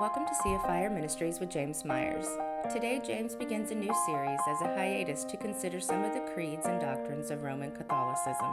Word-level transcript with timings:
Welcome 0.00 0.24
to 0.24 0.34
Sea 0.42 0.54
of 0.54 0.62
Fire 0.62 0.88
Ministries 0.88 1.40
with 1.40 1.50
James 1.50 1.84
Meyers. 1.84 2.24
Today, 2.72 3.02
James 3.06 3.34
begins 3.34 3.70
a 3.70 3.74
new 3.74 3.94
series 4.06 4.40
as 4.48 4.62
a 4.62 4.74
hiatus 4.74 5.24
to 5.24 5.36
consider 5.36 5.78
some 5.78 6.02
of 6.02 6.14
the 6.14 6.26
creeds 6.32 6.64
and 6.64 6.80
doctrines 6.80 7.30
of 7.30 7.42
Roman 7.42 7.70
Catholicism 7.70 8.50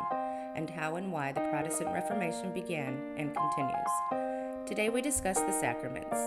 and 0.58 0.70
how 0.70 0.98
and 0.98 1.10
why 1.10 1.32
the 1.32 1.48
Protestant 1.50 1.94
Reformation 1.94 2.52
began 2.52 3.02
and 3.16 3.34
continues. 3.34 4.68
Today, 4.68 4.90
we 4.90 5.02
discuss 5.02 5.40
the 5.40 5.58
sacraments. 5.58 6.18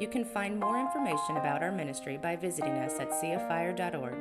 You 0.00 0.08
can 0.08 0.24
find 0.24 0.58
more 0.58 0.80
information 0.80 1.36
about 1.36 1.62
our 1.62 1.70
ministry 1.70 2.16
by 2.16 2.36
visiting 2.36 2.72
us 2.78 2.98
at 2.98 3.10
seaoffire.org, 3.10 4.16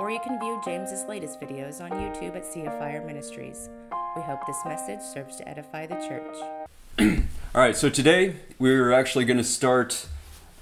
or 0.00 0.10
you 0.10 0.18
can 0.26 0.40
view 0.40 0.60
James's 0.64 1.06
latest 1.08 1.40
videos 1.40 1.80
on 1.80 1.92
YouTube 1.92 2.34
at 2.34 2.44
Sea 2.44 2.64
of 2.64 2.76
Fire 2.76 3.06
Ministries. 3.06 3.70
We 4.16 4.22
hope 4.22 4.40
this 4.48 4.64
message 4.64 5.00
serves 5.00 5.36
to 5.36 5.48
edify 5.48 5.86
the 5.86 5.94
church. 6.98 7.22
All 7.54 7.60
right, 7.60 7.76
so 7.76 7.90
today 7.90 8.36
we're 8.58 8.92
actually 8.92 9.26
going 9.26 9.36
to 9.36 9.44
start 9.44 10.06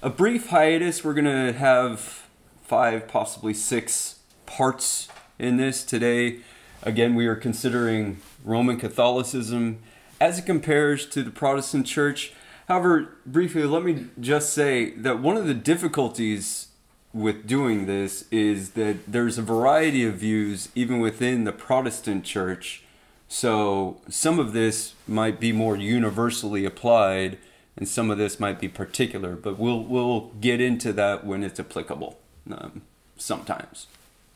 a 0.02 0.10
brief 0.10 0.48
hiatus. 0.48 1.04
We're 1.04 1.14
going 1.14 1.24
to 1.24 1.56
have 1.56 2.26
five, 2.64 3.06
possibly 3.06 3.54
six 3.54 4.18
parts 4.44 5.06
in 5.38 5.56
this. 5.56 5.84
Today, 5.84 6.40
again, 6.82 7.14
we 7.14 7.28
are 7.28 7.36
considering 7.36 8.20
Roman 8.44 8.76
Catholicism 8.76 9.78
as 10.20 10.40
it 10.40 10.46
compares 10.46 11.06
to 11.10 11.22
the 11.22 11.30
Protestant 11.30 11.86
Church. 11.86 12.32
However, 12.66 13.18
briefly, 13.24 13.62
let 13.62 13.84
me 13.84 14.06
just 14.18 14.52
say 14.52 14.90
that 14.96 15.20
one 15.20 15.36
of 15.36 15.46
the 15.46 15.54
difficulties 15.54 16.70
with 17.12 17.46
doing 17.46 17.86
this 17.86 18.24
is 18.32 18.70
that 18.70 18.96
there's 19.06 19.38
a 19.38 19.42
variety 19.42 20.04
of 20.04 20.14
views 20.14 20.70
even 20.74 20.98
within 20.98 21.44
the 21.44 21.52
Protestant 21.52 22.24
Church 22.24 22.82
so 23.32 24.00
some 24.08 24.40
of 24.40 24.52
this 24.52 24.94
might 25.06 25.38
be 25.38 25.52
more 25.52 25.76
universally 25.76 26.64
applied, 26.64 27.38
and 27.76 27.86
some 27.88 28.10
of 28.10 28.18
this 28.18 28.40
might 28.40 28.58
be 28.58 28.66
particular. 28.66 29.36
But 29.36 29.56
we'll 29.56 29.84
we'll 29.84 30.32
get 30.40 30.60
into 30.60 30.92
that 30.94 31.24
when 31.24 31.44
it's 31.44 31.60
applicable. 31.60 32.18
Um, 32.50 32.82
sometimes, 33.16 33.86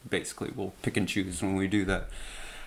basically, 0.08 0.52
we'll 0.54 0.74
pick 0.82 0.96
and 0.96 1.08
choose 1.08 1.42
when 1.42 1.56
we 1.56 1.66
do 1.66 1.84
that. 1.86 2.08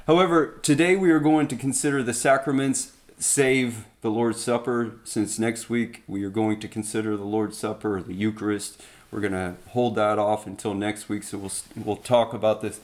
However, 0.06 0.60
today 0.62 0.98
we 0.98 1.12
are 1.12 1.22
going 1.22 1.48
to 1.48 1.56
consider 1.56 2.04
the 2.04 2.14
sacraments, 2.14 2.92
save 3.18 3.86
the 4.02 4.12
Lord's 4.12 4.44
Supper. 4.44 4.96
Since 5.06 5.40
next 5.40 5.70
week 5.70 6.04
we 6.08 6.26
are 6.26 6.30
going 6.30 6.60
to 6.60 6.68
consider 6.68 7.16
the 7.16 7.24
Lord's 7.24 7.58
Supper, 7.58 8.02
the 8.02 8.14
Eucharist. 8.14 8.84
We're 9.12 9.22
going 9.22 9.32
to 9.32 9.56
hold 9.70 9.96
that 9.96 10.20
off 10.20 10.46
until 10.46 10.74
next 10.74 11.08
week. 11.08 11.24
So 11.24 11.38
we'll 11.38 11.86
we'll 11.86 11.96
talk 11.96 12.34
about 12.34 12.62
the 12.62 12.78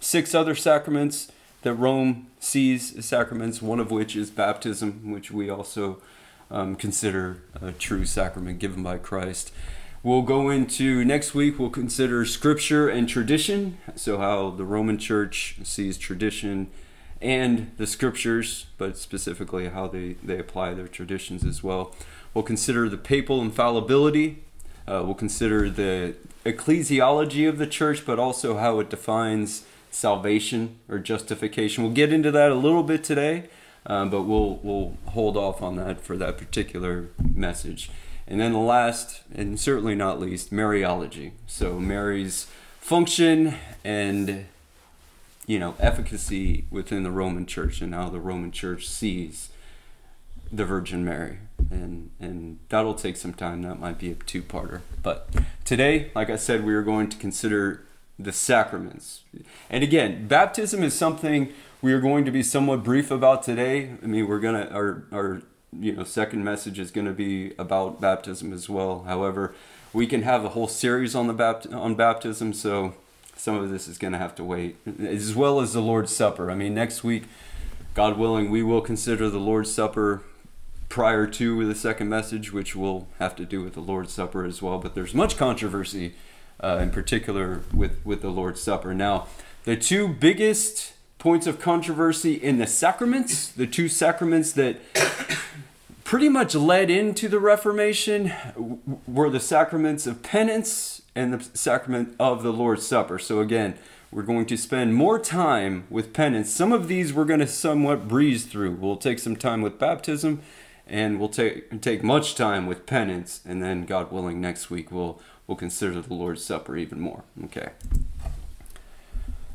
six 0.00 0.34
other 0.34 0.56
sacraments 0.56 1.30
that 1.62 1.74
Rome 1.74 2.28
sees 2.40 3.04
sacraments, 3.04 3.60
one 3.60 3.80
of 3.80 3.90
which 3.90 4.14
is 4.14 4.30
baptism, 4.30 5.10
which 5.10 5.30
we 5.30 5.50
also 5.50 6.00
um, 6.50 6.76
consider 6.76 7.42
a 7.60 7.72
true 7.72 8.04
sacrament 8.04 8.58
given 8.58 8.82
by 8.82 8.98
Christ. 8.98 9.52
We'll 10.02 10.22
go 10.22 10.48
into 10.48 11.04
next 11.04 11.34
week, 11.34 11.58
we'll 11.58 11.70
consider 11.70 12.24
scripture 12.24 12.88
and 12.88 13.08
tradition, 13.08 13.78
so 13.96 14.18
how 14.18 14.50
the 14.50 14.64
Roman 14.64 14.96
Church 14.96 15.56
sees 15.64 15.98
tradition 15.98 16.70
and 17.20 17.72
the 17.78 17.86
scriptures, 17.86 18.66
but 18.78 18.96
specifically 18.96 19.68
how 19.68 19.88
they, 19.88 20.12
they 20.22 20.38
apply 20.38 20.74
their 20.74 20.86
traditions 20.86 21.44
as 21.44 21.64
well. 21.64 21.94
We'll 22.32 22.44
consider 22.44 22.88
the 22.88 22.96
papal 22.96 23.42
infallibility. 23.42 24.44
Uh, 24.86 25.02
we'll 25.04 25.14
consider 25.14 25.68
the 25.68 26.14
ecclesiology 26.46 27.48
of 27.48 27.58
the 27.58 27.66
church, 27.66 28.06
but 28.06 28.20
also 28.20 28.56
how 28.56 28.78
it 28.78 28.88
defines 28.88 29.64
salvation 29.90 30.78
or 30.88 30.98
justification. 30.98 31.84
We'll 31.84 31.92
get 31.92 32.12
into 32.12 32.30
that 32.30 32.50
a 32.50 32.54
little 32.54 32.82
bit 32.82 33.04
today, 33.04 33.48
um, 33.86 34.10
but 34.10 34.22
we'll 34.22 34.60
we'll 34.62 34.96
hold 35.06 35.36
off 35.36 35.62
on 35.62 35.76
that 35.76 36.00
for 36.00 36.16
that 36.16 36.38
particular 36.38 37.08
message. 37.34 37.90
And 38.26 38.40
then 38.40 38.52
the 38.52 38.58
last, 38.58 39.22
and 39.34 39.58
certainly 39.58 39.94
not 39.94 40.20
least, 40.20 40.52
Mariology. 40.52 41.32
So 41.46 41.80
Mary's 41.80 42.46
function 42.78 43.54
and 43.82 44.46
you 45.46 45.58
know 45.58 45.74
efficacy 45.78 46.66
within 46.70 47.02
the 47.02 47.10
Roman 47.10 47.46
Church 47.46 47.80
and 47.80 47.94
how 47.94 48.10
the 48.10 48.20
Roman 48.20 48.52
Church 48.52 48.86
sees 48.86 49.48
the 50.52 50.64
Virgin 50.64 51.04
Mary. 51.04 51.38
And 51.70 52.10
and 52.20 52.58
that'll 52.68 52.94
take 52.94 53.16
some 53.16 53.32
time. 53.32 53.62
That 53.62 53.80
might 53.80 53.98
be 53.98 54.10
a 54.10 54.14
two-parter. 54.14 54.82
But 55.02 55.28
today, 55.64 56.10
like 56.14 56.28
I 56.28 56.36
said, 56.36 56.64
we 56.64 56.74
are 56.74 56.82
going 56.82 57.08
to 57.08 57.16
consider 57.16 57.84
the 58.18 58.32
sacraments. 58.32 59.22
And 59.70 59.84
again, 59.84 60.26
baptism 60.26 60.82
is 60.82 60.94
something 60.94 61.52
we 61.80 61.92
are 61.92 62.00
going 62.00 62.24
to 62.24 62.30
be 62.30 62.42
somewhat 62.42 62.82
brief 62.82 63.10
about 63.10 63.42
today. 63.42 63.92
I 64.02 64.06
mean, 64.06 64.26
we're 64.26 64.40
gonna 64.40 64.68
our 64.72 65.04
our 65.12 65.42
you 65.78 65.92
know 65.92 66.04
second 66.04 66.44
message 66.44 66.78
is 66.78 66.90
going 66.90 67.06
to 67.06 67.12
be 67.12 67.54
about 67.58 68.00
baptism 68.00 68.52
as 68.52 68.68
well. 68.68 69.04
However, 69.04 69.54
we 69.92 70.06
can 70.06 70.22
have 70.22 70.44
a 70.44 70.50
whole 70.50 70.68
series 70.68 71.14
on 71.14 71.26
the 71.26 71.34
bapt- 71.34 71.72
on 71.72 71.94
baptism, 71.94 72.52
so 72.52 72.94
some 73.36 73.54
of 73.54 73.70
this 73.70 73.86
is 73.86 73.98
going 73.98 74.12
to 74.12 74.18
have 74.18 74.34
to 74.34 74.44
wait, 74.44 74.76
as 75.00 75.34
well 75.34 75.60
as 75.60 75.72
the 75.72 75.80
Lord's 75.80 76.14
Supper. 76.14 76.50
I 76.50 76.54
mean, 76.54 76.74
next 76.74 77.04
week, 77.04 77.24
God 77.94 78.18
willing, 78.18 78.50
we 78.50 78.62
will 78.62 78.80
consider 78.80 79.30
the 79.30 79.38
Lord's 79.38 79.72
Supper 79.72 80.22
prior 80.88 81.26
to 81.26 81.66
the 81.66 81.74
second 81.74 82.08
message, 82.08 82.52
which 82.52 82.74
will 82.74 83.06
have 83.18 83.36
to 83.36 83.44
do 83.44 83.62
with 83.62 83.74
the 83.74 83.80
Lord's 83.80 84.12
Supper 84.12 84.44
as 84.44 84.60
well. 84.60 84.78
But 84.78 84.94
there's 84.94 85.14
much 85.14 85.36
controversy 85.36 86.14
uh, 86.60 86.78
in 86.80 86.90
particular 86.90 87.62
with, 87.72 88.04
with 88.04 88.22
the 88.22 88.30
Lord's 88.30 88.62
Supper. 88.62 88.94
Now, 88.94 89.26
the 89.64 89.76
two 89.76 90.08
biggest 90.08 90.94
points 91.18 91.46
of 91.46 91.60
controversy 91.60 92.34
in 92.34 92.58
the 92.58 92.66
sacraments, 92.66 93.48
the 93.48 93.66
two 93.66 93.88
sacraments 93.88 94.52
that 94.52 94.78
pretty 96.04 96.28
much 96.28 96.54
led 96.54 96.90
into 96.90 97.28
the 97.28 97.38
Reformation, 97.38 98.32
were 99.06 99.30
the 99.30 99.40
sacraments 99.40 100.06
of 100.06 100.22
penance 100.22 101.02
and 101.14 101.32
the 101.32 101.44
sacrament 101.54 102.14
of 102.18 102.42
the 102.42 102.52
Lord's 102.52 102.86
Supper. 102.86 103.18
So, 103.18 103.40
again, 103.40 103.74
we're 104.10 104.22
going 104.22 104.46
to 104.46 104.56
spend 104.56 104.94
more 104.94 105.18
time 105.18 105.84
with 105.90 106.14
penance. 106.14 106.50
Some 106.50 106.72
of 106.72 106.88
these 106.88 107.12
we're 107.12 107.26
going 107.26 107.40
to 107.40 107.46
somewhat 107.46 108.08
breeze 108.08 108.46
through. 108.46 108.72
We'll 108.72 108.96
take 108.96 109.18
some 109.18 109.36
time 109.36 109.60
with 109.60 109.78
baptism 109.78 110.40
and 110.86 111.20
we'll 111.20 111.28
take 111.28 111.82
take 111.82 112.02
much 112.02 112.34
time 112.34 112.66
with 112.66 112.86
penance 112.86 113.42
and 113.44 113.62
then 113.62 113.84
God 113.84 114.10
willing 114.10 114.40
next 114.40 114.70
week 114.70 114.90
we'll 114.90 115.20
we'll 115.48 115.56
consider 115.56 116.00
the 116.00 116.14
Lord's 116.14 116.44
Supper 116.44 116.76
even 116.76 117.00
more. 117.00 117.24
Okay. 117.46 117.70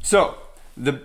So, 0.02 0.38
the 0.76 1.00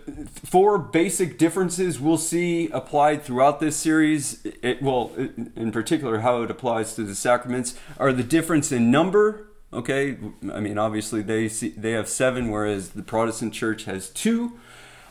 four 0.44 0.78
basic 0.78 1.38
differences 1.38 2.00
we'll 2.00 2.16
see 2.16 2.68
applied 2.70 3.22
throughout 3.22 3.60
this 3.60 3.76
series, 3.76 4.44
it, 4.62 4.82
well, 4.82 5.12
in 5.54 5.70
particular, 5.70 6.20
how 6.20 6.42
it 6.42 6.50
applies 6.50 6.94
to 6.94 7.04
the 7.04 7.14
sacraments, 7.14 7.78
are 7.98 8.12
the 8.12 8.22
difference 8.24 8.72
in 8.72 8.90
number. 8.90 9.46
Okay, 9.72 10.16
I 10.52 10.60
mean, 10.60 10.78
obviously 10.78 11.20
they 11.20 11.48
see, 11.48 11.68
they 11.68 11.92
have 11.92 12.08
seven, 12.08 12.50
whereas 12.50 12.90
the 12.90 13.02
Protestant 13.02 13.52
Church 13.52 13.84
has 13.84 14.08
two. 14.08 14.58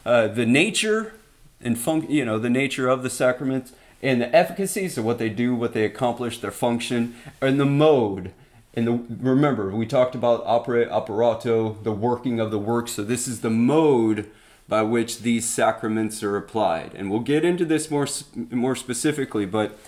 Uh, 0.03 0.27
the 0.27 0.47
nature 0.47 1.13
and 1.61 1.77
fun, 1.77 2.09
you 2.09 2.25
know, 2.25 2.39
the 2.39 2.49
nature 2.49 2.87
of 2.89 3.03
the 3.03 3.09
sacraments 3.11 3.73
and 4.01 4.19
the 4.19 4.35
efficacy, 4.35 4.89
so 4.89 5.03
what 5.03 5.19
they 5.19 5.29
do, 5.29 5.53
what 5.53 5.73
they 5.73 5.85
accomplish, 5.85 6.39
their 6.39 6.51
function, 6.51 7.15
and 7.41 7.59
the 7.59 7.65
mode 7.65 8.33
and 8.77 8.85
the, 8.87 8.91
remember, 8.93 9.71
we 9.71 9.87
talked 9.87 10.13
about 10.13 10.45
opere 10.45 10.87
operato, 10.91 11.81
the 11.81 11.91
working 11.91 12.39
of 12.39 12.51
the 12.51 12.59
work. 12.59 12.87
So 12.87 13.03
this 13.03 13.27
is 13.27 13.41
the 13.41 13.49
mode 13.49 14.29
by 14.67 14.83
which 14.83 15.21
these 15.21 15.49
sacraments 15.49 16.21
are 16.21 16.37
applied, 16.37 16.93
and 16.93 17.09
we'll 17.09 17.21
get 17.21 17.43
into 17.43 17.65
this 17.65 17.89
more 17.89 18.07
more 18.51 18.75
specifically. 18.75 19.47
But 19.47 19.79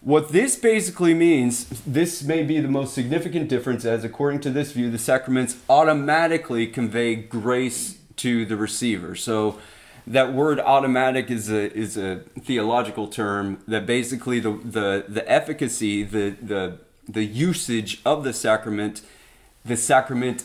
what 0.00 0.30
this 0.30 0.56
basically 0.56 1.14
means, 1.14 1.68
this 1.86 2.24
may 2.24 2.42
be 2.42 2.58
the 2.58 2.68
most 2.68 2.92
significant 2.92 3.48
difference, 3.48 3.84
as 3.84 4.02
according 4.02 4.40
to 4.40 4.50
this 4.50 4.72
view, 4.72 4.90
the 4.90 4.98
sacraments 4.98 5.58
automatically 5.70 6.66
convey 6.66 7.14
grace 7.14 7.98
to 8.16 8.44
the 8.44 8.56
receiver. 8.56 9.14
So 9.14 9.60
that 10.08 10.32
word 10.32 10.58
automatic 10.58 11.30
is 11.30 11.48
a 11.50 11.72
is 11.72 11.96
a 11.96 12.22
theological 12.40 13.06
term 13.06 13.62
that 13.68 13.86
basically 13.86 14.40
the 14.40 14.58
the 14.64 15.04
the 15.06 15.30
efficacy 15.30 16.02
the 16.02 16.34
the 16.42 16.78
the 17.08 17.24
usage 17.24 18.00
of 18.04 18.24
the 18.24 18.32
sacrament, 18.32 19.02
the 19.64 19.76
sacrament 19.76 20.44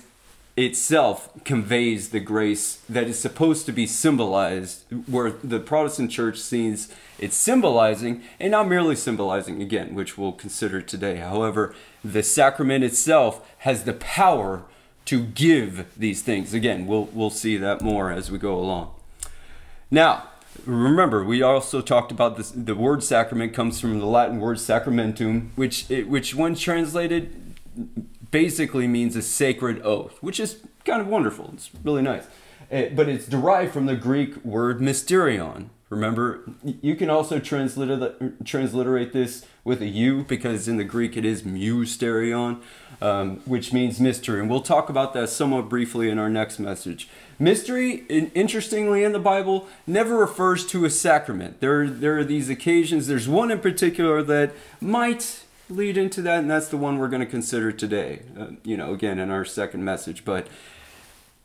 itself 0.55 1.29
conveys 1.43 2.09
the 2.09 2.19
grace 2.19 2.75
that 2.87 3.07
is 3.07 3.19
supposed 3.19 3.65
to 3.65 3.71
be 3.71 3.87
symbolized, 3.87 4.83
where 5.07 5.31
the 5.31 5.59
Protestant 5.59 6.11
church 6.11 6.37
sees 6.37 6.93
it 7.17 7.33
symbolizing 7.33 8.21
and 8.39 8.51
not 8.51 8.67
merely 8.67 8.95
symbolizing, 8.95 9.61
again, 9.61 9.95
which 9.95 10.17
we'll 10.17 10.31
consider 10.31 10.81
today. 10.81 11.17
However, 11.17 11.73
the 12.03 12.21
sacrament 12.21 12.83
itself 12.83 13.49
has 13.59 13.83
the 13.83 13.93
power 13.93 14.63
to 15.05 15.23
give 15.23 15.87
these 15.97 16.21
things. 16.21 16.53
Again, 16.53 16.85
we'll, 16.85 17.05
we'll 17.05 17.29
see 17.29 17.57
that 17.57 17.81
more 17.81 18.11
as 18.11 18.31
we 18.31 18.37
go 18.37 18.55
along. 18.55 18.91
Now, 19.89 20.29
Remember, 20.65 21.23
we 21.23 21.41
also 21.41 21.81
talked 21.81 22.11
about 22.11 22.37
this. 22.37 22.51
The 22.51 22.75
word 22.75 23.03
sacrament 23.03 23.53
comes 23.53 23.79
from 23.79 23.99
the 23.99 24.05
Latin 24.05 24.39
word 24.39 24.57
sacramentum, 24.57 25.49
which 25.55 25.89
it, 25.89 26.07
which 26.07 26.35
when 26.35 26.55
translated 26.55 27.55
basically 28.31 28.87
means 28.87 29.15
a 29.15 29.21
sacred 29.21 29.81
oath, 29.83 30.17
which 30.21 30.39
is 30.39 30.61
kind 30.85 31.01
of 31.01 31.07
wonderful. 31.07 31.51
It's 31.53 31.69
really 31.83 32.01
nice. 32.01 32.25
It, 32.69 32.91
eh, 32.91 32.93
but 32.95 33.09
it's 33.09 33.27
derived 33.27 33.73
from 33.73 33.85
the 33.85 33.95
Greek 33.95 34.43
word 34.45 34.79
mysterion, 34.79 35.69
Remember, 35.93 36.41
you 36.63 36.95
can 36.95 37.11
also 37.11 37.39
transliterate, 37.39 38.43
transliterate 38.45 39.13
this 39.13 39.45
with 39.63 39.79
a 39.79 39.85
U 39.85 40.23
because 40.23 40.67
in 40.67 40.77
the 40.77 40.83
Greek 40.83 41.15
it 41.15 41.23
is 41.23 41.43
musterion, 41.43 42.61
um, 42.99 43.37
which 43.45 43.71
means 43.71 43.99
mystery. 43.99 44.39
And 44.39 44.49
we'll 44.49 44.61
talk 44.61 44.89
about 44.89 45.13
that 45.13 45.29
somewhat 45.29 45.69
briefly 45.69 46.09
in 46.09 46.17
our 46.17 46.29
next 46.29 46.57
message. 46.57 47.07
Mystery, 47.43 48.05
interestingly, 48.07 49.03
in 49.03 49.11
the 49.11 49.19
Bible, 49.19 49.67
never 49.85 50.15
refers 50.15 50.65
to 50.67 50.85
a 50.85 50.89
sacrament. 50.89 51.59
There, 51.59 51.89
there 51.89 52.17
are 52.17 52.23
these 52.23 52.49
occasions. 52.49 53.07
There's 53.07 53.27
one 53.27 53.51
in 53.51 53.59
particular 53.59 54.23
that 54.23 54.53
might 54.79 55.43
lead 55.69 55.97
into 55.97 56.21
that, 56.21 56.39
and 56.39 56.49
that's 56.49 56.69
the 56.69 56.77
one 56.77 56.99
we're 56.99 57.09
going 57.09 57.19
to 57.19 57.25
consider 57.25 57.73
today. 57.73 58.21
Uh, 58.39 58.47
you 58.63 58.77
know, 58.77 58.93
again, 58.93 59.19
in 59.19 59.29
our 59.29 59.43
second 59.43 59.83
message. 59.83 60.23
But 60.23 60.47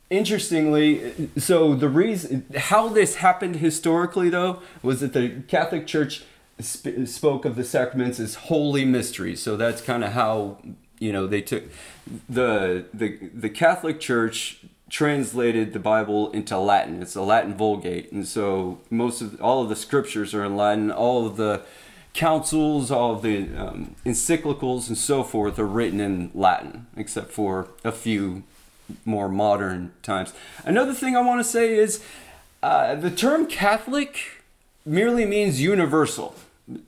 interestingly, 0.08 1.30
so 1.36 1.74
the 1.74 1.88
reason 1.88 2.46
how 2.56 2.86
this 2.86 3.16
happened 3.16 3.56
historically, 3.56 4.30
though, 4.30 4.62
was 4.84 5.00
that 5.00 5.14
the 5.14 5.42
Catholic 5.48 5.88
Church 5.88 6.22
sp- 6.62 7.06
spoke 7.06 7.44
of 7.44 7.56
the 7.56 7.64
sacraments 7.64 8.20
as 8.20 8.36
holy 8.36 8.84
mysteries. 8.84 9.42
So 9.42 9.56
that's 9.56 9.82
kind 9.82 10.04
of 10.04 10.12
how 10.12 10.58
you 11.00 11.12
know 11.12 11.26
they 11.26 11.40
took 11.40 11.64
the 12.28 12.84
the 12.94 13.30
the 13.34 13.50
Catholic 13.50 13.98
Church 13.98 14.60
translated 14.88 15.72
the 15.72 15.78
Bible 15.78 16.30
into 16.32 16.58
Latin. 16.58 17.02
It's 17.02 17.16
a 17.16 17.22
Latin 17.22 17.54
Vulgate, 17.54 18.10
and 18.12 18.26
so 18.26 18.78
most 18.90 19.20
of 19.20 19.40
all 19.40 19.62
of 19.62 19.68
the 19.68 19.76
scriptures 19.76 20.34
are 20.34 20.44
in 20.44 20.56
Latin. 20.56 20.90
All 20.90 21.26
of 21.26 21.36
the 21.36 21.62
councils, 22.14 22.90
all 22.90 23.12
of 23.12 23.22
the 23.22 23.48
um, 23.56 23.94
encyclicals, 24.04 24.88
and 24.88 24.96
so 24.96 25.22
forth 25.22 25.58
are 25.58 25.66
written 25.66 26.00
in 26.00 26.30
Latin, 26.34 26.86
except 26.96 27.30
for 27.30 27.68
a 27.84 27.92
few 27.92 28.42
more 29.04 29.28
modern 29.28 29.92
times. 30.02 30.32
Another 30.64 30.94
thing 30.94 31.16
I 31.16 31.20
want 31.20 31.40
to 31.40 31.44
say 31.44 31.74
is 31.74 32.02
uh, 32.62 32.94
the 32.94 33.10
term 33.10 33.46
Catholic 33.46 34.42
merely 34.84 35.26
means 35.26 35.60
universal. 35.60 36.34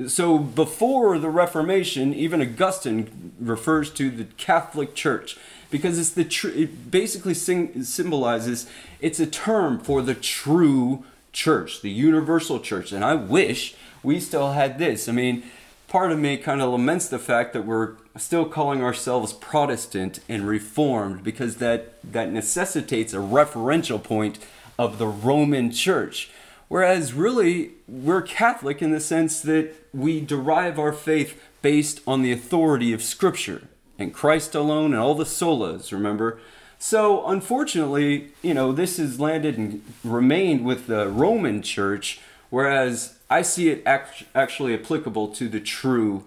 So 0.07 0.39
before 0.39 1.19
the 1.19 1.29
Reformation, 1.29 2.13
even 2.15 2.43
Augustine 2.43 3.33
refers 3.41 3.91
to 3.93 4.11
the 4.11 4.25
Catholic 4.25 4.95
Church 4.95 5.39
because 5.71 5.99
it's 5.99 6.11
the 6.11 6.25
tr- 6.25 6.49
it 6.49 6.91
basically 6.91 7.35
sing- 7.35 7.83
symbolizes 7.85 8.67
it's 9.01 9.21
a 9.21 9.27
term 9.27 9.79
for 9.79 10.03
the 10.03 10.15
true 10.15 11.05
church, 11.33 11.81
the 11.81 11.91
universal 11.91 12.61
church. 12.61 12.93
And 12.93 13.05
I 13.05 13.15
wish 13.15 13.75
we 14.03 14.21
still 14.21 14.53
had 14.53 14.79
this. 14.79 15.09
I 15.09 15.13
mean, 15.13 15.45
part 15.89 16.13
of 16.13 16.19
me 16.19 16.37
kind 16.37 16.61
of 16.61 16.71
laments 16.71 17.09
the 17.09 17.19
fact 17.19 17.53
that 17.53 17.67
we're 17.67 17.95
still 18.17 18.45
calling 18.45 18.83
ourselves 18.83 19.33
Protestant 19.33 20.21
and 20.29 20.47
Reformed 20.47 21.23
because 21.23 21.57
that 21.57 21.95
that 22.03 22.33
necessitates 22.33 23.13
a 23.13 23.19
referential 23.19 24.03
point 24.03 24.39
of 24.79 24.99
the 24.99 25.07
Roman 25.07 25.71
Church. 25.71 26.31
Whereas 26.69 27.13
really 27.13 27.73
we're 27.89 28.23
Catholic 28.23 28.81
in 28.81 28.93
the 28.93 29.01
sense 29.01 29.41
that 29.43 29.75
we 29.93 30.21
derive 30.21 30.79
our 30.79 30.93
faith 30.93 31.43
based 31.63 32.01
on 32.07 32.23
the 32.23 32.33
authority 32.33 32.93
of 32.93 33.03
Scripture 33.03 33.63
and 34.01 34.15
Christ 34.15 34.55
alone 34.55 34.93
and 34.93 35.01
all 35.01 35.15
the 35.15 35.25
solas, 35.25 35.93
remember? 35.93 36.41
So 36.79 37.27
unfortunately, 37.27 38.33
you 38.43 38.55
know, 38.55 38.73
this 38.73 38.97
has 38.97 39.21
landed 39.21 39.59
and 39.59 39.85
remained 40.03 40.65
with 40.65 40.87
the 40.87 41.09
Roman 41.09 41.61
Church, 41.63 42.21
whereas 42.49 43.19
I 43.29 43.43
see 43.43 43.69
it 43.69 43.83
act- 43.85 44.25
actually 44.35 44.73
applicable 44.75 45.29
to 45.29 45.49
the 45.49 45.61
true 45.61 46.25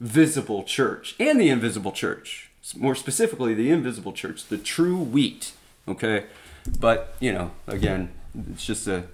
visible 0.00 0.62
church 0.62 1.16
and 1.18 1.40
the 1.40 1.48
invisible 1.48 1.92
church. 1.92 2.50
More 2.76 2.94
specifically, 2.94 3.54
the 3.54 3.70
invisible 3.70 4.12
church, 4.12 4.46
the 4.46 4.58
true 4.58 4.96
wheat. 4.96 5.52
Okay, 5.88 6.26
but 6.78 7.14
you 7.20 7.32
know, 7.32 7.50
again, 7.66 8.12
it's 8.52 8.64
just 8.64 8.86
a 8.88 9.04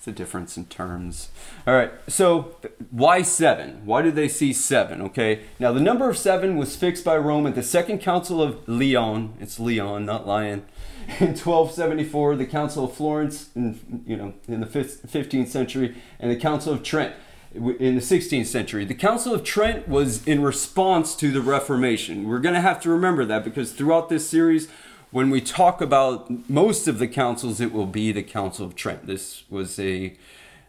it's 0.00 0.08
a 0.08 0.12
difference 0.12 0.56
in 0.56 0.64
terms. 0.64 1.28
All 1.66 1.74
right, 1.74 1.92
so 2.08 2.56
why 2.90 3.20
seven? 3.20 3.84
Why 3.84 4.00
did 4.00 4.14
they 4.14 4.28
see 4.28 4.54
seven? 4.54 5.02
Okay, 5.02 5.42
now 5.58 5.72
the 5.72 5.80
number 5.80 6.08
of 6.08 6.16
seven 6.16 6.56
was 6.56 6.74
fixed 6.74 7.04
by 7.04 7.18
Rome 7.18 7.46
at 7.46 7.54
the 7.54 7.62
Second 7.62 7.98
Council 7.98 8.40
of 8.40 8.66
Lyon. 8.66 9.34
It's 9.40 9.60
Leon, 9.60 10.06
not 10.06 10.26
Lion. 10.26 10.64
In 11.20 11.36
1274, 11.36 12.36
the 12.36 12.46
Council 12.46 12.86
of 12.86 12.94
Florence, 12.94 13.50
in, 13.54 14.02
you 14.06 14.16
know, 14.16 14.32
in 14.48 14.60
the 14.60 14.66
15th 14.66 15.48
century, 15.48 15.94
and 16.18 16.30
the 16.30 16.36
Council 16.36 16.72
of 16.72 16.82
Trent 16.82 17.14
in 17.52 17.96
the 17.96 18.00
16th 18.00 18.46
century. 18.46 18.84
The 18.84 18.94
Council 18.94 19.34
of 19.34 19.42
Trent 19.42 19.88
was 19.88 20.26
in 20.26 20.40
response 20.40 21.16
to 21.16 21.32
the 21.32 21.40
Reformation. 21.40 22.28
We're 22.28 22.38
going 22.38 22.54
to 22.54 22.60
have 22.60 22.80
to 22.82 22.90
remember 22.90 23.24
that 23.24 23.42
because 23.42 23.72
throughout 23.72 24.08
this 24.08 24.28
series, 24.28 24.68
when 25.10 25.30
we 25.30 25.40
talk 25.40 25.80
about 25.80 26.48
most 26.48 26.86
of 26.88 26.98
the 26.98 27.08
councils, 27.08 27.60
it 27.60 27.72
will 27.72 27.86
be 27.86 28.12
the 28.12 28.22
Council 28.22 28.66
of 28.66 28.74
Trent. 28.74 29.06
This 29.06 29.44
was 29.50 29.78
a 29.78 30.14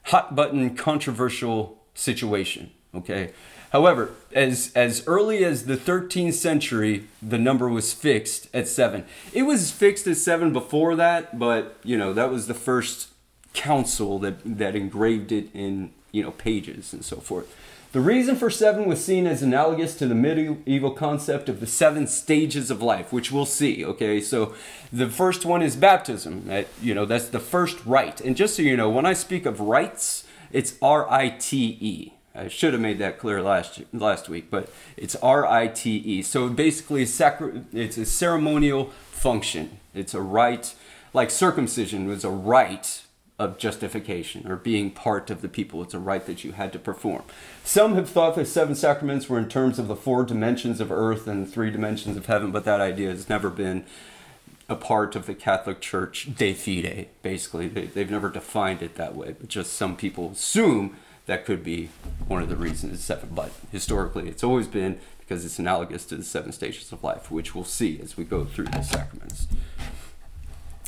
hot 0.05 0.35
button 0.35 0.75
controversial 0.75 1.79
situation, 1.93 2.71
okay? 2.93 3.31
However, 3.71 4.11
as 4.33 4.71
as 4.75 5.03
early 5.07 5.45
as 5.45 5.65
the 5.65 5.77
13th 5.77 6.33
century, 6.33 7.07
the 7.21 7.37
number 7.37 7.69
was 7.69 7.93
fixed 7.93 8.47
at 8.53 8.67
7. 8.67 9.05
It 9.31 9.43
was 9.43 9.71
fixed 9.71 10.07
at 10.07 10.17
7 10.17 10.51
before 10.51 10.95
that, 10.95 11.39
but 11.39 11.77
you 11.83 11.97
know, 11.97 12.11
that 12.11 12.29
was 12.29 12.47
the 12.47 12.53
first 12.53 13.09
council 13.53 14.19
that 14.19 14.39
that 14.43 14.75
engraved 14.75 15.31
it 15.31 15.49
in 15.53 15.91
you 16.11 16.23
know, 16.23 16.31
pages 16.31 16.93
and 16.93 17.03
so 17.03 17.17
forth. 17.17 17.55
The 17.91 17.99
reason 17.99 18.37
for 18.37 18.49
seven 18.49 18.85
was 18.85 19.03
seen 19.03 19.27
as 19.27 19.43
analogous 19.43 19.95
to 19.95 20.07
the 20.07 20.15
medieval 20.15 20.91
concept 20.91 21.49
of 21.49 21.59
the 21.59 21.67
seven 21.67 22.07
stages 22.07 22.71
of 22.71 22.81
life, 22.81 23.11
which 23.11 23.33
we'll 23.33 23.45
see. 23.45 23.83
Okay, 23.83 24.21
so 24.21 24.53
the 24.93 25.09
first 25.09 25.43
one 25.43 25.61
is 25.61 25.75
baptism. 25.75 26.47
That, 26.47 26.67
you 26.81 26.95
know, 26.95 27.05
that's 27.05 27.27
the 27.27 27.39
first 27.39 27.85
rite. 27.85 28.21
And 28.21 28.37
just 28.37 28.55
so 28.55 28.61
you 28.61 28.77
know, 28.77 28.89
when 28.89 29.05
I 29.05 29.11
speak 29.11 29.45
of 29.45 29.59
rites, 29.59 30.23
it's 30.53 30.75
R 30.81 31.09
I 31.11 31.29
T 31.29 31.77
E. 31.81 32.13
I 32.33 32.47
should 32.47 32.71
have 32.71 32.81
made 32.81 32.99
that 32.99 33.19
clear 33.19 33.41
last 33.41 33.81
last 33.91 34.29
week, 34.29 34.49
but 34.49 34.71
it's 34.95 35.17
R 35.17 35.45
I 35.45 35.67
T 35.67 35.97
E. 35.97 36.21
So 36.21 36.47
basically, 36.47 37.01
it's 37.01 37.97
a 37.97 38.05
ceremonial 38.05 38.85
function. 39.11 39.79
It's 39.93 40.13
a 40.13 40.21
rite, 40.21 40.75
like 41.13 41.29
circumcision 41.29 42.07
was 42.07 42.23
a 42.23 42.29
rite 42.29 43.01
of 43.41 43.57
justification 43.57 44.47
or 44.49 44.55
being 44.55 44.91
part 44.91 45.31
of 45.31 45.41
the 45.41 45.49
people. 45.49 45.81
It's 45.81 45.95
a 45.95 45.99
rite 45.99 46.27
that 46.27 46.43
you 46.43 46.51
had 46.51 46.71
to 46.73 46.79
perform. 46.79 47.23
Some 47.63 47.95
have 47.95 48.07
thought 48.07 48.35
the 48.35 48.45
seven 48.45 48.75
sacraments 48.75 49.27
were 49.27 49.39
in 49.39 49.49
terms 49.49 49.79
of 49.79 49.87
the 49.87 49.95
four 49.95 50.23
dimensions 50.23 50.79
of 50.79 50.91
earth 50.91 51.25
and 51.25 51.51
three 51.51 51.71
dimensions 51.71 52.17
of 52.17 52.27
heaven, 52.27 52.51
but 52.51 52.65
that 52.65 52.79
idea 52.79 53.09
has 53.09 53.29
never 53.29 53.49
been 53.49 53.83
a 54.69 54.75
part 54.75 55.15
of 55.15 55.25
the 55.25 55.33
Catholic 55.33 55.81
Church 55.81 56.29
de 56.35 56.53
fide, 56.53 57.07
basically. 57.23 57.67
They, 57.67 57.87
they've 57.87 58.11
never 58.11 58.29
defined 58.29 58.83
it 58.83 58.93
that 58.95 59.15
way, 59.15 59.35
but 59.37 59.49
just 59.49 59.73
some 59.73 59.97
people 59.97 60.29
assume 60.33 60.95
that 61.25 61.43
could 61.43 61.63
be 61.63 61.89
one 62.27 62.43
of 62.43 62.49
the 62.49 62.55
reasons 62.55 62.93
it's 62.93 63.03
seven. 63.03 63.29
But 63.33 63.51
historically, 63.71 64.29
it's 64.29 64.43
always 64.43 64.67
been 64.67 64.99
because 65.19 65.43
it's 65.43 65.57
analogous 65.57 66.05
to 66.05 66.15
the 66.15 66.23
seven 66.23 66.51
stages 66.51 66.91
of 66.91 67.03
life, 67.03 67.31
which 67.31 67.55
we'll 67.55 67.63
see 67.63 67.99
as 68.01 68.17
we 68.17 68.23
go 68.23 68.45
through 68.45 68.65
the 68.65 68.83
sacraments. 68.83 69.47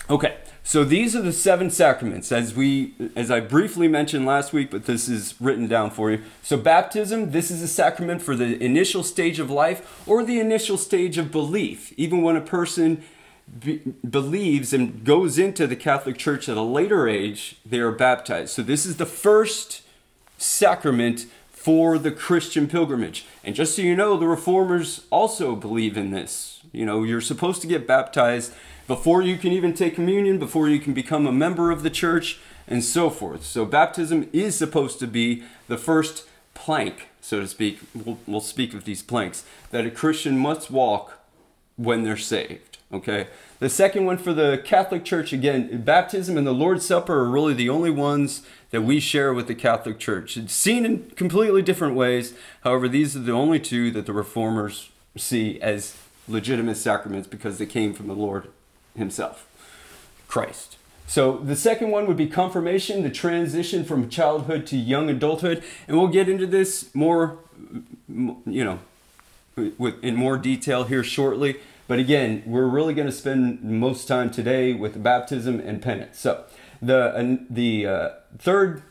Okay, 0.09 0.35
so 0.63 0.83
these 0.83 1.15
are 1.15 1.21
the 1.21 1.31
seven 1.31 1.69
sacraments 1.69 2.31
as 2.31 2.53
we 2.53 2.93
as 3.15 3.31
I 3.31 3.39
briefly 3.39 3.87
mentioned 3.87 4.25
last 4.25 4.51
week, 4.51 4.69
but 4.69 4.85
this 4.85 5.07
is 5.07 5.35
written 5.39 5.67
down 5.67 5.91
for 5.91 6.11
you. 6.11 6.21
So 6.41 6.57
baptism, 6.57 7.31
this 7.31 7.49
is 7.49 7.61
a 7.61 7.67
sacrament 7.69 8.21
for 8.21 8.35
the 8.35 8.61
initial 8.61 9.03
stage 9.03 9.39
of 9.39 9.49
life 9.49 10.03
or 10.05 10.23
the 10.23 10.39
initial 10.39 10.77
stage 10.77 11.17
of 11.17 11.31
belief. 11.31 11.93
Even 11.95 12.21
when 12.21 12.35
a 12.35 12.41
person 12.41 13.03
be, 13.59 13.77
believes 14.09 14.73
and 14.73 15.05
goes 15.05 15.37
into 15.37 15.67
the 15.67 15.75
Catholic 15.75 16.17
Church 16.17 16.49
at 16.49 16.57
a 16.57 16.61
later 16.61 17.07
age, 17.07 17.57
they 17.65 17.79
are 17.79 17.91
baptized. 17.91 18.53
So 18.53 18.61
this 18.61 18.85
is 18.85 18.97
the 18.97 19.05
first 19.05 19.83
sacrament 20.37 21.27
for 21.63 21.97
the 21.97 22.11
Christian 22.11 22.67
pilgrimage. 22.67 23.25
And 23.41 23.55
just 23.55 23.73
so 23.73 23.81
you 23.81 23.95
know, 23.95 24.17
the 24.17 24.27
reformers 24.27 25.05
also 25.09 25.55
believe 25.55 25.95
in 25.95 26.11
this. 26.11 26.59
You 26.73 26.85
know, 26.85 27.03
you're 27.03 27.21
supposed 27.21 27.61
to 27.61 27.67
get 27.67 27.87
baptized 27.87 28.51
before 28.85 29.21
you 29.21 29.37
can 29.37 29.53
even 29.53 29.73
take 29.73 29.95
communion, 29.95 30.39
before 30.39 30.67
you 30.67 30.77
can 30.77 30.93
become 30.93 31.25
a 31.25 31.31
member 31.31 31.71
of 31.71 31.81
the 31.81 31.89
church, 31.89 32.37
and 32.67 32.83
so 32.83 33.09
forth. 33.09 33.45
So, 33.45 33.63
baptism 33.63 34.29
is 34.33 34.57
supposed 34.57 34.99
to 34.99 35.07
be 35.07 35.43
the 35.69 35.77
first 35.77 36.27
plank, 36.53 37.07
so 37.21 37.39
to 37.39 37.47
speak. 37.47 37.79
We'll, 37.95 38.17
we'll 38.27 38.41
speak 38.41 38.73
of 38.73 38.83
these 38.83 39.01
planks 39.01 39.45
that 39.71 39.85
a 39.85 39.89
Christian 39.89 40.37
must 40.37 40.69
walk 40.69 41.17
when 41.77 42.03
they're 42.03 42.17
saved. 42.17 42.72
Okay? 42.93 43.27
The 43.59 43.69
second 43.69 44.05
one 44.05 44.17
for 44.17 44.33
the 44.33 44.61
Catholic 44.63 45.03
Church, 45.03 45.33
again, 45.33 45.81
baptism 45.81 46.37
and 46.37 46.45
the 46.45 46.53
Lord's 46.53 46.85
Supper 46.85 47.19
are 47.19 47.29
really 47.29 47.53
the 47.53 47.69
only 47.69 47.89
ones 47.89 48.43
that 48.69 48.81
we 48.81 48.99
share 48.99 49.33
with 49.33 49.47
the 49.47 49.55
Catholic 49.55 49.99
Church. 49.99 50.37
It's 50.37 50.53
seen 50.53 50.85
in 50.85 51.09
completely 51.15 51.61
different 51.61 51.95
ways. 51.95 52.35
However, 52.63 52.87
these 52.87 53.15
are 53.15 53.19
the 53.19 53.31
only 53.31 53.59
two 53.59 53.89
that 53.91 54.05
the 54.05 54.13
Reformers 54.13 54.89
see 55.17 55.59
as 55.61 55.97
legitimate 56.27 56.77
sacraments 56.77 57.27
because 57.27 57.57
they 57.57 57.65
came 57.65 57.93
from 57.93 58.07
the 58.07 58.15
Lord 58.15 58.49
himself, 58.95 59.47
Christ. 60.27 60.77
So 61.05 61.37
the 61.37 61.55
second 61.55 61.91
one 61.91 62.07
would 62.07 62.17
be 62.17 62.27
confirmation, 62.27 63.03
the 63.03 63.09
transition 63.09 63.83
from 63.83 64.09
childhood 64.09 64.65
to 64.67 64.77
young 64.77 65.09
adulthood, 65.09 65.63
and 65.87 65.97
we'll 65.97 66.07
get 66.07 66.29
into 66.29 66.47
this 66.47 66.93
more, 66.95 67.37
you 68.07 68.63
know, 68.63 68.79
in 70.01 70.15
more 70.15 70.37
detail 70.37 70.85
here 70.85 71.03
shortly. 71.03 71.57
But 71.87 71.99
again, 71.99 72.43
we're 72.45 72.67
really 72.67 72.93
going 72.93 73.07
to 73.07 73.13
spend 73.13 73.63
most 73.63 74.07
time 74.07 74.31
today 74.31 74.73
with 74.73 75.01
baptism 75.03 75.59
and 75.59 75.81
penance. 75.81 76.19
So 76.19 76.45
the 76.81 77.45
the 77.49 77.87
uh, 77.87 78.09
third 78.37 78.83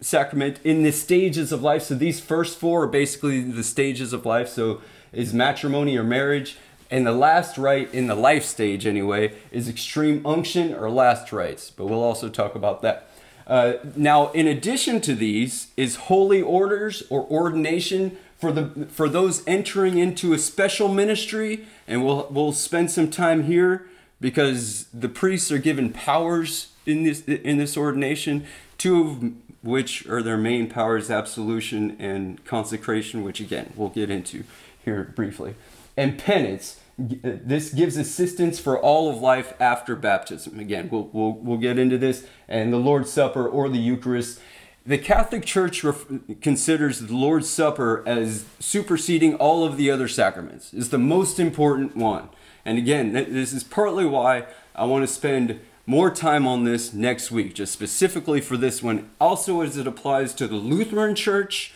sacrament 0.00 0.58
in 0.64 0.82
the 0.82 0.92
stages 0.92 1.52
of 1.52 1.62
life. 1.62 1.82
So 1.82 1.94
these 1.94 2.20
first 2.20 2.58
four 2.58 2.84
are 2.84 2.88
basically 2.88 3.40
the 3.40 3.62
stages 3.62 4.12
of 4.12 4.26
life. 4.26 4.48
So 4.48 4.82
is 5.12 5.32
matrimony 5.32 5.96
or 5.96 6.04
marriage. 6.04 6.56
And 6.90 7.06
the 7.06 7.12
last 7.12 7.56
rite 7.56 7.94
in 7.94 8.06
the 8.06 8.14
life 8.14 8.44
stage, 8.44 8.86
anyway, 8.86 9.34
is 9.50 9.66
extreme 9.66 10.26
unction 10.26 10.74
or 10.74 10.90
last 10.90 11.32
rites. 11.32 11.70
But 11.70 11.86
we'll 11.86 12.02
also 12.02 12.28
talk 12.28 12.54
about 12.54 12.82
that. 12.82 13.08
Uh, 13.46 13.74
now, 13.96 14.30
in 14.32 14.46
addition 14.46 15.00
to 15.00 15.14
these, 15.14 15.68
is 15.76 15.96
holy 15.96 16.42
orders 16.42 17.02
or 17.08 17.24
ordination 17.30 18.18
for 18.42 18.50
the 18.50 18.86
for 18.90 19.08
those 19.08 19.46
entering 19.46 19.98
into 19.98 20.32
a 20.32 20.38
special 20.38 20.88
ministry, 20.88 21.64
and 21.86 22.04
we'll 22.04 22.26
we'll 22.28 22.50
spend 22.50 22.90
some 22.90 23.08
time 23.08 23.44
here 23.44 23.86
because 24.20 24.86
the 24.92 25.08
priests 25.08 25.52
are 25.52 25.58
given 25.58 25.92
powers 25.92 26.72
in 26.84 27.04
this 27.04 27.22
in 27.22 27.58
this 27.58 27.76
ordination. 27.76 28.44
Two 28.78 29.00
of 29.08 29.32
which 29.62 30.08
are 30.08 30.24
their 30.24 30.36
main 30.36 30.68
powers: 30.68 31.08
absolution 31.08 31.96
and 32.00 32.44
consecration, 32.44 33.22
which 33.22 33.38
again 33.38 33.72
we'll 33.76 33.90
get 33.90 34.10
into 34.10 34.42
here 34.84 35.12
briefly. 35.14 35.54
And 35.96 36.18
penance. 36.18 36.80
This 36.98 37.72
gives 37.72 37.96
assistance 37.96 38.58
for 38.58 38.76
all 38.78 39.08
of 39.08 39.18
life 39.18 39.54
after 39.60 39.96
baptism. 39.96 40.58
Again, 40.60 40.88
we'll, 40.90 41.08
we'll, 41.12 41.32
we'll 41.32 41.58
get 41.58 41.78
into 41.78 41.96
this. 41.96 42.26
And 42.48 42.72
the 42.72 42.76
Lord's 42.78 43.10
Supper 43.10 43.48
or 43.48 43.68
the 43.68 43.78
Eucharist. 43.78 44.40
The 44.84 44.98
Catholic 44.98 45.44
Church 45.44 45.84
ref- 45.84 46.06
considers 46.40 46.98
the 46.98 47.14
Lord's 47.14 47.48
Supper 47.48 48.02
as 48.04 48.46
superseding 48.58 49.36
all 49.36 49.64
of 49.64 49.76
the 49.76 49.90
other 49.90 50.08
sacraments. 50.08 50.74
It's 50.74 50.88
the 50.88 50.98
most 50.98 51.38
important 51.38 51.96
one. 51.96 52.30
And 52.64 52.78
again, 52.78 53.12
this 53.12 53.52
is 53.52 53.62
partly 53.62 54.04
why 54.04 54.46
I 54.74 54.84
want 54.86 55.06
to 55.06 55.12
spend 55.12 55.60
more 55.86 56.10
time 56.10 56.48
on 56.48 56.64
this 56.64 56.92
next 56.92 57.30
week, 57.30 57.54
just 57.54 57.72
specifically 57.72 58.40
for 58.40 58.56
this 58.56 58.82
one, 58.82 59.10
also 59.20 59.60
as 59.60 59.76
it 59.76 59.86
applies 59.86 60.34
to 60.34 60.48
the 60.48 60.56
Lutheran 60.56 61.14
Church 61.14 61.72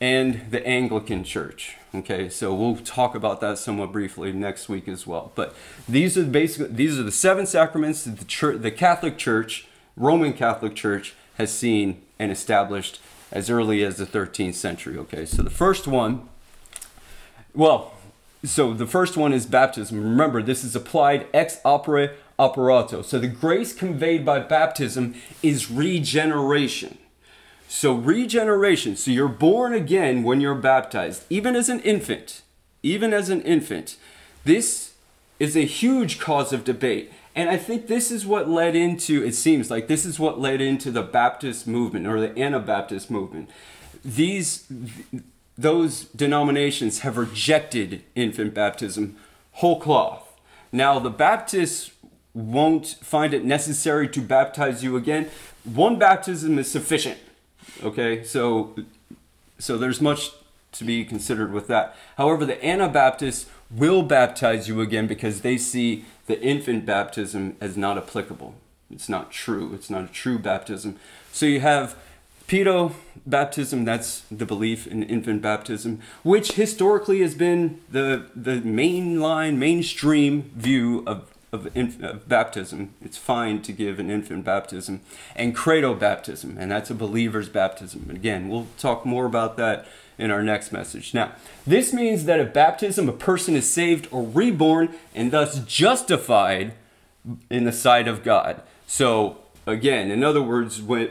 and 0.00 0.50
the 0.50 0.66
Anglican 0.66 1.24
Church. 1.24 1.76
Okay, 1.94 2.30
so 2.30 2.54
we'll 2.54 2.76
talk 2.76 3.14
about 3.14 3.42
that 3.42 3.58
somewhat 3.58 3.92
briefly 3.92 4.32
next 4.32 4.70
week 4.70 4.88
as 4.88 5.06
well. 5.06 5.32
But 5.34 5.54
these 5.86 6.16
are 6.16 6.24
basically 6.24 6.74
these 6.74 6.98
are 6.98 7.02
the 7.02 7.12
seven 7.12 7.44
sacraments 7.44 8.04
that 8.04 8.18
the 8.18 8.24
church, 8.24 8.62
the 8.62 8.70
Catholic 8.70 9.18
Church, 9.18 9.66
Roman 9.96 10.32
Catholic 10.32 10.74
Church, 10.74 11.14
has 11.36 11.52
seen 11.52 12.00
and 12.22 12.30
established 12.30 13.00
as 13.32 13.50
early 13.50 13.82
as 13.82 13.96
the 13.96 14.06
13th 14.06 14.54
century. 14.54 14.96
Okay, 14.96 15.26
so 15.26 15.42
the 15.42 15.50
first 15.50 15.88
one, 15.88 16.28
well, 17.54 17.94
so 18.44 18.72
the 18.72 18.86
first 18.86 19.16
one 19.16 19.32
is 19.32 19.46
baptism. 19.46 20.02
Remember, 20.02 20.42
this 20.42 20.62
is 20.62 20.76
applied 20.76 21.26
ex 21.34 21.58
opere 21.64 22.14
operato. 22.38 23.02
So 23.02 23.18
the 23.18 23.28
grace 23.28 23.72
conveyed 23.72 24.24
by 24.24 24.40
baptism 24.40 25.14
is 25.42 25.70
regeneration. 25.70 26.98
So, 27.68 27.94
regeneration, 27.94 28.96
so 28.96 29.10
you're 29.10 29.28
born 29.28 29.72
again 29.72 30.24
when 30.24 30.42
you're 30.42 30.54
baptized, 30.54 31.24
even 31.30 31.56
as 31.56 31.70
an 31.70 31.80
infant, 31.80 32.42
even 32.82 33.14
as 33.14 33.30
an 33.30 33.40
infant. 33.40 33.96
This 34.44 34.92
is 35.40 35.56
a 35.56 35.64
huge 35.64 36.20
cause 36.20 36.52
of 36.52 36.64
debate. 36.64 37.10
And 37.34 37.48
I 37.48 37.56
think 37.56 37.86
this 37.86 38.10
is 38.10 38.26
what 38.26 38.48
led 38.48 38.76
into, 38.76 39.24
it 39.24 39.34
seems 39.34 39.70
like 39.70 39.88
this 39.88 40.04
is 40.04 40.18
what 40.18 40.38
led 40.38 40.60
into 40.60 40.90
the 40.90 41.02
Baptist 41.02 41.66
movement 41.66 42.06
or 42.06 42.20
the 42.20 42.38
Anabaptist 42.38 43.10
movement. 43.10 43.50
These, 44.04 44.66
those 45.56 46.04
denominations 46.06 47.00
have 47.00 47.16
rejected 47.16 48.02
infant 48.14 48.52
baptism 48.52 49.16
whole 49.52 49.80
cloth. 49.80 50.28
Now, 50.70 50.98
the 50.98 51.10
Baptists 51.10 51.92
won't 52.34 52.96
find 53.02 53.34
it 53.34 53.44
necessary 53.44 54.08
to 54.08 54.20
baptize 54.20 54.82
you 54.82 54.96
again. 54.96 55.30
One 55.64 55.98
baptism 55.98 56.58
is 56.58 56.70
sufficient 56.70 57.18
Okay, 57.82 58.22
so 58.24 58.74
so 59.58 59.78
there's 59.78 60.00
much 60.00 60.32
to 60.72 60.84
be 60.84 61.04
considered 61.04 61.52
with 61.52 61.66
that. 61.68 61.94
However, 62.16 62.44
the 62.44 62.64
Anabaptists 62.64 63.46
will 63.70 64.02
baptize 64.02 64.68
you 64.68 64.80
again 64.80 65.06
because 65.06 65.42
they 65.42 65.58
see 65.58 66.04
the 66.32 66.40
infant 66.40 66.86
baptism 66.86 67.56
as 67.60 67.76
not 67.76 67.98
applicable. 67.98 68.54
It's 68.90 69.06
not 69.06 69.30
true. 69.30 69.74
It's 69.74 69.90
not 69.90 70.04
a 70.04 70.08
true 70.08 70.38
baptism. 70.38 70.96
So 71.30 71.44
you 71.44 71.60
have 71.60 71.94
pedo 72.48 72.94
baptism, 73.26 73.84
that's 73.84 74.20
the 74.30 74.46
belief 74.46 74.86
in 74.86 75.02
infant 75.02 75.42
baptism, 75.42 76.00
which 76.22 76.52
historically 76.52 77.20
has 77.20 77.34
been 77.34 77.80
the 77.90 78.30
the 78.34 78.62
mainline, 78.62 79.56
mainstream 79.56 80.50
view 80.56 81.02
of 81.06 81.28
of, 81.52 81.68
inf- 81.76 82.02
of, 82.02 82.26
baptism. 82.26 82.94
It's 83.02 83.18
fine 83.18 83.60
to 83.60 83.72
give 83.72 83.98
an 83.98 84.08
infant 84.08 84.42
baptism 84.42 85.02
and 85.36 85.54
credo 85.54 85.94
baptism, 85.94 86.56
and 86.58 86.70
that's 86.70 86.88
a 86.88 86.94
believer's 86.94 87.50
baptism. 87.50 88.08
Again, 88.08 88.48
we'll 88.48 88.68
talk 88.78 89.04
more 89.04 89.26
about 89.26 89.58
that 89.58 89.86
in 90.22 90.30
our 90.30 90.42
next 90.44 90.70
message. 90.70 91.12
Now, 91.12 91.32
this 91.66 91.92
means 91.92 92.26
that 92.26 92.38
at 92.38 92.54
baptism, 92.54 93.08
a 93.08 93.12
person 93.12 93.56
is 93.56 93.68
saved 93.68 94.06
or 94.12 94.22
reborn 94.22 94.90
and 95.16 95.32
thus 95.32 95.58
justified 95.64 96.74
in 97.50 97.64
the 97.64 97.72
sight 97.72 98.06
of 98.06 98.22
God. 98.22 98.62
So, 98.86 99.38
again, 99.66 100.12
in 100.12 100.22
other 100.22 100.40
words, 100.40 100.80
where 100.80 101.08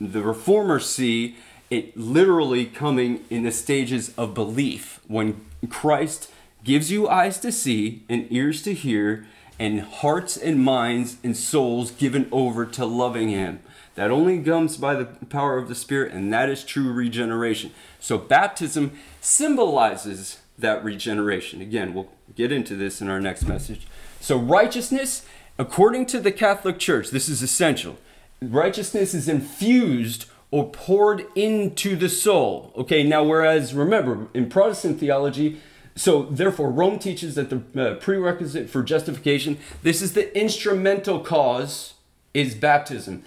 the 0.00 0.22
reformers 0.22 0.86
see 0.86 1.36
it 1.70 1.96
literally 1.96 2.66
coming 2.66 3.24
in 3.30 3.44
the 3.44 3.52
stages 3.52 4.12
of 4.18 4.34
belief 4.34 4.98
when 5.06 5.40
Christ 5.68 6.28
gives 6.64 6.90
you 6.90 7.08
eyes 7.08 7.38
to 7.38 7.52
see 7.52 8.02
and 8.08 8.26
ears 8.30 8.62
to 8.62 8.74
hear 8.74 9.26
and 9.60 9.82
hearts 9.82 10.36
and 10.36 10.64
minds 10.64 11.18
and 11.22 11.36
souls 11.36 11.92
given 11.92 12.28
over 12.32 12.66
to 12.66 12.84
loving 12.84 13.28
Him. 13.28 13.60
That 13.94 14.10
only 14.10 14.42
comes 14.42 14.76
by 14.76 14.94
the 14.94 15.04
power 15.04 15.58
of 15.58 15.68
the 15.68 15.74
Spirit, 15.74 16.12
and 16.12 16.32
that 16.32 16.48
is 16.48 16.64
true 16.64 16.90
regeneration. 16.92 17.70
So, 18.00 18.18
baptism 18.18 18.92
symbolizes 19.20 20.38
that 20.58 20.82
regeneration. 20.82 21.60
Again, 21.60 21.94
we'll 21.94 22.08
get 22.34 22.50
into 22.50 22.74
this 22.76 23.00
in 23.00 23.08
our 23.08 23.20
next 23.20 23.46
message. 23.46 23.86
So, 24.20 24.36
righteousness, 24.36 25.24
according 25.58 26.06
to 26.06 26.20
the 26.20 26.32
Catholic 26.32 26.78
Church, 26.78 27.10
this 27.10 27.28
is 27.28 27.42
essential. 27.42 27.98
Righteousness 28.42 29.14
is 29.14 29.28
infused 29.28 30.26
or 30.50 30.70
poured 30.70 31.26
into 31.34 31.94
the 31.94 32.08
soul. 32.08 32.72
Okay, 32.76 33.02
now, 33.02 33.22
whereas 33.22 33.74
remember, 33.74 34.28
in 34.34 34.48
Protestant 34.48 34.98
theology, 34.98 35.60
so, 35.96 36.22
therefore, 36.22 36.70
Rome 36.70 36.98
teaches 36.98 37.34
that 37.34 37.50
the 37.50 37.90
uh, 37.90 37.94
prerequisite 37.96 38.70
for 38.70 38.82
justification, 38.82 39.58
this 39.82 40.00
is 40.00 40.14
the 40.14 40.34
instrumental 40.38 41.20
cause, 41.20 41.94
is 42.32 42.54
baptism. 42.54 43.22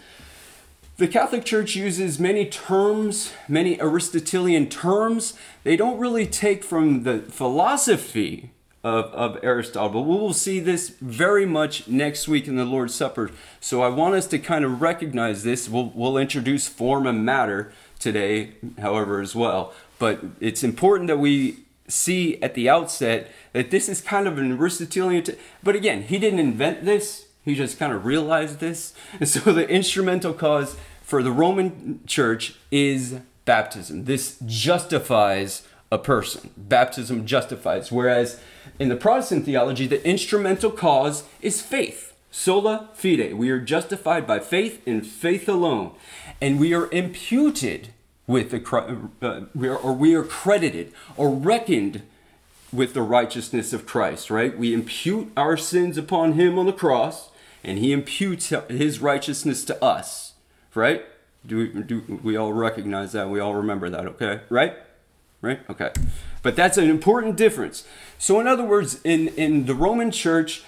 The 0.97 1.07
Catholic 1.07 1.43
Church 1.43 1.75
uses 1.75 2.19
many 2.19 2.45
terms, 2.45 3.33
many 3.47 3.81
Aristotelian 3.81 4.69
terms. 4.69 5.33
They 5.63 5.75
don't 5.75 5.97
really 5.97 6.27
take 6.27 6.63
from 6.63 7.01
the 7.01 7.19
philosophy 7.21 8.51
of, 8.83 9.05
of 9.05 9.39
Aristotle, 9.41 9.89
but 9.89 10.01
we 10.01 10.15
will 10.15 10.33
see 10.33 10.59
this 10.59 10.89
very 11.01 11.47
much 11.47 11.87
next 11.87 12.27
week 12.27 12.47
in 12.47 12.57
the 12.57 12.65
Lord's 12.65 12.93
Supper. 12.93 13.31
So 13.59 13.81
I 13.81 13.87
want 13.87 14.13
us 14.13 14.27
to 14.27 14.37
kind 14.37 14.63
of 14.63 14.83
recognize 14.83 15.43
this. 15.43 15.67
We'll, 15.67 15.91
we'll 15.95 16.17
introduce 16.17 16.67
form 16.67 17.07
and 17.07 17.25
matter 17.25 17.73
today, 17.97 18.51
however, 18.79 19.19
as 19.19 19.35
well. 19.35 19.73
But 19.97 20.19
it's 20.39 20.63
important 20.63 21.07
that 21.07 21.17
we 21.17 21.57
see 21.87 22.39
at 22.43 22.53
the 22.53 22.69
outset 22.69 23.31
that 23.53 23.71
this 23.71 23.89
is 23.89 23.99
kind 23.99 24.27
of 24.27 24.37
an 24.37 24.51
Aristotelian. 24.51 25.23
T- 25.23 25.33
but 25.63 25.75
again, 25.75 26.03
he 26.03 26.19
didn't 26.19 26.39
invent 26.39 26.85
this. 26.85 27.29
He 27.43 27.55
just 27.55 27.77
kind 27.77 27.93
of 27.93 28.05
realized 28.05 28.59
this. 28.59 28.93
And 29.19 29.27
so 29.27 29.51
the 29.51 29.67
instrumental 29.67 30.33
cause 30.33 30.77
for 31.01 31.21
the 31.21 31.31
Roman 31.31 31.99
church 32.07 32.55
is 32.71 33.19
baptism. 33.45 34.05
This 34.05 34.37
justifies 34.45 35.67
a 35.91 35.97
person. 35.97 36.49
Baptism 36.57 37.25
justifies. 37.25 37.91
Whereas 37.91 38.39
in 38.79 38.89
the 38.89 38.95
Protestant 38.95 39.45
theology, 39.45 39.87
the 39.87 40.05
instrumental 40.07 40.71
cause 40.71 41.23
is 41.41 41.61
faith. 41.61 42.13
Sola 42.31 42.89
fide. 42.95 43.35
We 43.35 43.51
are 43.51 43.59
justified 43.59 44.25
by 44.25 44.39
faith 44.39 44.81
and 44.87 45.05
faith 45.05 45.47
alone. 45.47 45.91
And 46.41 46.59
we 46.59 46.73
are 46.73 46.89
imputed 46.91 47.89
with 48.25 48.51
the 48.51 49.05
uh, 49.21 49.41
we 49.53 49.67
are, 49.67 49.77
or 49.77 49.93
we 49.93 50.15
are 50.15 50.23
credited 50.23 50.93
or 51.17 51.29
reckoned 51.29 52.01
with 52.71 52.93
the 52.93 53.01
righteousness 53.03 53.71
of 53.71 53.85
Christ, 53.85 54.31
right? 54.31 54.57
We 54.57 54.73
impute 54.73 55.31
our 55.37 55.57
sins 55.57 55.97
upon 55.97 56.33
him 56.33 56.57
on 56.57 56.65
the 56.65 56.73
cross 56.73 57.29
and 57.63 57.79
he 57.79 57.91
imputes 57.91 58.53
his 58.69 58.99
righteousness 58.99 59.63
to 59.65 59.83
us, 59.83 60.33
right? 60.75 61.05
Do 61.45 61.57
we, 61.57 61.83
do 61.83 62.19
we 62.23 62.35
all 62.35 62.53
recognize 62.53 63.11
that? 63.11 63.29
We 63.29 63.39
all 63.39 63.55
remember 63.55 63.89
that, 63.89 64.05
okay? 64.05 64.41
Right? 64.49 64.75
Right? 65.41 65.59
Okay. 65.69 65.91
But 66.41 66.55
that's 66.55 66.77
an 66.77 66.89
important 66.89 67.35
difference. 67.35 67.85
So 68.17 68.39
in 68.39 68.47
other 68.47 68.63
words, 68.63 69.01
in 69.03 69.27
in 69.29 69.65
the 69.65 69.75
Roman 69.75 70.11
church, 70.11 70.63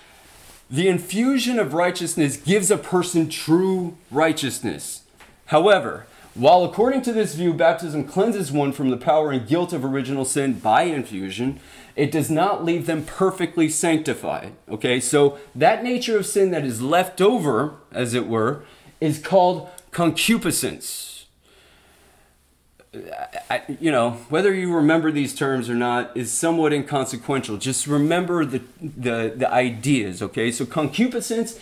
the 0.69 0.87
infusion 0.87 1.59
of 1.59 1.73
righteousness 1.73 2.35
gives 2.37 2.71
a 2.71 2.77
person 2.77 3.29
true 3.29 3.97
righteousness. 4.11 5.03
However, 5.47 6.07
while 6.33 6.65
according 6.65 7.03
to 7.03 7.13
this 7.13 7.35
view, 7.35 7.53
baptism 7.53 8.03
cleanses 8.03 8.51
one 8.51 8.73
from 8.73 8.89
the 8.89 8.97
power 8.97 9.31
and 9.31 9.47
guilt 9.47 9.71
of 9.71 9.85
original 9.85 10.25
sin 10.25 10.59
by 10.59 10.83
infusion, 10.83 11.61
it 11.95 12.11
does 12.11 12.29
not 12.29 12.65
leave 12.65 12.85
them 12.85 13.05
perfectly 13.05 13.69
sanctified. 13.69 14.53
Okay, 14.69 14.99
so 14.99 15.37
that 15.55 15.83
nature 15.83 16.17
of 16.17 16.25
sin 16.25 16.51
that 16.51 16.65
is 16.65 16.81
left 16.81 17.21
over, 17.21 17.75
as 17.91 18.13
it 18.13 18.27
were, 18.27 18.63
is 18.99 19.19
called 19.19 19.69
concupiscence. 19.91 21.25
I, 23.49 23.61
you 23.79 23.91
know, 23.91 24.11
whether 24.29 24.53
you 24.53 24.73
remember 24.73 25.11
these 25.11 25.35
terms 25.35 25.69
or 25.69 25.75
not 25.75 26.15
is 26.15 26.31
somewhat 26.31 26.71
inconsequential. 26.71 27.57
Just 27.57 27.87
remember 27.87 28.45
the, 28.45 28.61
the, 28.81 29.33
the 29.35 29.51
ideas, 29.51 30.21
okay? 30.21 30.49
So, 30.51 30.65
concupiscence, 30.65 31.59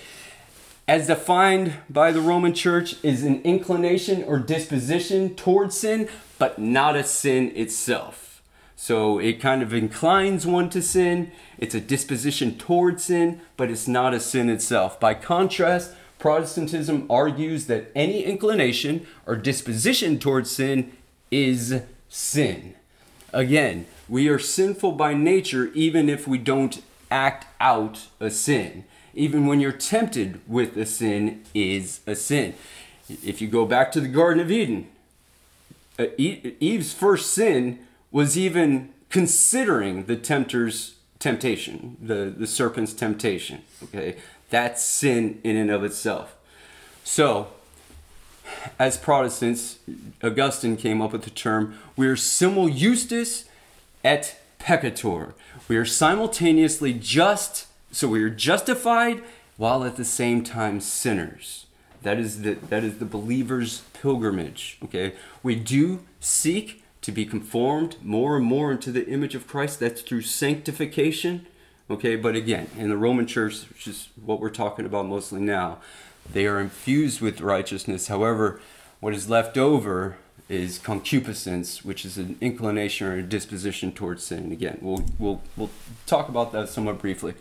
as 0.88 1.08
defined 1.08 1.74
by 1.90 2.12
the 2.12 2.22
Roman 2.22 2.54
Church, 2.54 3.04
is 3.04 3.24
an 3.24 3.42
inclination 3.42 4.24
or 4.24 4.38
disposition 4.38 5.36
towards 5.36 5.75
sin, 5.75 6.08
but 6.38 6.60
not 6.60 6.96
a 6.96 7.04
sin 7.04 7.52
itself. 7.56 8.33
So, 8.75 9.20
it 9.20 9.39
kind 9.39 9.62
of 9.62 9.74
inclines 9.74 10.46
one 10.46 10.70
to 10.72 10.82
sin. 10.82 11.32
It's 11.58 11.75
a 11.75 11.80
disposition 11.80 12.58
towards 12.58 13.06
sin, 13.06 13.42
but 13.56 13.70
it's 13.70 13.88
not 13.88 14.13
a 14.13 14.20
sin 14.20 14.50
itself. 14.50 15.00
By 15.00 15.13
contrast, 15.13 15.94
Protestantism 16.24 17.06
argues 17.10 17.65
that 17.65 17.92
any 17.94 18.24
inclination 18.24 19.06
or 19.25 19.36
disposition 19.36 20.20
towards 20.20 20.50
sin 20.50 20.94
is 21.30 21.82
sin. 22.08 22.75
Again, 23.34 23.88
we 24.08 24.30
are 24.30 24.39
sinful 24.39 24.94
by 24.94 25.13
nature 25.15 25.70
even 25.74 26.08
if 26.08 26.25
we 26.25 26.38
don't 26.38 26.82
act 27.12 27.46
out 27.60 28.08
a 28.22 28.32
sin. 28.32 28.86
Even 29.13 29.48
when 29.48 29.60
you're 29.60 29.74
tempted 29.74 30.39
with 30.48 30.77
a 30.77 30.86
sin 30.86 31.44
is 31.53 32.00
a 32.08 32.15
sin. 32.15 32.53
If 33.10 33.42
you 33.42 33.50
go 33.50 33.65
back 33.65 33.92
to 33.92 34.00
the 34.00 34.08
Garden 34.08 34.42
of 34.42 34.50
Eden, 34.50 34.88
uh, 36.00 36.06
Eve's 36.18 36.94
first 36.94 37.34
sin 37.34 37.80
was 38.13 38.38
even 38.38 38.93
considering 39.10 40.05
the 40.05 40.15
tempter's 40.15 40.96
temptation, 41.20 41.98
the, 42.01 42.34
the 42.38 42.48
serpent's 42.48 42.93
temptation. 42.93 43.63
Okay, 43.84 44.15
that's 44.50 44.82
sin 44.82 45.41
in 45.43 45.58
and 45.58 45.70
of 45.70 45.84
itself. 45.84 46.36
So, 47.03 47.48
as 48.77 48.98
Protestants, 48.98 49.79
Augustine 50.24 50.77
came 50.77 51.01
up 51.01 51.12
with 51.12 51.24
the 51.24 51.29
term, 51.32 51.77
we 51.98 52.08
are 52.08 52.15
simul 52.15 52.70
justus 52.70 53.46
et 54.03 54.39
peccator. 54.60 55.34
We 55.67 55.75
are 55.75 55.86
simultaneously 55.86 56.93
just, 56.93 57.67
so 57.91 58.08
we 58.08 58.24
are 58.24 58.29
justified 58.29 59.24
while 59.58 59.84
at 59.84 59.98
the 59.98 60.05
same 60.05 60.43
time 60.43 60.79
sinners. 60.82 61.65
That 62.03 62.20
is 62.20 62.41
the, 62.41 62.53
that 62.53 62.84
is 62.84 63.00
the 63.00 63.05
believer's 63.05 63.82
pilgrimage. 63.93 64.77
Okay, 64.84 65.13
we 65.41 65.55
do 65.55 66.01
seek 66.20 66.83
to 67.03 67.12
be 67.12 67.25
conformed 67.25 67.98
more 68.01 68.38
and 68.38 68.45
more 68.45 68.72
into 68.72 68.91
the 68.91 69.05
image 69.07 69.36
of 69.36 69.48
Christ. 69.48 69.79
That's 69.79 70.01
through 70.01 70.24
sanctification. 70.24 71.45
Okay, 71.89 72.15
but 72.15 72.36
again, 72.36 72.69
in 72.77 72.89
the 72.89 72.98
Roman 72.98 73.27
Church, 73.27 73.69
which 73.69 73.88
is 73.88 74.10
what 74.15 74.39
we're 74.39 74.50
talking 74.50 74.86
about 74.86 75.05
mostly 75.05 75.41
now, 75.41 75.79
they 76.31 76.48
are 76.48 76.60
infused 76.60 77.22
with 77.22 77.41
righteousness. 77.41 78.07
However, 78.07 78.60
what 79.01 79.13
is 79.13 79.29
left 79.29 79.57
over 79.57 80.17
is 80.48 80.79
concupiscence, 80.79 81.83
which 81.83 82.05
is 82.05 82.17
an 82.17 82.38
inclination 82.39 83.07
or 83.07 83.17
a 83.17 83.22
disposition 83.22 83.91
towards 83.91 84.24
sin. 84.24 84.51
Again, 84.51 84.77
we'll, 84.81 85.03
we'll, 85.19 85.41
we'll 85.57 85.69
talk 86.05 86.29
about 86.29 86.53
that 86.53 86.69
somewhat 86.69 87.00
briefly. 87.00 87.33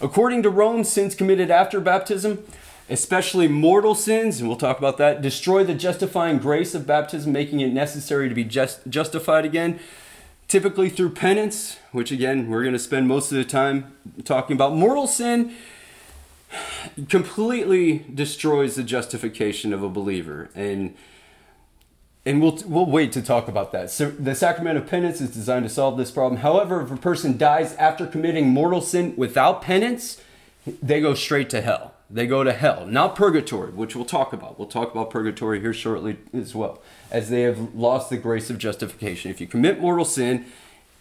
According 0.00 0.42
to 0.44 0.50
Rome, 0.50 0.84
sins 0.84 1.14
committed 1.14 1.50
after 1.50 1.80
baptism, 1.80 2.44
especially 2.92 3.48
mortal 3.48 3.94
sins, 3.94 4.38
and 4.38 4.48
we'll 4.48 4.58
talk 4.58 4.78
about 4.78 4.98
that, 4.98 5.22
destroy 5.22 5.64
the 5.64 5.74
justifying 5.74 6.38
grace 6.38 6.74
of 6.74 6.86
baptism, 6.86 7.32
making 7.32 7.60
it 7.60 7.72
necessary 7.72 8.28
to 8.28 8.34
be 8.34 8.44
just, 8.44 8.86
justified 8.88 9.44
again, 9.46 9.80
typically 10.46 10.90
through 10.90 11.10
penance, 11.10 11.78
which 11.90 12.12
again, 12.12 12.48
we're 12.48 12.62
going 12.62 12.74
to 12.74 12.78
spend 12.78 13.08
most 13.08 13.32
of 13.32 13.38
the 13.38 13.44
time 13.44 13.96
talking 14.24 14.54
about. 14.54 14.74
Mortal 14.74 15.06
sin 15.06 15.54
completely 17.08 18.04
destroys 18.12 18.74
the 18.74 18.82
justification 18.82 19.72
of 19.72 19.82
a 19.82 19.88
believer 19.88 20.50
and 20.54 20.94
and 22.26 22.42
we'll 22.42 22.58
we'll 22.66 22.86
wait 22.86 23.10
to 23.12 23.22
talk 23.22 23.48
about 23.48 23.72
that. 23.72 23.90
So 23.90 24.10
the 24.10 24.34
sacrament 24.34 24.76
of 24.78 24.86
penance 24.86 25.20
is 25.20 25.30
designed 25.30 25.64
to 25.64 25.68
solve 25.68 25.96
this 25.96 26.12
problem. 26.12 26.42
However, 26.42 26.82
if 26.82 26.90
a 26.92 26.96
person 26.96 27.36
dies 27.36 27.74
after 27.76 28.06
committing 28.06 28.48
mortal 28.50 28.80
sin 28.80 29.14
without 29.16 29.60
penance, 29.60 30.20
they 30.64 31.00
go 31.00 31.14
straight 31.14 31.50
to 31.50 31.62
hell. 31.62 31.91
They 32.12 32.26
go 32.26 32.44
to 32.44 32.52
hell, 32.52 32.84
not 32.84 33.16
purgatory, 33.16 33.70
which 33.70 33.96
we'll 33.96 34.04
talk 34.04 34.34
about. 34.34 34.58
We'll 34.58 34.68
talk 34.68 34.92
about 34.92 35.08
purgatory 35.08 35.60
here 35.60 35.72
shortly 35.72 36.18
as 36.34 36.54
well, 36.54 36.82
as 37.10 37.30
they 37.30 37.40
have 37.42 37.74
lost 37.74 38.10
the 38.10 38.18
grace 38.18 38.50
of 38.50 38.58
justification. 38.58 39.30
If 39.30 39.40
you 39.40 39.46
commit 39.46 39.80
mortal 39.80 40.04
sin 40.04 40.44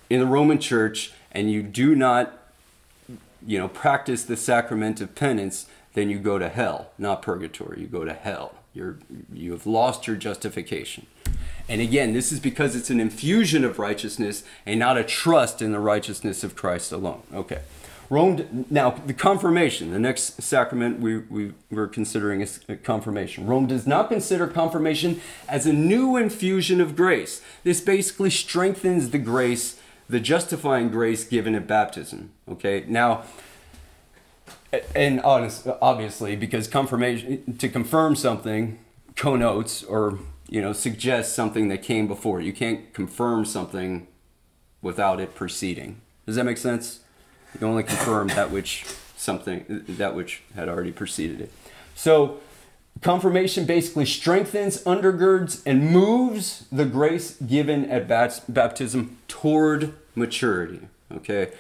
in 0.10 0.22
the 0.22 0.26
Roman 0.26 0.58
Church 0.58 1.12
and 1.34 1.52
you 1.52 1.64
do 1.64 1.96
not 1.96 2.38
you 3.46 3.58
know, 3.58 3.68
practice 3.68 4.24
the 4.24 4.38
sacrament 4.38 5.02
of 5.02 5.14
penance, 5.14 5.66
then 5.96 6.10
you 6.10 6.18
go 6.18 6.40
to 6.40 6.48
hell, 6.48 6.92
not 6.98 7.22
purgatory. 7.22 7.82
You 7.82 7.88
go 7.88 8.06
to 8.06 8.14
hell. 8.14 8.54
You're 8.74 9.00
you 9.34 9.52
have 9.52 9.66
lost 9.66 10.08
your 10.08 10.16
justification. 10.16 11.08
And 11.68 11.82
again, 11.82 12.14
this 12.14 12.32
is 12.32 12.40
because 12.40 12.76
it's 12.76 12.90
an 12.90 13.02
infusion 13.02 13.66
of 13.66 13.80
righteousness 13.80 14.44
and 14.66 14.80
not 14.80 14.98
a 14.98 15.04
trust 15.04 15.62
in 15.62 15.74
the 15.74 15.80
righteousness 15.80 16.44
of 16.44 16.56
Christ 16.56 16.92
alone. 16.92 17.24
Okay. 17.34 17.62
Rome 18.12 18.66
now 18.70 18.90
the 18.90 19.14
confirmation, 19.14 19.92
the 19.92 20.00
next 20.00 20.44
sacrament 20.44 21.00
we, 21.00 21.20
we 21.20 21.54
we're 21.72 21.88
considering 21.88 22.42
is 22.42 22.60
confirmation. 22.84 23.48
Rome 23.48 23.68
does 23.68 23.88
not 23.88 24.10
consider 24.10 24.48
confirmation 24.48 25.22
as 25.48 25.66
a 25.66 25.72
new 25.72 26.18
infusion 26.18 26.82
of 26.82 26.98
grace. 26.98 27.42
This 27.64 27.80
basically 27.80 28.30
strengthens 28.30 29.12
the 29.12 29.18
grace 29.18 29.80
the 30.10 30.20
justifying 30.20 30.90
grace 30.90 31.24
given 31.24 31.56
at 31.56 31.66
baptism. 31.66 32.32
Okay, 32.50 32.84
now, 32.86 33.24
and 34.94 35.22
honest, 35.22 35.66
obviously, 35.82 36.36
because 36.36 36.68
confirmation 36.68 37.58
to 37.58 37.70
confirm 37.70 38.18
something 38.18 38.78
connotes 39.16 39.84
or 39.84 40.20
you 40.50 40.62
know 40.62 40.74
suggests 40.74 41.34
something 41.34 41.70
that 41.70 41.82
came 41.82 42.10
before. 42.10 42.42
You 42.42 42.52
can't 42.52 42.94
confirm 42.94 43.46
something 43.46 44.08
without 44.82 45.22
it 45.22 45.34
preceding. 45.34 46.02
Does 46.26 46.36
that 46.36 46.44
make 46.44 46.58
sense? 46.58 47.00
You 47.60 47.68
only 47.68 47.84
confirm 47.84 48.28
that 48.30 48.52
which 48.52 48.86
something 49.18 49.84
that 49.88 50.16
which 50.16 50.42
had 50.56 50.68
already 50.70 50.92
preceded 50.92 51.42
it. 51.42 51.52
So 51.96 52.40
confirmation 53.02 53.66
basically 53.66 54.06
strengthens, 54.06 54.84
undergirds, 54.84 55.62
and 55.66 55.92
moves 55.92 56.66
the 56.72 56.86
grace 56.86 57.36
given 57.36 57.90
at 57.90 58.08
baptism 58.08 59.18
toward 59.28 59.94
maturity. 60.16 60.88
Okay. 61.12 61.52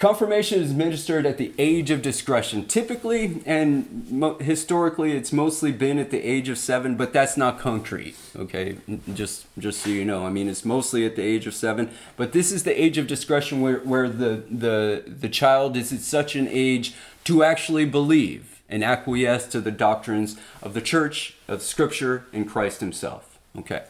Confirmation 0.00 0.62
is 0.62 0.70
administered 0.70 1.26
at 1.26 1.36
the 1.36 1.52
age 1.58 1.90
of 1.90 2.00
discretion. 2.00 2.64
Typically 2.64 3.42
and 3.44 4.10
mo- 4.10 4.38
historically, 4.38 5.12
it's 5.12 5.30
mostly 5.30 5.72
been 5.72 5.98
at 5.98 6.10
the 6.10 6.22
age 6.22 6.48
of 6.48 6.56
seven, 6.56 6.96
but 6.96 7.12
that's 7.12 7.36
not 7.36 7.58
concrete. 7.58 8.16
Okay, 8.34 8.78
just 9.12 9.44
just 9.58 9.82
so 9.82 9.90
you 9.90 10.06
know, 10.06 10.24
I 10.24 10.30
mean, 10.30 10.48
it's 10.48 10.64
mostly 10.64 11.04
at 11.04 11.16
the 11.16 11.22
age 11.22 11.46
of 11.46 11.52
seven, 11.52 11.90
but 12.16 12.32
this 12.32 12.50
is 12.50 12.64
the 12.64 12.82
age 12.82 12.96
of 12.96 13.06
discretion 13.06 13.60
where, 13.60 13.80
where 13.80 14.08
the 14.08 14.42
the 14.50 15.04
the 15.06 15.28
child 15.28 15.76
is 15.76 15.92
at 15.92 16.00
such 16.00 16.34
an 16.34 16.48
age 16.50 16.94
to 17.24 17.44
actually 17.44 17.84
believe 17.84 18.62
and 18.70 18.82
acquiesce 18.82 19.46
to 19.48 19.60
the 19.60 19.70
doctrines 19.70 20.38
of 20.62 20.72
the 20.72 20.80
church, 20.80 21.36
of 21.46 21.60
Scripture, 21.60 22.24
and 22.32 22.48
Christ 22.48 22.80
Himself. 22.80 23.38
Okay 23.54 23.82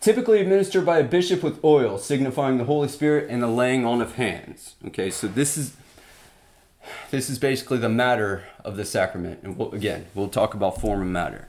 typically 0.00 0.40
administered 0.40 0.84
by 0.84 0.98
a 0.98 1.04
bishop 1.04 1.42
with 1.42 1.62
oil, 1.62 1.98
signifying 1.98 2.58
the 2.58 2.64
Holy 2.64 2.88
Spirit 2.88 3.28
and 3.30 3.42
the 3.42 3.46
laying 3.46 3.84
on 3.84 4.00
of 4.00 4.14
hands. 4.16 4.74
Okay, 4.86 5.10
so 5.10 5.28
this 5.28 5.56
is 5.56 5.76
this 7.10 7.28
is 7.28 7.38
basically 7.38 7.78
the 7.78 7.88
matter 7.88 8.44
of 8.64 8.76
the 8.76 8.84
sacrament. 8.84 9.40
And 9.42 9.56
we'll, 9.56 9.72
again, 9.72 10.06
we'll 10.14 10.28
talk 10.28 10.54
about 10.54 10.80
form 10.80 11.02
and 11.02 11.12
matter. 11.12 11.48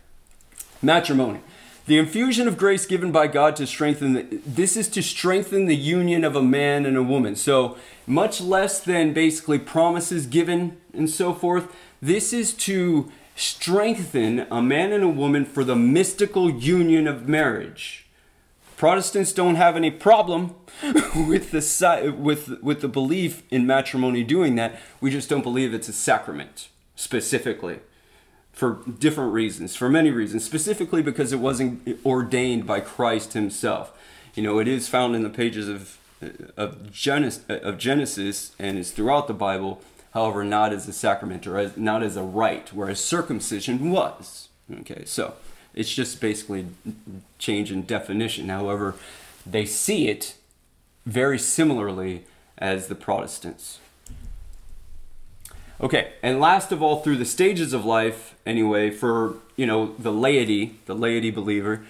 Matrimony. 0.81 1.39
The 1.87 1.97
infusion 1.97 2.47
of 2.47 2.57
grace 2.57 2.85
given 2.85 3.11
by 3.11 3.27
God 3.27 3.55
to 3.55 3.65
strengthen 3.65 4.13
the, 4.13 4.41
this 4.45 4.77
is 4.77 4.87
to 4.89 5.01
strengthen 5.01 5.65
the 5.65 5.75
union 5.75 6.23
of 6.23 6.35
a 6.35 6.41
man 6.41 6.85
and 6.85 6.95
a 6.95 7.03
woman. 7.03 7.35
So 7.35 7.77
much 8.05 8.39
less 8.39 8.79
than 8.79 9.13
basically 9.13 9.57
promises 9.57 10.27
given 10.27 10.77
and 10.93 11.09
so 11.09 11.33
forth. 11.33 11.75
This 12.01 12.33
is 12.33 12.53
to 12.53 13.11
strengthen 13.35 14.45
a 14.51 14.61
man 14.61 14.91
and 14.91 15.03
a 15.03 15.09
woman 15.09 15.45
for 15.45 15.63
the 15.63 15.75
mystical 15.75 16.49
union 16.49 17.07
of 17.07 17.27
marriage. 17.27 18.05
Protestants 18.81 19.31
don't 19.31 19.57
have 19.57 19.75
any 19.75 19.91
problem 19.91 20.55
with 21.15 21.51
the 21.51 22.15
with 22.17 22.59
with 22.63 22.81
the 22.81 22.87
belief 22.87 23.43
in 23.51 23.67
matrimony 23.67 24.23
doing 24.23 24.55
that. 24.55 24.79
We 24.99 25.11
just 25.11 25.29
don't 25.29 25.43
believe 25.43 25.71
it's 25.71 25.87
a 25.87 25.93
sacrament 25.93 26.67
specifically 26.95 27.81
for 28.51 28.79
different 28.97 29.33
reasons, 29.33 29.75
for 29.75 29.87
many 29.87 30.09
reasons, 30.09 30.43
specifically 30.43 31.03
because 31.03 31.31
it 31.31 31.37
wasn't 31.37 31.99
ordained 32.03 32.65
by 32.65 32.79
Christ 32.79 33.33
himself. 33.33 33.95
You 34.33 34.41
know, 34.41 34.57
it 34.57 34.67
is 34.67 34.89
found 34.89 35.15
in 35.15 35.21
the 35.21 35.29
pages 35.29 35.69
of 35.69 35.99
of 36.57 36.91
Genesis, 36.91 37.43
of 37.47 37.77
Genesis 37.77 38.55
and 38.57 38.79
is 38.79 38.89
throughout 38.89 39.27
the 39.27 39.35
Bible, 39.35 39.79
however, 40.15 40.43
not 40.43 40.73
as 40.73 40.87
a 40.87 40.93
sacrament 40.93 41.45
or 41.45 41.59
as, 41.59 41.77
not 41.77 42.01
as 42.01 42.17
a 42.17 42.23
rite, 42.23 42.73
whereas 42.73 42.99
circumcision 42.99 43.91
was. 43.91 44.49
Okay, 44.79 45.05
so 45.05 45.35
it's 45.73 45.93
just 45.93 46.19
basically 46.19 46.67
change 47.39 47.71
in 47.71 47.83
definition. 47.83 48.49
However, 48.49 48.95
they 49.45 49.65
see 49.65 50.07
it 50.07 50.35
very 51.05 51.39
similarly 51.39 52.25
as 52.57 52.87
the 52.87 52.95
Protestants. 52.95 53.79
Okay, 55.79 56.13
and 56.21 56.39
last 56.39 56.71
of 56.71 56.83
all, 56.83 57.01
through 57.01 57.17
the 57.17 57.25
stages 57.25 57.73
of 57.73 57.83
life, 57.83 58.35
anyway, 58.45 58.91
for 58.91 59.35
you 59.55 59.65
know 59.65 59.95
the 59.97 60.11
laity, 60.11 60.79
the 60.85 60.93
laity 60.93 61.31
believer, 61.31 61.83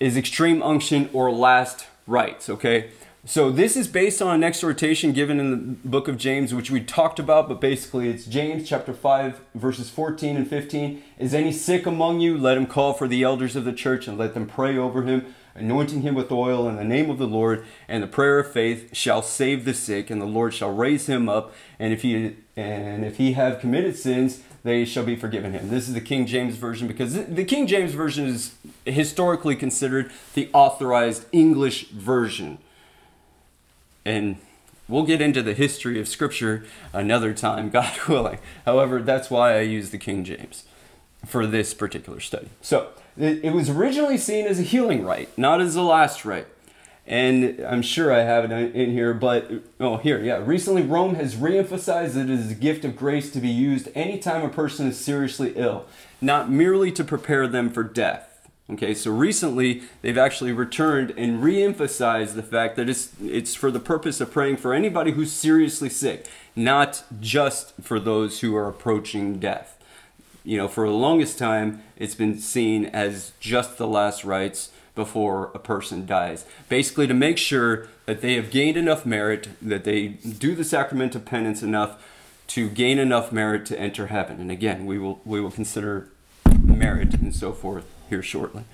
is 0.00 0.16
extreme 0.16 0.60
unction 0.62 1.08
or 1.12 1.30
last 1.30 1.86
rites, 2.06 2.48
okay? 2.48 2.90
So 3.28 3.50
this 3.50 3.76
is 3.76 3.88
based 3.88 4.22
on 4.22 4.36
an 4.36 4.42
exhortation 4.42 5.12
given 5.12 5.38
in 5.38 5.50
the 5.50 5.56
book 5.86 6.08
of 6.08 6.16
James, 6.16 6.54
which 6.54 6.70
we 6.70 6.80
talked 6.80 7.18
about, 7.18 7.46
but 7.46 7.60
basically 7.60 8.08
it's 8.08 8.24
James 8.24 8.66
chapter 8.66 8.94
5, 8.94 9.42
verses 9.54 9.90
14 9.90 10.34
and 10.34 10.48
15. 10.48 11.02
Is 11.18 11.34
any 11.34 11.52
sick 11.52 11.84
among 11.84 12.20
you? 12.20 12.38
Let 12.38 12.56
him 12.56 12.66
call 12.66 12.94
for 12.94 13.06
the 13.06 13.22
elders 13.22 13.54
of 13.54 13.66
the 13.66 13.74
church 13.74 14.08
and 14.08 14.16
let 14.16 14.32
them 14.32 14.46
pray 14.46 14.78
over 14.78 15.02
him, 15.02 15.26
anointing 15.54 16.00
him 16.00 16.14
with 16.14 16.32
oil 16.32 16.66
in 16.70 16.76
the 16.76 16.84
name 16.84 17.10
of 17.10 17.18
the 17.18 17.26
Lord. 17.26 17.66
And 17.86 18.02
the 18.02 18.06
prayer 18.06 18.38
of 18.38 18.50
faith 18.50 18.96
shall 18.96 19.20
save 19.20 19.66
the 19.66 19.74
sick, 19.74 20.08
and 20.08 20.22
the 20.22 20.26
Lord 20.26 20.54
shall 20.54 20.72
raise 20.72 21.04
him 21.04 21.28
up. 21.28 21.52
And 21.78 21.92
if 21.92 22.00
he 22.00 22.34
and 22.56 23.04
if 23.04 23.18
he 23.18 23.34
have 23.34 23.60
committed 23.60 23.98
sins, 23.98 24.40
they 24.64 24.86
shall 24.86 25.04
be 25.04 25.16
forgiven 25.16 25.52
him. 25.52 25.68
This 25.68 25.86
is 25.86 25.92
the 25.92 26.00
King 26.00 26.24
James 26.24 26.56
Version 26.56 26.88
because 26.88 27.12
the 27.26 27.44
King 27.44 27.66
James 27.66 27.92
Version 27.92 28.24
is 28.24 28.54
historically 28.86 29.54
considered 29.54 30.10
the 30.32 30.48
authorized 30.54 31.26
English 31.30 31.88
version. 31.88 32.56
And 34.08 34.36
we'll 34.88 35.04
get 35.04 35.20
into 35.20 35.42
the 35.42 35.54
history 35.54 36.00
of 36.00 36.08
Scripture 36.08 36.64
another 36.92 37.34
time, 37.34 37.70
God 37.78 37.96
willing. 38.08 38.38
However, 38.64 39.02
that's 39.02 39.30
why 39.30 39.58
I 39.58 39.60
use 39.60 39.90
the 39.90 39.98
King 39.98 40.24
James 40.24 40.64
for 41.26 41.46
this 41.46 41.74
particular 41.74 42.20
study. 42.20 42.48
So, 42.60 42.90
it 43.16 43.52
was 43.52 43.68
originally 43.68 44.16
seen 44.16 44.46
as 44.46 44.60
a 44.60 44.62
healing 44.62 45.04
rite, 45.04 45.36
not 45.36 45.60
as 45.60 45.74
a 45.74 45.82
last 45.82 46.24
rite 46.24 46.46
and 47.08 47.64
I'm 47.66 47.80
sure 47.80 48.12
I 48.12 48.20
have 48.20 48.44
it 48.44 48.74
in 48.76 48.92
here, 48.92 49.14
but 49.14 49.50
oh, 49.80 49.96
here, 49.96 50.22
yeah. 50.22 50.42
Recently, 50.44 50.82
Rome 50.82 51.14
has 51.14 51.36
reemphasized 51.36 52.12
that 52.12 52.28
it 52.28 52.30
is 52.30 52.50
a 52.50 52.54
gift 52.54 52.84
of 52.84 52.96
grace 52.96 53.32
to 53.32 53.40
be 53.40 53.48
used 53.48 53.88
anytime 53.94 54.44
a 54.44 54.50
person 54.50 54.86
is 54.86 54.98
seriously 54.98 55.54
ill, 55.56 55.86
not 56.20 56.50
merely 56.50 56.92
to 56.92 57.02
prepare 57.02 57.48
them 57.48 57.70
for 57.70 57.82
death. 57.82 58.27
Okay, 58.70 58.92
so 58.92 59.10
recently 59.10 59.82
they've 60.02 60.18
actually 60.18 60.52
returned 60.52 61.14
and 61.16 61.42
re-emphasized 61.42 62.34
the 62.34 62.42
fact 62.42 62.76
that 62.76 62.88
it's 62.88 63.10
it's 63.22 63.54
for 63.54 63.70
the 63.70 63.80
purpose 63.80 64.20
of 64.20 64.30
praying 64.30 64.58
for 64.58 64.74
anybody 64.74 65.12
who's 65.12 65.32
seriously 65.32 65.88
sick, 65.88 66.28
not 66.54 67.02
just 67.18 67.72
for 67.80 67.98
those 67.98 68.40
who 68.40 68.54
are 68.54 68.68
approaching 68.68 69.38
death. 69.38 69.82
You 70.44 70.58
know, 70.58 70.68
for 70.68 70.86
the 70.86 70.94
longest 70.94 71.38
time, 71.38 71.82
it's 71.96 72.14
been 72.14 72.38
seen 72.38 72.86
as 72.86 73.32
just 73.40 73.78
the 73.78 73.86
last 73.86 74.22
rites 74.22 74.70
before 74.94 75.50
a 75.54 75.58
person 75.58 76.04
dies. 76.04 76.44
Basically, 76.68 77.06
to 77.06 77.14
make 77.14 77.38
sure 77.38 77.88
that 78.04 78.20
they 78.20 78.34
have 78.34 78.50
gained 78.50 78.76
enough 78.76 79.06
merit, 79.06 79.48
that 79.62 79.84
they 79.84 80.08
do 80.08 80.54
the 80.54 80.64
sacrament 80.64 81.14
of 81.14 81.24
penance 81.24 81.62
enough 81.62 82.04
to 82.48 82.68
gain 82.68 82.98
enough 82.98 83.32
merit 83.32 83.64
to 83.66 83.80
enter 83.80 84.08
heaven. 84.08 84.40
And 84.40 84.50
again, 84.50 84.84
we 84.84 84.98
will, 84.98 85.20
we 85.24 85.40
will 85.40 85.50
consider 85.50 86.08
merit 86.62 87.14
and 87.14 87.34
so 87.34 87.52
forth 87.52 87.86
here 88.08 88.22
shortly. 88.22 88.64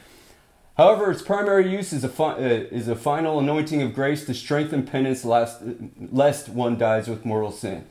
However, 0.77 1.11
its 1.11 1.23
primary 1.23 1.70
use 1.70 1.92
is 1.92 2.03
a, 2.03 2.09
fi- 2.09 2.35
uh, 2.35 2.66
is 2.70 2.88
a 2.88 2.97
final 2.97 3.38
anointing 3.38 3.81
of 3.81 3.94
grace 3.94 4.27
to 4.27 4.35
strengthen 4.35 4.85
penance 4.85 5.25
lest, 5.25 5.62
lest 6.11 6.49
one 6.49 6.77
dies 6.77 7.07
with 7.07 7.25
mortal 7.25 7.53
sin. 7.53 7.85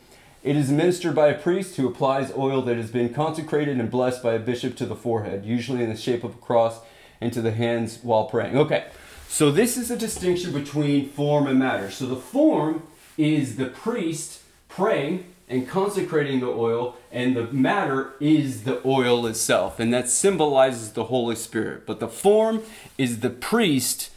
It 0.44 0.58
is 0.58 0.70
administered 0.70 1.16
by 1.16 1.30
a 1.30 1.40
priest 1.40 1.78
who 1.78 1.88
applies 1.88 2.34
oil 2.36 2.62
that 2.64 2.76
has 2.76 2.92
been 2.92 3.14
consecrated 3.14 3.80
and 3.80 3.90
blessed 3.90 4.22
by 4.22 4.34
a 4.34 4.40
bishop 4.40 4.76
to 4.78 4.86
the 4.86 4.96
forehead, 4.96 5.46
usually 5.46 5.82
in 5.82 5.90
the 5.90 5.96
shape 5.96 6.26
of 6.26 6.36
a 6.36 6.40
cross 6.40 6.82
and 7.22 7.32
to 7.32 7.42
the 7.42 7.54
hands 7.54 8.00
while 8.04 8.26
praying. 8.26 8.58
Okay, 8.58 8.88
so 9.30 9.50
this 9.50 9.78
is 9.78 9.90
a 9.90 9.96
distinction 9.96 10.52
between 10.52 11.08
form 11.08 11.48
and 11.48 11.58
matter. 11.58 11.90
So 11.90 12.06
the 12.06 12.18
form 12.18 12.84
is 13.18 13.56
the 13.56 13.68
priest 13.68 14.42
praying 14.68 15.33
and 15.54 15.70
consecrating 15.70 16.39
the 16.39 16.48
oil, 16.48 16.96
and 17.12 17.36
the 17.36 17.46
matter 17.48 18.13
is 18.20 18.63
the 18.63 18.82
oil 18.86 19.28
itself, 19.28 19.80
and 19.80 19.94
that 19.94 20.10
symbolizes 20.10 20.94
the 20.94 21.06
Holy 21.06 21.36
Spirit. 21.36 21.86
But 21.86 22.00
the 22.00 22.08
form 22.08 22.63
is 22.98 23.20
the 23.20 23.30
priest 23.30 24.10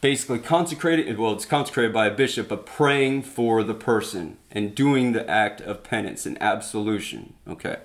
basically 0.00 0.40
consecrated, 0.40 1.18
well, 1.18 1.34
it's 1.34 1.44
consecrated 1.44 1.92
by 1.92 2.06
a 2.06 2.10
bishop, 2.10 2.48
but 2.48 2.66
praying 2.66 3.22
for 3.22 3.62
the 3.62 3.74
person 3.74 4.38
and 4.50 4.74
doing 4.74 5.12
the 5.12 5.28
act 5.30 5.60
of 5.60 5.84
penance 5.84 6.26
and 6.26 6.40
absolution. 6.42 7.34
Okay 7.46 7.76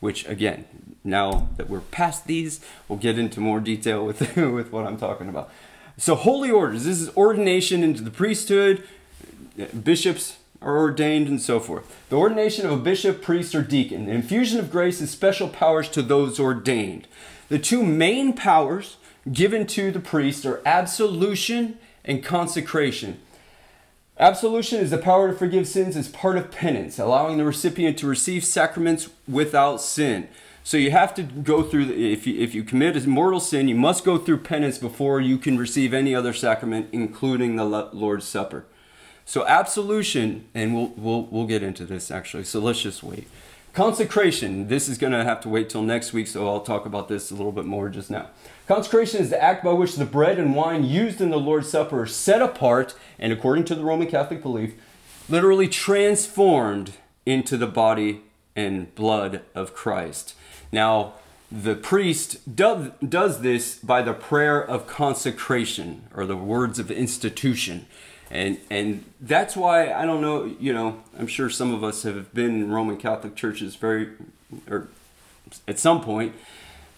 which 0.00 0.26
again, 0.28 0.64
now 1.02 1.48
that 1.56 1.68
we're 1.68 1.80
past 1.80 2.26
these, 2.26 2.60
we'll 2.88 2.98
get 2.98 3.18
into 3.18 3.40
more 3.40 3.60
detail 3.60 4.04
with, 4.04 4.20
with 4.36 4.70
what 4.70 4.86
I'm 4.86 4.96
talking 4.96 5.28
about. 5.28 5.50
So, 5.96 6.14
holy 6.14 6.50
orders 6.50 6.84
this 6.84 7.00
is 7.00 7.14
ordination 7.16 7.82
into 7.82 8.02
the 8.02 8.10
priesthood, 8.10 8.84
bishops 9.82 10.37
are 10.60 10.76
ordained, 10.78 11.28
and 11.28 11.40
so 11.40 11.60
forth. 11.60 11.96
The 12.08 12.16
ordination 12.16 12.66
of 12.66 12.72
a 12.72 12.76
bishop, 12.76 13.22
priest, 13.22 13.54
or 13.54 13.62
deacon. 13.62 14.06
The 14.06 14.12
infusion 14.12 14.58
of 14.58 14.70
grace 14.70 15.00
is 15.00 15.10
special 15.10 15.48
powers 15.48 15.88
to 15.90 16.02
those 16.02 16.40
ordained. 16.40 17.06
The 17.48 17.58
two 17.58 17.84
main 17.84 18.32
powers 18.32 18.96
given 19.30 19.66
to 19.68 19.90
the 19.90 20.00
priest 20.00 20.44
are 20.44 20.60
absolution 20.66 21.78
and 22.04 22.24
consecration. 22.24 23.20
Absolution 24.18 24.80
is 24.80 24.90
the 24.90 24.98
power 24.98 25.30
to 25.30 25.36
forgive 25.36 25.68
sins 25.68 25.96
as 25.96 26.08
part 26.08 26.36
of 26.36 26.50
penance, 26.50 26.98
allowing 26.98 27.38
the 27.38 27.44
recipient 27.44 27.96
to 27.98 28.06
receive 28.06 28.44
sacraments 28.44 29.10
without 29.28 29.80
sin. 29.80 30.28
So 30.64 30.76
you 30.76 30.90
have 30.90 31.14
to 31.14 31.22
go 31.22 31.62
through, 31.62 31.90
if, 31.92 32.26
you, 32.26 32.38
if 32.38 32.54
you 32.54 32.64
commit 32.64 32.96
a 32.96 33.08
mortal 33.08 33.40
sin, 33.40 33.68
you 33.68 33.76
must 33.76 34.04
go 34.04 34.18
through 34.18 34.38
penance 34.38 34.76
before 34.76 35.20
you 35.20 35.38
can 35.38 35.56
receive 35.56 35.94
any 35.94 36.14
other 36.14 36.32
sacrament, 36.32 36.88
including 36.92 37.56
the 37.56 37.64
Lord's 37.64 38.26
Supper. 38.26 38.64
So 39.28 39.46
absolution, 39.46 40.46
and 40.54 40.74
we'll, 40.74 40.86
we'll, 40.96 41.22
we'll 41.24 41.46
get 41.46 41.62
into 41.62 41.84
this 41.84 42.10
actually, 42.10 42.44
so 42.44 42.60
let's 42.60 42.80
just 42.80 43.02
wait. 43.02 43.28
Consecration, 43.74 44.68
this 44.68 44.88
is 44.88 44.96
going 44.96 45.12
to 45.12 45.22
have 45.22 45.42
to 45.42 45.50
wait 45.50 45.68
till 45.68 45.82
next 45.82 46.14
week, 46.14 46.26
so 46.26 46.48
I'll 46.48 46.62
talk 46.62 46.86
about 46.86 47.08
this 47.08 47.30
a 47.30 47.34
little 47.34 47.52
bit 47.52 47.66
more 47.66 47.90
just 47.90 48.10
now. 48.10 48.30
Consecration 48.66 49.20
is 49.20 49.28
the 49.28 49.40
act 49.40 49.62
by 49.62 49.72
which 49.72 49.96
the 49.96 50.06
bread 50.06 50.38
and 50.38 50.56
wine 50.56 50.82
used 50.82 51.20
in 51.20 51.28
the 51.28 51.38
Lord's 51.38 51.68
Supper 51.68 52.00
are 52.00 52.06
set 52.06 52.40
apart 52.40 52.94
and, 53.18 53.30
according 53.30 53.66
to 53.66 53.74
the 53.74 53.84
Roman 53.84 54.06
Catholic 54.06 54.42
belief, 54.42 54.72
literally 55.28 55.68
transformed 55.68 56.94
into 57.26 57.58
the 57.58 57.66
body 57.66 58.22
and 58.56 58.94
blood 58.94 59.42
of 59.54 59.74
Christ. 59.74 60.36
Now, 60.72 61.16
the 61.52 61.74
priest 61.74 62.56
does, 62.56 62.92
does 63.06 63.42
this 63.42 63.78
by 63.78 64.00
the 64.00 64.14
prayer 64.14 64.58
of 64.58 64.86
consecration 64.86 66.04
or 66.14 66.24
the 66.24 66.34
words 66.34 66.78
of 66.78 66.90
institution. 66.90 67.84
And, 68.30 68.58
and 68.70 69.04
that's 69.20 69.56
why 69.56 69.92
I 69.92 70.04
don't 70.04 70.20
know, 70.20 70.44
you 70.60 70.72
know, 70.72 71.02
I'm 71.18 71.26
sure 71.26 71.48
some 71.48 71.72
of 71.72 71.82
us 71.82 72.02
have 72.02 72.34
been 72.34 72.62
in 72.62 72.70
Roman 72.70 72.96
Catholic 72.96 73.34
churches 73.34 73.74
very, 73.76 74.10
or 74.68 74.88
at 75.66 75.78
some 75.78 76.02
point 76.02 76.34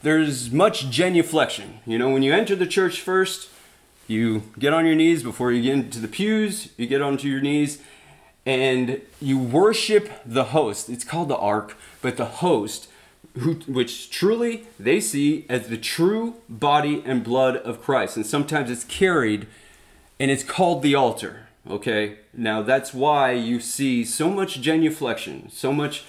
there's 0.02 0.50
much 0.50 0.90
genuflection. 0.90 1.80
You 1.86 1.98
know, 1.98 2.10
when 2.10 2.22
you 2.22 2.32
enter 2.32 2.56
the 2.56 2.66
church 2.66 3.00
first, 3.00 3.48
you 4.08 4.42
get 4.58 4.72
on 4.72 4.86
your 4.86 4.96
knees 4.96 5.22
before 5.22 5.52
you 5.52 5.62
get 5.62 5.74
into 5.74 6.00
the 6.00 6.08
pews, 6.08 6.70
you 6.76 6.86
get 6.86 7.00
onto 7.00 7.28
your 7.28 7.40
knees 7.40 7.80
and 8.44 9.00
you 9.20 9.38
worship 9.38 10.10
the 10.24 10.44
host. 10.44 10.88
It's 10.88 11.04
called 11.04 11.28
the 11.28 11.36
ark, 11.36 11.76
but 12.02 12.16
the 12.16 12.24
host 12.24 12.88
who, 13.38 13.54
which 13.68 14.10
truly 14.10 14.66
they 14.78 15.00
see 15.00 15.46
as 15.48 15.68
the 15.68 15.76
true 15.76 16.36
body 16.48 17.02
and 17.06 17.22
blood 17.22 17.56
of 17.58 17.82
Christ. 17.82 18.16
And 18.16 18.26
sometimes 18.26 18.70
it's 18.70 18.84
carried 18.84 19.46
and 20.20 20.30
it's 20.30 20.44
called 20.44 20.82
the 20.82 20.94
altar. 20.94 21.48
Okay, 21.68 22.18
now 22.32 22.62
that's 22.62 22.94
why 22.94 23.32
you 23.32 23.58
see 23.58 24.04
so 24.04 24.30
much 24.30 24.60
genuflection, 24.60 25.50
so 25.50 25.72
much, 25.72 26.04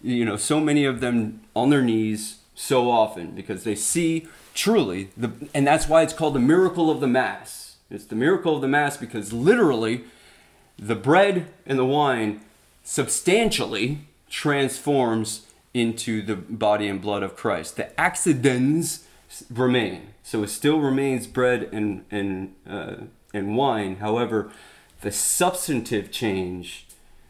you 0.00 0.24
know, 0.24 0.36
so 0.36 0.60
many 0.60 0.84
of 0.84 1.00
them 1.00 1.40
on 1.54 1.70
their 1.70 1.82
knees 1.82 2.38
so 2.54 2.90
often 2.90 3.32
because 3.32 3.64
they 3.64 3.74
see 3.74 4.26
truly 4.54 5.10
the 5.16 5.30
and 5.52 5.66
that's 5.66 5.86
why 5.86 6.02
it's 6.02 6.14
called 6.14 6.34
the 6.34 6.40
miracle 6.40 6.90
of 6.90 7.00
the 7.00 7.06
mass. 7.06 7.76
It's 7.90 8.06
the 8.06 8.16
miracle 8.16 8.54
of 8.54 8.62
the 8.62 8.68
mass 8.68 8.96
because 8.96 9.32
literally 9.32 10.04
the 10.78 10.96
bread 10.96 11.46
and 11.66 11.78
the 11.78 11.84
wine 11.84 12.40
substantially 12.82 13.98
transforms 14.30 15.46
into 15.74 16.22
the 16.22 16.36
body 16.36 16.88
and 16.88 17.00
blood 17.00 17.22
of 17.22 17.36
Christ. 17.36 17.76
The 17.76 17.98
accidents 18.00 19.06
remain. 19.50 20.14
So 20.22 20.42
it 20.42 20.48
still 20.48 20.80
remains 20.80 21.26
bread 21.26 21.68
and 21.72 22.04
and 22.10 22.54
uh, 22.68 22.96
and 23.36 23.56
wine 23.56 23.96
however 23.96 24.50
the 25.02 25.12
substantive 25.12 26.10
change 26.10 26.86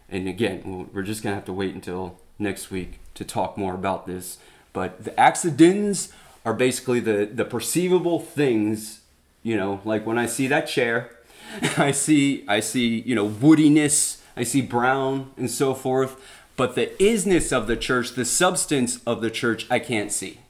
and 0.08 0.28
again 0.28 0.88
we're 0.92 1.02
just 1.02 1.22
gonna 1.22 1.34
have 1.34 1.44
to 1.44 1.52
wait 1.52 1.74
until 1.74 2.18
next 2.38 2.70
week 2.70 2.98
to 3.14 3.24
talk 3.24 3.58
more 3.58 3.74
about 3.74 4.06
this 4.06 4.38
but 4.76 5.04
the 5.04 5.18
accidents 5.18 6.12
are 6.44 6.52
basically 6.52 7.00
the, 7.00 7.24
the 7.24 7.46
perceivable 7.46 8.20
things, 8.20 9.00
you 9.42 9.56
know, 9.56 9.80
like 9.86 10.06
when 10.06 10.18
I 10.18 10.26
see 10.26 10.46
that 10.48 10.68
chair, 10.68 11.10
I 11.78 11.92
see 11.92 12.44
I 12.46 12.60
see, 12.60 13.00
you 13.00 13.14
know, 13.14 13.26
woodiness, 13.26 14.20
I 14.36 14.44
see 14.44 14.60
brown 14.60 15.32
and 15.38 15.50
so 15.50 15.72
forth. 15.72 16.20
But 16.56 16.74
the 16.74 16.88
isness 17.00 17.56
of 17.56 17.66
the 17.66 17.76
church, 17.76 18.12
the 18.12 18.26
substance 18.26 19.00
of 19.06 19.22
the 19.22 19.30
church, 19.30 19.66
I 19.70 19.78
can't 19.78 20.12
see. 20.12 20.40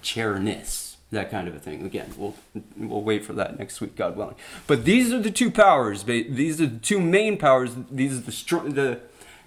Chairness, 0.00 0.85
that 1.10 1.30
kind 1.30 1.46
of 1.46 1.54
a 1.54 1.58
thing. 1.58 1.84
Again, 1.84 2.12
we'll 2.16 2.34
we'll 2.76 3.02
wait 3.02 3.24
for 3.24 3.32
that 3.34 3.58
next 3.58 3.80
week, 3.80 3.96
God 3.96 4.16
willing. 4.16 4.34
But 4.66 4.84
these 4.84 5.12
are 5.12 5.20
the 5.20 5.30
two 5.30 5.50
powers. 5.50 6.04
These 6.04 6.60
are 6.60 6.66
the 6.66 6.78
two 6.78 7.00
main 7.00 7.38
powers. 7.38 7.72
These 7.90 8.18
are 8.18 8.22
the 8.22 8.70
the 8.70 9.00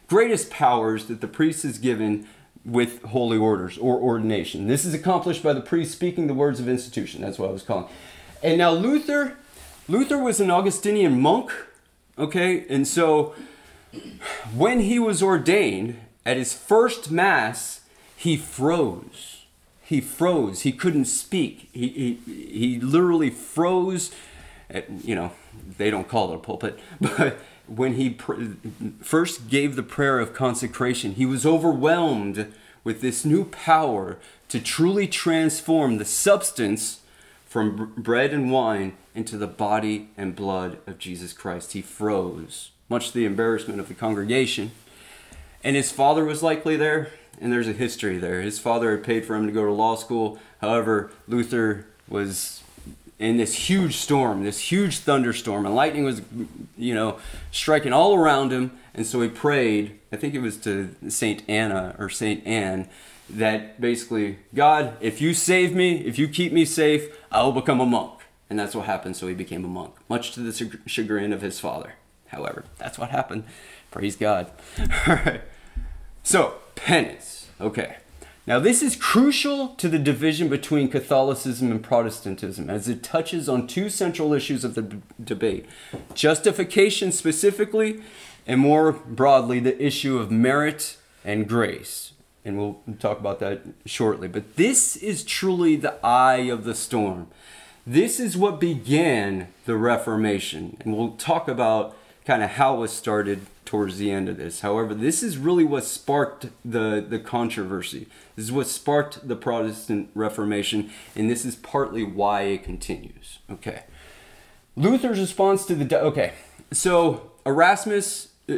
greatest 0.08 0.50
powers 0.50 1.06
that 1.06 1.22
the 1.22 1.28
priest 1.28 1.63
is 1.63 1.78
given 1.78 2.28
with 2.65 3.02
holy 3.04 3.38
orders 3.38 3.78
or 3.78 3.98
ordination. 3.98 4.67
This 4.67 4.86
is 4.86 4.93
accomplished 4.93 5.43
by 5.43 5.54
the 5.54 5.62
priest 5.62 5.91
speaking 5.91 6.28
the 6.28 6.34
words 6.34 6.60
of 6.60 6.67
institution. 6.67 7.22
That's 7.22 7.39
what 7.39 7.50
I 7.50 7.54
was 7.54 7.63
calling. 7.63 7.88
And 8.43 8.58
now 8.58 8.72
Luther, 8.72 9.38
Luther 9.88 10.17
was 10.17 10.39
an 10.39 10.52
Augustinian 10.52 11.19
monk, 11.19 11.52
okay? 12.17 12.65
And 12.69 12.88
so 12.88 13.36
when 14.56 14.82
he 14.82 15.00
was 15.00 15.24
ordained 15.24 16.00
at 16.26 16.38
his 16.38 16.54
first 16.54 17.12
mass, 17.12 17.82
he 18.15 18.36
froze. 18.36 19.29
He 19.89 20.02
froze. 20.02 20.62
He 20.62 20.71
couldn't 20.71 21.06
speak. 21.06 21.67
He, 21.73 22.19
he, 22.28 22.34
he 22.34 22.80
literally 22.80 23.32
froze. 23.32 24.12
At, 24.69 24.88
you 25.04 25.15
know, 25.15 25.32
they 25.80 25.89
don't 25.89 26.08
call 26.08 26.32
it 26.32 26.36
a 26.36 26.38
pulpit, 26.38 26.80
but 27.02 27.39
when 27.65 27.95
he 27.95 28.12
pr- 28.12 28.36
first 29.02 29.49
gave 29.49 29.75
the 29.75 29.82
prayer 29.82 30.19
of 30.19 30.32
consecration, 30.32 31.13
he 31.13 31.25
was 31.25 31.43
overwhelmed 31.43 32.54
with 32.84 33.02
this 33.02 33.25
new 33.25 33.45
power 33.45 34.19
to 34.49 34.60
truly 34.60 35.08
transform 35.08 35.97
the 35.97 36.06
substance 36.06 36.99
from 37.47 37.91
bread 37.97 38.32
and 38.32 38.52
wine 38.52 38.95
into 39.15 39.39
the 39.39 39.47
body 39.47 40.10
and 40.15 40.36
blood 40.36 40.78
of 40.86 40.99
Jesus 40.99 41.34
Christ. 41.34 41.73
He 41.73 41.82
froze, 41.82 42.69
much 42.89 43.08
to 43.08 43.17
the 43.17 43.25
embarrassment 43.25 43.80
of 43.80 43.88
the 43.88 43.95
congregation. 43.95 44.69
And 45.63 45.75
his 45.75 45.91
father 45.91 46.23
was 46.25 46.43
likely 46.43 46.78
there, 46.78 47.12
and 47.39 47.52
there's 47.52 47.68
a 47.68 47.74
history 47.74 48.18
there. 48.18 48.42
His 48.42 48.60
father 48.60 48.92
had 48.92 49.04
paid 49.04 49.26
for 49.26 49.36
him 49.36 49.46
to 49.48 49.52
go 49.52 49.65
to 49.65 49.72
law 49.72 49.96
school. 49.96 50.39
However, 50.62 51.12
Luther 51.28 51.86
was 52.08 52.63
in 53.20 53.38
this 53.38 53.54
huge 53.70 53.98
storm, 53.98 54.44
this 54.44 54.72
huge 54.72 55.00
thunderstorm, 55.00 55.65
and 55.65 55.76
lightning 55.76 56.06
was, 56.06 56.22
you 56.78 56.94
know, 56.94 57.20
striking 57.52 57.94
all 57.94 58.15
around 58.15 58.52
him. 58.52 58.78
And 58.94 59.06
so 59.06 59.22
he 59.22 59.30
prayed, 59.30 60.00
I 60.12 60.15
think 60.15 60.34
it 60.34 60.39
was 60.39 60.58
to 60.58 60.96
Saint 61.10 61.44
Anna 61.48 61.96
or 62.00 62.10
Saint 62.10 62.46
Anne, 62.48 62.88
that 63.30 63.80
basically, 63.80 64.39
God, 64.56 64.98
if 65.02 65.22
you 65.22 65.34
save 65.34 65.76
me, 65.76 66.00
if 66.06 66.18
you 66.18 66.28
keep 66.28 66.52
me 66.52 66.65
safe, 66.65 67.15
I 67.32 67.44
will 67.44 67.52
become 67.52 67.80
a 67.80 67.86
monk. 67.86 68.13
And 68.50 68.58
that's 68.58 68.74
what 68.74 68.86
happened. 68.86 69.15
So 69.15 69.28
he 69.28 69.36
became 69.36 69.63
a 69.63 69.68
monk, 69.68 69.94
much 70.08 70.32
to 70.32 70.39
the 70.39 70.80
chagrin 70.88 71.34
of 71.34 71.42
his 71.42 71.60
father. 71.60 71.94
However, 72.28 72.65
that's 72.78 72.98
what 72.98 73.12
happened. 73.12 73.44
Praise 73.92 74.15
God. 74.15 74.52
All 75.08 75.15
right. 75.15 75.42
So, 76.24 76.56
penance. 76.76 77.48
Okay. 77.60 77.98
Now, 78.48 78.58
this 78.60 78.82
is 78.82 78.96
crucial 78.96 79.70
to 79.76 79.88
the 79.88 80.00
division 80.00 80.50
between 80.50 80.90
Catholicism 80.90 81.70
and 81.70 81.84
Protestantism 81.84 82.70
as 82.70 82.88
it 82.88 83.04
touches 83.04 83.48
on 83.48 83.68
two 83.68 83.90
central 83.90 84.34
issues 84.34 84.64
of 84.64 84.74
the 84.74 84.98
debate 85.24 85.68
justification 86.16 87.12
specifically, 87.12 88.02
and 88.48 88.60
more 88.60 88.92
broadly, 88.92 89.60
the 89.60 89.80
issue 89.80 90.18
of 90.18 90.32
merit 90.32 90.98
and 91.24 91.48
grace. 91.48 92.14
And 92.44 92.58
we'll 92.58 92.80
talk 93.00 93.20
about 93.20 93.40
that 93.42 93.62
shortly. 93.86 94.28
But 94.28 94.56
this 94.56 94.96
is 94.96 95.24
truly 95.24 95.76
the 95.76 96.04
eye 96.04 96.48
of 96.50 96.64
the 96.64 96.74
storm. 96.74 97.28
This 97.86 98.20
is 98.20 98.36
what 98.36 98.60
began 98.60 99.50
the 99.66 99.76
Reformation. 99.76 100.78
And 100.80 100.98
we'll 100.98 101.12
talk 101.12 101.48
about 101.48 101.96
kind 102.26 102.42
of 102.42 102.52
how 102.52 102.78
it 102.78 102.80
was 102.80 102.92
started 102.92 103.46
towards 103.70 104.00
the 104.00 104.10
end 104.10 104.28
of 104.28 104.38
this. 104.38 104.62
However, 104.62 104.96
this 104.96 105.22
is 105.22 105.38
really 105.38 105.64
what 105.64 105.84
sparked 105.84 106.48
the, 106.66 107.06
the 107.08 107.20
controversy. 107.20 108.08
This 108.36 108.46
is 108.46 108.52
what 108.52 108.66
sparked 108.66 109.28
the 109.28 109.36
Protestant 109.36 110.10
Reformation, 110.16 110.90
and 111.16 111.30
this 111.30 111.46
is 111.46 111.56
partly 111.56 112.04
why 112.04 112.42
it 112.42 112.64
continues. 112.64 113.38
Okay. 113.48 113.84
Luther's 114.76 115.20
response 115.20 115.68
to 115.68 115.76
the. 115.76 116.00
Okay. 116.00 116.34
So, 116.72 117.30
Erasmus, 117.46 118.30
uh, 118.50 118.54
uh, 118.54 118.58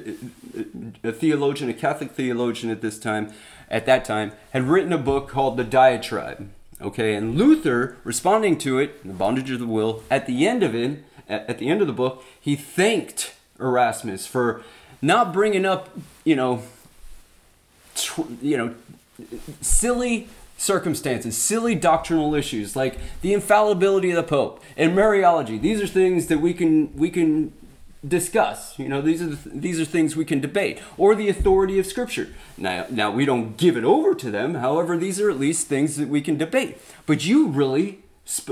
a 1.04 1.12
theologian, 1.12 1.69
a 1.69 1.74
Catholic 1.74 2.12
theologian 2.12 2.71
at 2.71 2.80
this 2.80 2.97
time, 2.97 3.34
at 3.69 3.86
that 3.88 4.06
time, 4.06 4.32
had 4.52 4.63
written 4.63 4.93
a 4.93 4.97
book 4.97 5.28
called 5.28 5.58
The 5.58 5.65
Diatribe. 5.65 6.50
Okay, 6.80 7.15
and 7.15 7.36
Luther, 7.36 7.97
responding 8.06 8.58
to 8.60 8.80
it, 8.80 9.06
the 9.06 9.13
bondage 9.13 9.52
of 9.52 9.60
the 9.60 9.67
will, 9.67 10.04
at 10.10 10.26
the 10.26 10.47
end 10.47 10.63
of 10.63 10.74
it, 10.74 11.04
at 11.28 11.58
the 11.58 11.67
end 11.67 11.82
of 11.82 11.88
the 11.88 11.93
book, 11.93 12.24
he 12.39 12.56
thanked 12.56 13.34
Erasmus 13.60 14.26
for 14.26 14.63
not 15.01 15.33
bringing 15.33 15.65
up, 15.65 15.89
you 16.23 16.35
know, 16.35 16.63
tw- 17.95 18.41
you 18.41 18.57
know, 18.57 18.75
silly 19.61 20.27
circumstances, 20.57 21.37
silly 21.37 21.73
doctrinal 21.73 22.35
issues 22.35 22.75
like 22.75 22.97
the 23.21 23.33
infallibility 23.33 24.11
of 24.11 24.15
the 24.15 24.23
Pope 24.23 24.61
and 24.77 24.95
Mariology. 24.95 25.59
These 25.59 25.81
are 25.81 25.87
things 25.87 26.27
that 26.27 26.39
we 26.39 26.53
can 26.53 26.95
we 26.95 27.09
can 27.09 27.53
discuss. 28.07 28.77
You 28.79 28.89
know, 28.89 29.01
these 29.01 29.21
are 29.21 29.27
the, 29.27 29.49
these 29.49 29.79
are 29.79 29.85
things 29.85 30.15
we 30.15 30.25
can 30.25 30.39
debate, 30.39 30.79
or 30.97 31.15
the 31.15 31.29
authority 31.29 31.79
of 31.79 31.85
Scripture. 31.85 32.29
Now, 32.57 32.85
now 32.89 33.11
we 33.11 33.25
don't 33.25 33.57
give 33.57 33.77
it 33.77 33.83
over 33.83 34.13
to 34.15 34.31
them. 34.31 34.55
However, 34.55 34.97
these 34.97 35.19
are 35.19 35.29
at 35.29 35.39
least 35.39 35.67
things 35.67 35.97
that 35.97 36.09
we 36.09 36.21
can 36.21 36.37
debate. 36.37 36.77
But 37.05 37.25
you 37.25 37.47
really, 37.47 37.99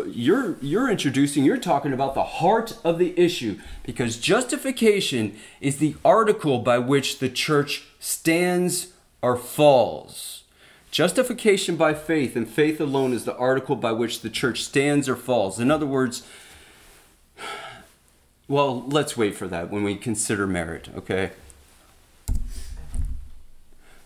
you're 0.07 0.57
you're 0.61 0.89
introducing, 0.89 1.45
you're 1.45 1.57
talking 1.57 1.93
about 1.93 2.13
the 2.13 2.23
heart 2.23 2.77
of 2.83 2.97
the 2.97 3.17
issue 3.19 3.59
because 3.83 4.17
justification 4.17 5.37
is 5.61 5.77
the 5.77 5.95
article 6.03 6.59
by 6.59 6.77
which 6.79 7.19
the 7.19 7.29
church 7.29 7.85
stands 7.99 8.93
or 9.21 9.37
falls. 9.37 10.43
Justification 10.91 11.75
by 11.75 11.93
faith 11.93 12.35
and 12.35 12.47
faith 12.47 12.81
alone 12.81 13.13
is 13.13 13.23
the 13.23 13.37
article 13.37 13.75
by 13.75 13.91
which 13.91 14.21
the 14.21 14.29
church 14.29 14.63
stands 14.63 15.07
or 15.07 15.15
falls. 15.15 15.59
In 15.59 15.69
other 15.69 15.85
words, 15.85 16.23
well, 18.47 18.81
let's 18.87 19.15
wait 19.15 19.35
for 19.35 19.47
that 19.47 19.69
when 19.69 19.83
we 19.83 19.95
consider 19.95 20.47
merit, 20.47 20.89
okay? 20.95 21.31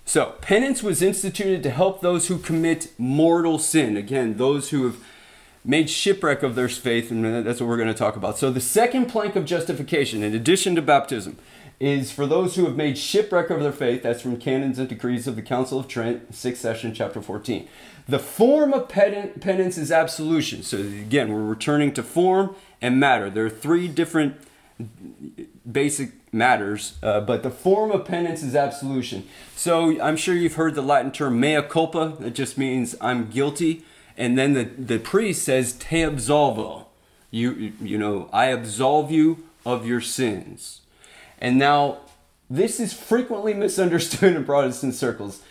So, 0.03 0.31
penance 0.41 0.83
was 0.83 1.01
instituted 1.01 1.63
to 1.63 1.69
help 1.69 2.01
those 2.01 2.27
who 2.27 2.37
commit 2.37 2.91
mortal 2.97 3.57
sin. 3.57 3.95
Again, 3.95 4.35
those 4.35 4.69
who 4.69 4.83
have 4.83 4.97
made 5.65 5.89
shipwreck 5.89 6.43
of 6.43 6.55
their 6.55 6.69
faith, 6.69 7.09
and 7.11 7.45
that's 7.45 7.59
what 7.59 7.67
we're 7.67 7.77
going 7.77 7.87
to 7.87 7.93
talk 7.93 8.15
about. 8.15 8.37
So, 8.37 8.51
the 8.51 8.61
second 8.61 9.07
plank 9.07 9.35
of 9.35 9.45
justification, 9.45 10.23
in 10.23 10.33
addition 10.33 10.75
to 10.75 10.81
baptism, 10.81 11.37
is 11.79 12.11
for 12.11 12.25
those 12.25 12.55
who 12.55 12.65
have 12.65 12.75
made 12.75 12.97
shipwreck 12.97 13.49
of 13.49 13.61
their 13.61 13.71
faith. 13.71 14.03
That's 14.03 14.21
from 14.21 14.37
Canons 14.37 14.79
and 14.79 14.87
Decrees 14.87 15.27
of 15.27 15.35
the 15.35 15.41
Council 15.41 15.79
of 15.79 15.87
Trent, 15.87 16.31
6th 16.31 16.57
session, 16.57 16.93
chapter 16.93 17.21
14. 17.21 17.67
The 18.07 18.19
form 18.19 18.73
of 18.73 18.89
penance 18.89 19.77
is 19.77 19.91
absolution. 19.91 20.63
So, 20.63 20.77
again, 20.77 21.31
we're 21.31 21.43
returning 21.43 21.93
to 21.93 22.03
form 22.03 22.55
and 22.81 22.99
matter. 22.99 23.29
There 23.29 23.45
are 23.45 23.49
three 23.49 23.87
different 23.87 24.35
basic 25.69 26.11
matters, 26.33 26.97
uh, 27.03 27.21
but 27.21 27.43
the 27.43 27.49
form 27.49 27.91
of 27.91 28.05
penance 28.05 28.43
is 28.43 28.55
absolution. 28.55 29.27
So 29.55 30.01
I'm 30.01 30.17
sure 30.17 30.35
you've 30.35 30.55
heard 30.55 30.75
the 30.75 30.81
Latin 30.81 31.11
term 31.11 31.39
mea 31.39 31.61
culpa. 31.61 32.15
That 32.19 32.31
just 32.31 32.57
means 32.57 32.95
I'm 32.99 33.29
guilty. 33.29 33.85
And 34.17 34.37
then 34.37 34.53
the, 34.53 34.63
the 34.63 34.99
priest 34.99 35.43
says 35.43 35.73
te 35.73 35.97
absolvo. 35.97 36.85
You, 37.31 37.73
you 37.81 37.97
know, 37.97 38.29
I 38.31 38.45
absolve 38.45 39.11
you 39.11 39.45
of 39.65 39.87
your 39.87 40.01
sins. 40.01 40.81
And 41.39 41.57
now, 41.57 41.97
this 42.49 42.79
is 42.79 42.93
frequently 42.93 43.53
misunderstood 43.65 44.35
in 44.35 44.45
Protestant 44.45 44.93
circles. 44.93 45.41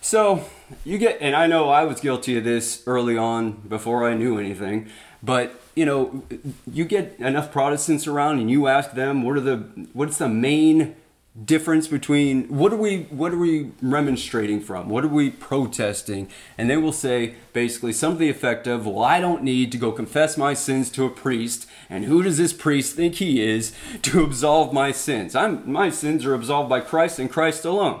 So, 0.00 0.44
you 0.84 0.96
get, 0.96 1.18
and 1.20 1.36
I 1.36 1.46
know 1.46 1.68
I 1.68 1.84
was 1.84 2.00
guilty 2.00 2.38
of 2.38 2.44
this 2.44 2.82
early 2.86 3.18
on 3.18 3.52
before 3.68 4.08
I 4.08 4.14
knew 4.14 4.38
anything, 4.38 4.88
but 5.22 5.60
you 5.74 5.84
know, 5.84 6.22
you 6.70 6.84
get 6.84 7.16
enough 7.18 7.52
Protestants 7.52 8.06
around 8.06 8.40
and 8.40 8.50
you 8.50 8.66
ask 8.66 8.92
them 8.92 9.22
what 9.22 9.36
are 9.36 9.40
the 9.40 9.56
what's 9.92 10.18
the 10.18 10.28
main 10.28 10.96
difference 11.44 11.86
between 11.86 12.48
what 12.48 12.72
are 12.72 12.76
we 12.76 13.02
what 13.04 13.32
are 13.32 13.38
we 13.38 13.70
remonstrating 13.80 14.60
from? 14.60 14.88
What 14.88 15.04
are 15.04 15.08
we 15.08 15.30
protesting? 15.30 16.28
And 16.58 16.68
they 16.68 16.76
will 16.76 16.92
say 16.92 17.36
basically 17.52 17.92
some 17.92 18.12
of 18.12 18.18
the 18.18 18.28
effect 18.28 18.66
of 18.66 18.84
well 18.84 19.04
i 19.04 19.20
don't 19.20 19.42
need 19.42 19.70
to 19.72 19.78
go 19.78 19.92
confess 19.92 20.36
my 20.36 20.54
sins 20.54 20.90
to 20.90 21.04
a 21.04 21.10
priest. 21.10 21.66
And 21.88 22.04
who 22.04 22.22
does 22.22 22.36
this 22.38 22.52
priest 22.52 22.96
think 22.96 23.16
he 23.16 23.42
is 23.42 23.72
to 24.02 24.24
absolve 24.24 24.72
my 24.72 24.90
sins? 24.90 25.36
I'm 25.36 25.70
my 25.70 25.88
sins 25.90 26.24
are 26.26 26.34
absolved 26.34 26.68
by 26.68 26.80
christ 26.80 27.18
and 27.18 27.30
christ 27.30 27.64
alone. 27.64 28.00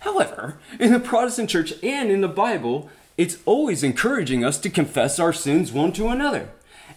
However 0.00 0.58
in 0.80 0.92
the 0.92 1.00
protestant 1.00 1.50
church 1.50 1.74
and 1.82 2.10
in 2.10 2.22
the 2.22 2.28
bible 2.28 2.90
it's 3.18 3.36
always 3.44 3.82
encouraging 3.82 4.44
us 4.44 4.56
to 4.58 4.70
confess 4.70 5.18
our 5.18 5.34
sins 5.34 5.72
one 5.72 5.92
to 5.92 6.08
another. 6.08 6.48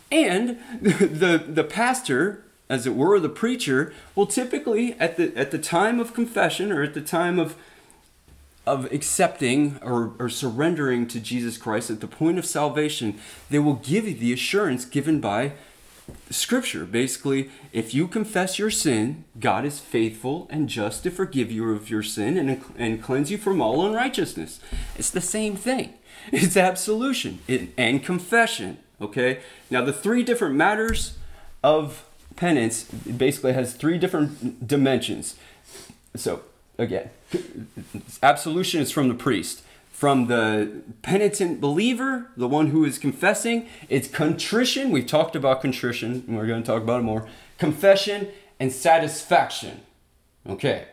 And 0.10 0.60
the, 0.82 1.44
the 1.46 1.64
pastor, 1.66 2.45
as 2.70 2.88
it 2.88 2.96
were, 2.96 3.20
the 3.20 3.30
preacher, 3.30 3.94
will 4.16 4.26
typically, 4.26 4.94
at 4.94 5.18
the, 5.18 5.36
at 5.36 5.52
the 5.52 5.60
time 5.60 6.00
of 6.00 6.14
confession 6.14 6.72
or 6.72 6.84
at 6.84 6.94
the 6.94 7.02
time 7.02 7.38
of, 7.38 7.56
of 8.66 8.92
accepting 8.92 9.78
or, 9.84 10.14
or 10.18 10.30
surrendering 10.30 11.08
to 11.08 11.20
Jesus 11.20 11.58
Christ, 11.58 11.92
at 11.92 12.02
the 12.02 12.08
point 12.08 12.40
of 12.40 12.46
salvation, 12.46 13.20
they 13.50 13.60
will 13.60 13.76
give 13.76 14.08
you 14.08 14.16
the 14.16 14.34
assurance 14.34 14.86
given 14.86 15.20
by 15.22 15.54
Scripture. 16.30 16.86
Basically, 16.86 17.50
if 17.72 17.94
you 17.94 18.08
confess 18.08 18.60
your 18.60 18.70
sin, 18.70 19.26
God 19.40 19.66
is 19.66 19.80
faithful 19.80 20.48
and 20.50 20.70
just 20.70 21.04
to 21.04 21.12
forgive 21.12 21.52
you 21.52 21.72
of 21.72 21.90
your 21.90 22.04
sin 22.04 22.38
and, 22.38 22.64
and 22.78 23.02
cleanse 23.02 23.32
you 23.32 23.38
from 23.38 23.62
all 23.62 23.86
unrighteousness. 23.86 24.60
It's 24.98 25.12
the 25.12 25.22
same 25.22 25.56
thing. 25.56 25.94
It's 26.32 26.58
absolution 26.58 27.38
and 27.78 28.04
confession. 28.04 28.80
Okay? 29.00 29.42
Now, 29.70 29.86
the 29.86 29.94
three 29.94 30.24
different 30.24 30.56
matters 30.56 31.20
of 31.64 32.04
penance 32.36 32.84
basically 32.84 33.54
has 33.54 33.74
three 33.74 33.98
different 33.98 34.68
dimensions. 34.68 35.36
So, 36.16 36.42
again, 36.78 37.10
absolution 38.24 38.82
is 38.82 38.92
from 38.92 39.08
the 39.08 39.14
priest. 39.14 39.64
from 39.96 40.28
the 40.28 40.82
penitent 41.04 41.62
believer, 41.62 42.30
the 42.36 42.50
one 42.50 42.68
who 42.68 42.84
is 42.84 42.98
confessing. 42.98 43.66
It's 43.88 44.10
contrition. 44.10 44.92
We've 44.92 45.08
talked 45.08 45.38
about 45.38 45.62
contrition, 45.62 46.26
and 46.28 46.36
we're 46.36 46.48
going 46.48 46.62
to 46.62 46.68
talk 46.68 46.84
about 46.84 47.00
it 47.00 47.04
more. 47.04 47.30
Confession 47.58 48.28
and 48.60 48.74
satisfaction. 48.74 49.84
Okay. 50.46 50.88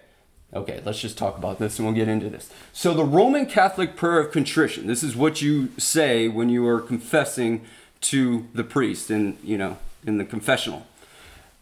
Okay, 0.54 0.80
let's 0.84 1.00
just 1.00 1.18
talk 1.18 1.36
about 1.36 1.58
this 1.58 1.78
and 1.78 1.86
we'll 1.86 1.96
get 1.96 2.06
into 2.06 2.30
this. 2.30 2.52
So, 2.72 2.94
the 2.94 3.04
Roman 3.04 3.46
Catholic 3.46 3.96
prayer 3.96 4.20
of 4.20 4.30
contrition, 4.30 4.86
this 4.86 5.02
is 5.02 5.16
what 5.16 5.42
you 5.42 5.70
say 5.78 6.28
when 6.28 6.48
you 6.48 6.64
are 6.68 6.80
confessing 6.80 7.62
to 8.02 8.46
the 8.54 8.62
priest 8.62 9.10
and, 9.10 9.36
you 9.42 9.58
know, 9.58 9.78
in 10.06 10.18
the 10.18 10.24
confessional. 10.24 10.86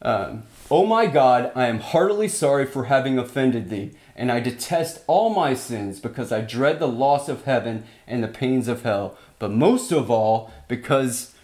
Um, 0.03 0.45
oh 0.71 0.87
my 0.87 1.07
God, 1.07 1.53
I 1.55 1.67
am 1.67 1.81
heartily 1.81 2.29
sorry 2.29 2.67
for 2.67 2.85
having 2.85 3.19
offended 3.19 3.69
thee, 3.69 3.93
and 4.17 4.33
I 4.33 4.41
detest 4.41 5.03
all 5.07 5.31
my 5.31 5.55
sins 5.55 6.01
because 6.01 6.33
I 6.33 6.41
dread 6.41 6.79
the 6.79 6.89
loss 6.89 7.29
of 7.29 7.45
heaven 7.45 7.85
and 8.07 8.23
the 8.23 8.29
pains 8.29 8.69
of 8.69 8.83
hell, 8.83 9.17
but 9.39 9.51
most 9.51 9.93
of 9.93 10.11
all 10.11 10.51
because 10.69 11.35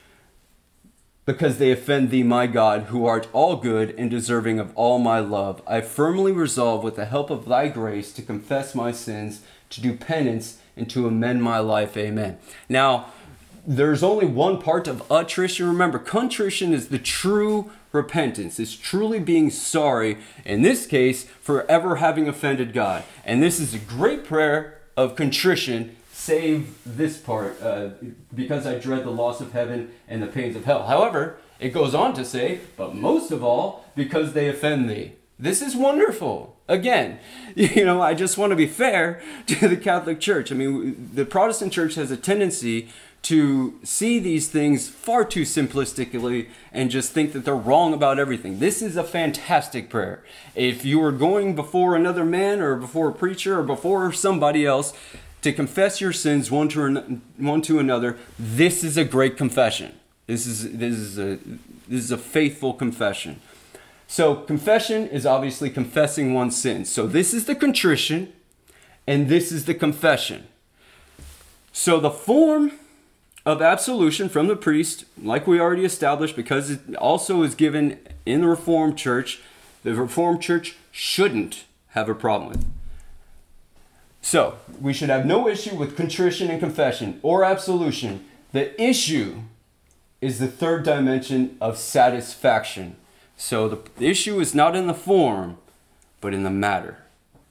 because 1.27 1.59
they 1.59 1.73
offend 1.73 2.11
thee, 2.11 2.23
my 2.23 2.47
God, 2.47 2.85
who 2.85 3.05
art 3.05 3.29
all 3.33 3.57
good 3.57 3.93
and 3.99 4.09
deserving 4.09 4.61
of 4.61 4.73
all 4.77 5.01
my 5.01 5.19
love. 5.19 5.61
I 5.67 5.81
firmly 5.81 6.31
resolve, 6.31 6.85
with 6.85 6.95
the 6.95 7.05
help 7.05 7.31
of 7.31 7.47
thy 7.47 7.67
grace, 7.67 8.13
to 8.13 8.23
confess 8.23 8.77
my 8.77 8.93
sins, 8.93 9.43
to 9.71 9.81
do 9.81 9.97
penance, 9.97 10.59
and 10.77 10.89
to 10.91 11.09
amend 11.09 11.43
my 11.43 11.59
life. 11.59 11.97
Amen. 11.97 12.39
Now, 12.69 13.13
there's 13.67 14.03
only 14.03 14.27
one 14.27 14.61
part 14.61 14.87
of 14.87 15.03
attrition. 15.11 15.67
Remember, 15.67 15.99
contrition 15.99 16.73
is 16.73 16.89
the 16.89 16.99
true 16.99 17.71
repentance. 17.93 18.61
It's 18.61 18.77
truly 18.77 19.19
being 19.19 19.51
sorry, 19.51 20.19
in 20.45 20.63
this 20.63 20.87
case, 20.87 21.25
for 21.41 21.69
ever 21.71 21.97
having 21.97 22.29
offended 22.29 22.73
God. 22.73 23.03
And 23.25 23.43
this 23.43 23.59
is 23.59 23.75
a 23.75 23.79
great 23.79 24.25
prayer 24.25 24.79
of 24.97 25.17
contrition 25.17 25.97
save 26.13 26.77
this 26.85 27.19
part 27.19 27.61
uh, 27.63 27.91
because 28.35 28.67
I 28.67 28.79
dread 28.79 29.05
the 29.05 29.11
loss 29.11 29.41
of 29.41 29.53
heaven 29.53 29.91
and 30.09 30.23
the 30.23 30.27
pains 30.27 30.57
of 30.57 30.65
hell. 30.65 30.87
However, 30.87 31.37
it 31.61 31.71
goes 31.71 31.95
on 31.95 32.15
to 32.15 32.25
say, 32.25 32.61
but 32.77 32.95
most 32.95 33.31
of 33.31 33.45
all, 33.45 33.85
because 33.95 34.33
they 34.33 34.49
offend 34.49 34.89
thee. 34.89 35.13
This 35.39 35.61
is 35.61 35.77
wonderful. 35.77 36.57
Again, 36.69 37.19
you 37.55 37.85
know, 37.85 38.01
I 38.01 38.15
just 38.15 38.39
want 38.39 38.51
to 38.51 38.57
be 38.57 38.67
fair 38.67 39.23
to 39.47 39.69
the 39.69 39.77
Catholic 39.77 40.19
Church. 40.19 40.51
I 40.51 40.55
mean, 40.55 41.11
the 41.13 41.25
Protestant 41.25 41.73
Church 41.73 41.95
has 41.95 42.11
a 42.11 42.17
tendency 42.17 42.89
to 43.23 43.79
see 43.83 44.19
these 44.19 44.49
things 44.49 44.89
far 44.89 45.25
too 45.25 45.43
simplistically 45.43 46.49
and 46.73 46.91
just 46.91 47.13
think 47.13 47.33
that 47.33 47.45
they're 47.45 47.57
wrong 47.57 47.93
about 47.93 48.19
everything. 48.19 48.61
This 48.61 48.83
is 48.83 48.97
a 48.97 49.03
fantastic 49.03 49.91
prayer. 49.91 50.23
If 50.55 50.85
you 50.85 51.03
are 51.03 51.13
going 51.13 51.57
before 51.57 51.97
another 51.97 52.25
man 52.25 52.61
or 52.61 52.77
before 52.77 53.09
a 53.09 53.13
preacher 53.13 53.59
or 53.59 53.63
before 53.65 54.13
somebody 54.13 54.65
else, 54.65 54.93
to 55.43 55.53
confess 55.53 56.01
your 56.01 56.13
sins 56.13 56.51
one 56.51 56.69
to, 56.69 57.21
one 57.37 57.63
to 57.63 57.79
another, 57.79 58.17
this 58.39 58.83
is 58.83 58.97
a 58.97 59.05
great 59.05 59.37
confession. 59.37 59.95
This 60.27 60.47
is, 60.47 60.77
this, 60.77 60.95
is 60.95 61.19
a, 61.19 61.39
this 61.89 62.05
is 62.05 62.11
a 62.11 62.19
faithful 62.19 62.75
confession. 62.75 63.41
So, 64.09 64.35
confession 64.35 65.09
is 65.09 65.27
obviously 65.27 65.71
confessing 65.71 66.33
one's 66.35 66.57
sins. 66.57 66.91
So, 66.91 67.07
this 67.07 67.35
is 67.35 67.47
the 67.47 67.55
contrition, 67.55 68.33
and 69.07 69.29
this 69.29 69.51
is 69.51 69.65
the 69.65 69.75
confession. 69.75 70.47
So, 71.73 71.99
the 72.01 72.11
form 72.11 72.73
of 73.47 73.63
absolution 73.63 74.29
from 74.29 74.49
the 74.49 74.57
priest, 74.57 75.05
like 75.23 75.47
we 75.47 75.61
already 75.61 75.85
established, 75.85 76.35
because 76.35 76.69
it 76.69 76.97
also 76.97 77.43
is 77.45 77.55
given 77.55 78.01
in 78.27 78.41
the 78.41 78.49
Reformed 78.49 78.99
Church, 78.99 79.41
the 79.85 79.95
Reformed 79.95 80.43
Church 80.43 80.77
shouldn't 80.91 81.65
have 81.91 82.09
a 82.09 82.15
problem 82.15 82.51
with. 82.51 82.67
So, 84.21 84.59
we 84.81 84.93
should 84.93 85.09
have 85.09 85.25
no 85.25 85.47
issue 85.47 85.77
with 85.77 85.97
contrition 85.97 86.51
and 86.51 86.59
confession 86.59 87.21
or 87.23 87.45
absolution. 87.45 88.25
The 88.51 88.81
issue 88.83 89.43
is 90.21 90.41
the 90.41 90.49
third 90.49 90.83
dimension 90.83 91.57
of 91.61 91.79
satisfaction. 91.79 92.97
So, 93.37 93.69
the, 93.69 94.05
issue 94.05 94.41
is 94.41 94.57
not 94.57 94.75
in 94.75 94.89
the 94.89 94.95
form, 94.95 95.59
but 96.21 96.35
in 96.35 96.43
the 96.43 96.51
matter. 96.51 96.99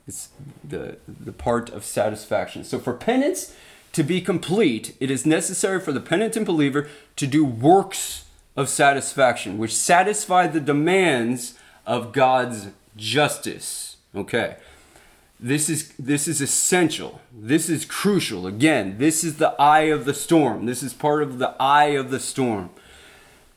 It's 0.06 0.28
the, 0.62 0.98
the 1.08 1.32
part 1.32 1.70
of 1.70 1.86
satisfaction. 1.86 2.66
So, 2.66 2.80
for 2.80 2.94
penance 2.94 3.56
to 3.96 4.04
be 4.04 4.20
complete, 4.20 4.94
it 5.00 5.10
is 5.10 5.26
necessary 5.26 5.80
for 5.80 5.94
the 5.94 6.02
penitent 6.02 6.46
believer 6.46 6.90
to 7.16 7.26
do 7.26 7.46
works 7.46 8.26
of 8.58 8.68
satisfaction, 8.68 9.58
which 9.58 9.74
satisfy 9.74 10.48
the 10.48 10.60
demands 10.60 11.58
of 11.86 12.12
God's 12.12 12.68
justice. 12.98 13.96
Okay. 14.14 14.58
This 15.40 15.70
is 15.70 15.94
this 15.98 16.28
is 16.28 16.42
essential. 16.42 17.22
This 17.34 17.70
is 17.70 17.86
crucial. 17.86 18.46
Again, 18.46 18.98
this 18.98 19.24
is 19.24 19.38
the 19.38 19.56
eye 19.60 19.88
of 19.92 20.04
the 20.04 20.14
storm. 20.14 20.66
This 20.66 20.84
is 20.84 20.94
part 20.94 21.24
of 21.24 21.40
the 21.40 21.56
eye 21.58 21.96
of 21.96 22.12
the 22.12 22.20
storm. 22.20 22.72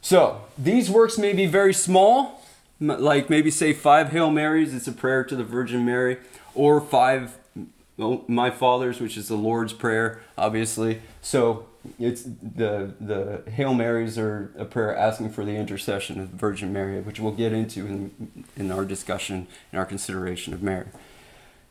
So, 0.00 0.42
these 0.56 0.88
works 0.88 1.18
may 1.18 1.32
be 1.32 1.46
very 1.46 1.74
small, 1.74 2.44
like 2.80 3.28
maybe 3.28 3.50
say 3.50 3.72
five 3.72 4.10
Hail 4.10 4.30
Marys, 4.30 4.72
it's 4.72 4.86
a 4.86 4.92
prayer 4.92 5.24
to 5.24 5.34
the 5.34 5.42
Virgin 5.42 5.84
Mary, 5.84 6.18
or 6.54 6.80
five 6.80 7.36
My 7.98 8.50
Fathers, 8.50 9.00
which 9.00 9.16
is 9.16 9.28
the 9.28 9.36
Lord's 9.36 9.72
Prayer, 9.72 10.22
obviously. 10.36 11.02
So, 11.20 11.66
it's 11.98 12.22
the 12.22 12.92
the 13.00 13.50
Hail 13.50 13.74
Marys 13.74 14.18
are 14.18 14.52
a 14.56 14.64
prayer 14.64 14.96
asking 14.96 15.30
for 15.30 15.44
the 15.44 15.56
intercession 15.56 16.20
of 16.20 16.30
the 16.30 16.36
Virgin 16.36 16.72
Mary, 16.72 17.00
which 17.00 17.20
we'll 17.20 17.32
get 17.32 17.52
into 17.52 17.86
in, 17.86 18.44
in 18.56 18.70
our 18.70 18.84
discussion, 18.84 19.46
in 19.72 19.78
our 19.78 19.86
consideration 19.86 20.52
of 20.52 20.62
Mary. 20.62 20.86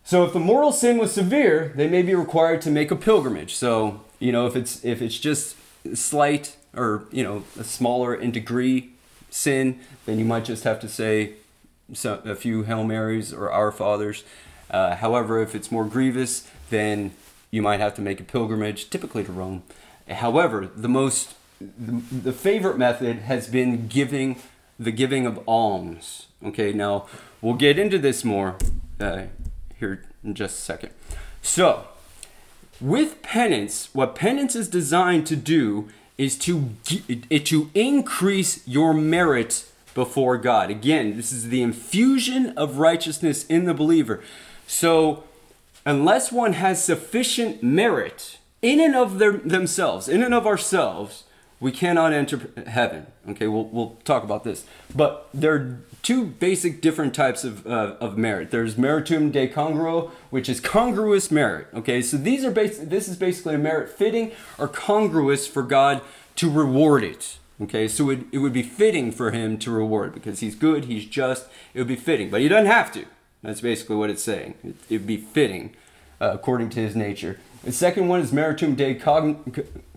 So 0.04 0.24
if 0.24 0.32
the 0.32 0.40
mortal 0.40 0.72
sin 0.72 0.98
was 0.98 1.12
severe, 1.12 1.74
they 1.76 1.90
may 1.90 2.02
be 2.02 2.16
required 2.16 2.62
to 2.62 2.72
make 2.72 2.92
a 2.92 2.96
pilgrimage. 2.96 3.56
So, 3.56 4.06
you 4.20 4.32
know, 4.32 4.48
if 4.48 4.56
it's 4.56 4.84
if 4.86 5.02
it's 5.02 5.20
just 5.20 5.58
slight 5.94 6.56
or, 6.74 7.04
you 7.12 7.24
know, 7.24 7.44
a 7.60 7.64
smaller 7.66 8.16
in 8.16 8.32
degree 8.32 8.92
sin, 9.30 9.80
then 10.06 10.18
you 10.18 10.24
might 10.24 10.46
just 10.46 10.64
have 10.64 10.80
to 10.80 10.88
say 10.88 11.34
some, 11.94 12.26
a 12.26 12.36
few 12.36 12.64
Hail 12.64 12.86
Marys 12.86 13.34
or 13.34 13.52
Our 13.52 13.72
Fathers. 13.72 14.24
Uh, 14.70 14.96
however, 14.96 15.42
if 15.42 15.56
it's 15.56 15.72
more 15.72 15.86
grievous, 15.86 16.50
then 16.70 17.12
you 17.52 17.62
might 17.62 17.80
have 17.80 17.94
to 17.96 18.02
make 18.02 18.20
a 18.20 18.24
pilgrimage, 18.24 18.90
typically 18.90 19.24
to 19.24 19.32
Rome. 19.32 19.64
However, 20.10 20.70
the 20.76 20.90
most 20.90 21.36
the, 21.60 22.02
the 22.12 22.34
favorite 22.34 22.78
method 22.78 23.20
has 23.20 23.48
been 23.48 23.88
giving 23.88 24.40
the 24.80 24.92
giving 24.92 25.26
of 25.26 25.40
alms. 25.48 26.28
Okay, 26.46 26.72
now 26.72 27.08
we'll 27.42 27.56
get 27.56 27.80
into 27.80 27.98
this 27.98 28.24
more 28.24 28.58
uh, 29.00 29.24
here 29.80 30.04
in 30.24 30.36
just 30.36 30.60
a 30.60 30.62
second. 30.62 30.92
So, 31.42 31.88
with 32.80 33.22
penance, 33.24 33.90
what 33.94 34.14
penance 34.14 34.56
is 34.56 34.68
designed 34.68 35.26
to 35.28 35.36
do 35.36 35.90
is 36.18 36.38
to 36.40 36.70
to 36.86 37.72
increase 37.74 38.68
your 38.68 38.94
merit 38.94 39.66
before 39.94 40.38
God. 40.38 40.70
Again, 40.70 41.18
this 41.18 41.32
is 41.32 41.50
the 41.50 41.64
infusion 41.64 42.56
of 42.58 42.78
righteousness 42.78 43.46
in 43.48 43.66
the 43.66 43.74
believer. 43.74 44.22
So, 44.68 45.24
unless 45.86 46.32
one 46.32 46.54
has 46.54 46.84
sufficient 46.84 47.64
merit 47.64 48.38
in 48.62 48.80
and 48.80 48.96
of 48.96 49.18
their, 49.18 49.32
themselves, 49.32 50.08
in 50.08 50.22
and 50.22 50.34
of 50.34 50.46
ourselves, 50.46 51.24
we 51.60 51.72
cannot 51.72 52.14
enter 52.14 52.52
heaven. 52.68 53.08
Okay, 53.30 53.48
we'll, 53.48 53.66
we'll 53.66 53.98
talk 54.04 54.24
about 54.24 54.44
this. 54.44 54.66
But 54.94 55.30
there 55.34 55.54
are 55.54 55.80
two 56.04 56.26
basic 56.26 56.82
different 56.82 57.16
types 57.16 57.44
of, 57.44 57.66
uh, 57.66 57.96
of 58.00 58.18
merit. 58.18 58.52
There's 58.52 58.76
meritum 58.76 59.32
de 59.32 59.48
congruo, 59.48 60.12
which 60.30 60.50
is 60.50 60.60
congruous 60.60 61.32
merit. 61.32 61.68
Okay, 61.74 62.02
so 62.02 62.18
these 62.18 62.46
are 62.46 62.52
bas- 62.52 62.78
this 62.78 63.08
is 63.08 63.16
basically 63.16 63.56
a 63.56 63.58
merit 63.58 63.90
fitting 63.90 64.32
or 64.58 64.68
congruous 64.68 65.48
for 65.48 65.64
God 65.64 66.02
to 66.36 66.50
reward 66.50 67.04
it. 67.04 67.38
Okay, 67.60 67.88
so 67.88 68.10
it, 68.12 68.20
it 68.32 68.38
would 68.38 68.54
be 68.54 68.62
fitting 68.62 69.12
for 69.12 69.32
him 69.32 69.58
to 69.60 69.72
reward 69.72 70.14
because 70.14 70.42
he's 70.42 70.54
good, 70.54 70.86
he's 70.86 71.06
just, 71.06 71.48
it 71.74 71.80
would 71.80 71.88
be 71.88 71.96
fitting. 71.96 72.30
But 72.30 72.42
he 72.42 72.48
doesn't 72.48 72.68
have 72.68 72.92
to. 72.92 73.06
That's 73.42 73.62
basically 73.62 73.96
what 73.96 74.10
it's 74.10 74.24
saying. 74.24 74.56
It, 74.64 74.76
would 74.90 75.08
be 75.08 75.18
fitting 75.18 75.76
uh, 76.20 76.32
according 76.34 76.70
to 76.72 76.80
his 76.80 76.96
nature. 76.96 77.40
The 77.64 77.72
second 77.72 78.08
one 78.08 78.22
is 78.22 78.32
meritum 78.32 78.76
de 78.76 78.96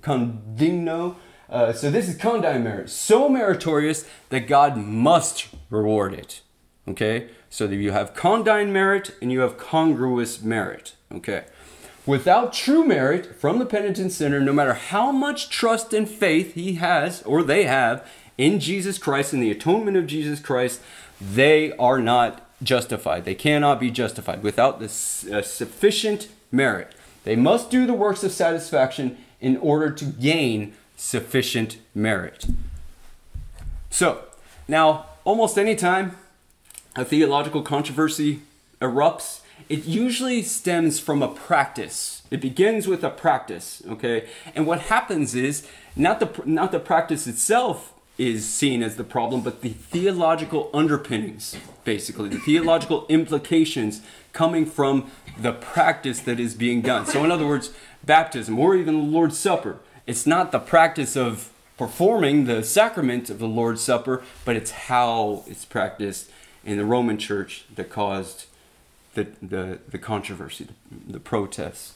condigno, 0.00 1.16
uh, 1.48 1.72
so 1.72 1.90
this 1.90 2.08
is 2.08 2.16
condign 2.16 2.62
merit, 2.62 2.90
so 2.90 3.28
meritorious 3.28 4.06
that 4.28 4.46
God 4.46 4.76
must 4.76 5.48
reward 5.68 6.14
it. 6.14 6.42
Okay, 6.88 7.28
so 7.48 7.66
you 7.66 7.92
have 7.92 8.14
condign 8.14 8.72
merit 8.72 9.14
and 9.20 9.30
you 9.30 9.40
have 9.40 9.58
congruous 9.58 10.42
merit. 10.42 10.94
Okay, 11.12 11.44
without 12.06 12.52
true 12.52 12.84
merit 12.84 13.36
from 13.36 13.58
the 13.58 13.66
penitent 13.66 14.12
sinner, 14.12 14.40
no 14.40 14.52
matter 14.52 14.74
how 14.74 15.12
much 15.12 15.48
trust 15.48 15.92
and 15.92 16.08
faith 16.08 16.54
he 16.54 16.74
has 16.74 17.22
or 17.22 17.42
they 17.42 17.64
have 17.64 18.08
in 18.38 18.58
Jesus 18.58 18.98
Christ 18.98 19.34
in 19.34 19.40
the 19.40 19.50
atonement 19.50 19.96
of 19.96 20.06
Jesus 20.06 20.40
Christ, 20.40 20.80
they 21.20 21.72
are 21.72 22.00
not 22.00 22.49
justified. 22.62 23.24
They 23.24 23.34
cannot 23.34 23.80
be 23.80 23.90
justified 23.90 24.42
without 24.42 24.78
the 24.78 24.86
uh, 24.86 25.42
sufficient 25.42 26.28
merit. 26.52 26.92
They 27.24 27.36
must 27.36 27.70
do 27.70 27.86
the 27.86 27.94
works 27.94 28.24
of 28.24 28.32
satisfaction 28.32 29.18
in 29.40 29.56
order 29.58 29.90
to 29.90 30.04
gain 30.04 30.74
sufficient 30.96 31.78
merit. 31.94 32.46
So, 33.88 34.24
now, 34.68 35.06
almost 35.24 35.58
any 35.58 35.74
time 35.74 36.16
a 36.96 37.04
theological 37.04 37.62
controversy 37.62 38.42
erupts, 38.80 39.40
it 39.68 39.84
usually 39.84 40.42
stems 40.42 40.98
from 40.98 41.22
a 41.22 41.28
practice. 41.28 42.22
It 42.30 42.40
begins 42.40 42.86
with 42.86 43.04
a 43.04 43.10
practice, 43.10 43.82
okay? 43.88 44.28
And 44.54 44.66
what 44.66 44.82
happens 44.82 45.34
is 45.34 45.66
not 45.96 46.20
the 46.20 46.42
not 46.44 46.72
the 46.72 46.78
practice 46.78 47.26
itself 47.26 47.92
is 48.20 48.46
seen 48.46 48.82
as 48.82 48.96
the 48.96 49.04
problem, 49.04 49.40
but 49.40 49.62
the 49.62 49.70
theological 49.70 50.68
underpinnings, 50.74 51.56
basically, 51.84 52.28
the 52.28 52.38
theological 52.38 53.06
implications 53.08 54.02
coming 54.34 54.66
from 54.66 55.10
the 55.38 55.54
practice 55.54 56.20
that 56.20 56.38
is 56.38 56.54
being 56.54 56.82
done. 56.82 57.06
So, 57.06 57.24
in 57.24 57.30
other 57.30 57.46
words, 57.46 57.70
baptism 58.04 58.58
or 58.58 58.76
even 58.76 58.94
the 58.94 59.10
Lord's 59.10 59.38
Supper, 59.38 59.78
it's 60.06 60.26
not 60.26 60.52
the 60.52 60.58
practice 60.58 61.16
of 61.16 61.50
performing 61.78 62.44
the 62.44 62.62
sacrament 62.62 63.30
of 63.30 63.38
the 63.38 63.48
Lord's 63.48 63.80
Supper, 63.80 64.22
but 64.44 64.54
it's 64.54 64.70
how 64.70 65.42
it's 65.46 65.64
practiced 65.64 66.30
in 66.62 66.76
the 66.76 66.84
Roman 66.84 67.16
Church 67.16 67.64
that 67.74 67.88
caused 67.88 68.44
the, 69.14 69.28
the, 69.40 69.78
the 69.88 69.98
controversy, 69.98 70.64
the, 70.66 71.12
the 71.12 71.20
protests. 71.20 71.94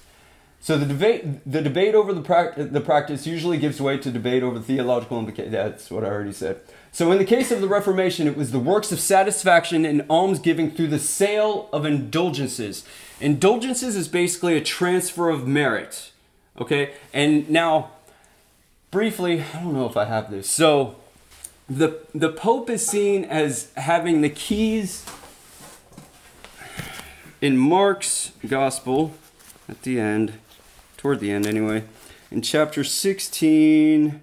So 0.65 0.79
the 0.79 0.87
debate, 0.87 1.45
the 1.45 1.61
debate 1.61 1.95
over 1.95 2.15
the, 2.15 2.23
pra- 2.23 2.55
the 2.57 2.81
practice 2.81 3.27
usually 3.27 3.59
gives 3.59 3.83
way 3.83 3.99
to 3.99 4.11
debate 4.11 4.43
over 4.43 4.59
theological 4.59 5.19
implications. 5.19 5.53
That's 5.53 5.91
what 5.91 6.05
I 6.05 6.07
already 6.07 6.33
said. 6.33 6.59
So 6.91 7.13
in 7.13 7.19
the 7.19 7.27
case 7.27 7.51
of 7.51 7.61
the 7.61 7.69
Reformation, 7.69 8.27
it 8.27 8.35
was 8.35 8.51
the 8.51 8.59
works 8.59 8.91
of 8.91 8.99
satisfaction 8.99 9.85
and 9.85 10.07
almsgiving 10.09 10.71
through 10.71 10.87
the 10.87 10.99
sale 10.99 11.69
of 11.71 11.85
indulgences. 11.85 12.83
Indulgences 13.21 13.95
is 13.95 14.09
basically 14.09 14.57
a 14.57 14.63
transfer 14.63 15.29
of 15.29 15.47
merit. 15.47 16.13
Okay, 16.59 16.95
and 17.13 17.51
now, 17.51 17.91
briefly, 18.91 19.43
I 19.43 19.61
don't 19.61 19.75
know 19.75 19.85
if 19.85 19.99
I 19.99 20.07
have 20.07 20.31
this. 20.31 20.49
So, 20.49 20.97
the 21.69 21.99
the 22.15 22.33
Pope 22.33 22.71
is 22.71 22.87
seen 22.87 23.27
as 23.27 23.71
having 23.77 24.23
the 24.23 24.31
keys 24.31 25.05
in 27.43 27.59
Mark's 27.59 28.33
Gospel 28.49 29.13
at 29.69 29.83
the 29.83 30.01
end, 30.01 30.39
toward 31.05 31.21
the 31.21 31.31
end 31.31 31.47
anyway, 31.47 31.85
in 32.31 32.41
chapter 32.41 32.83
16, 32.83 34.23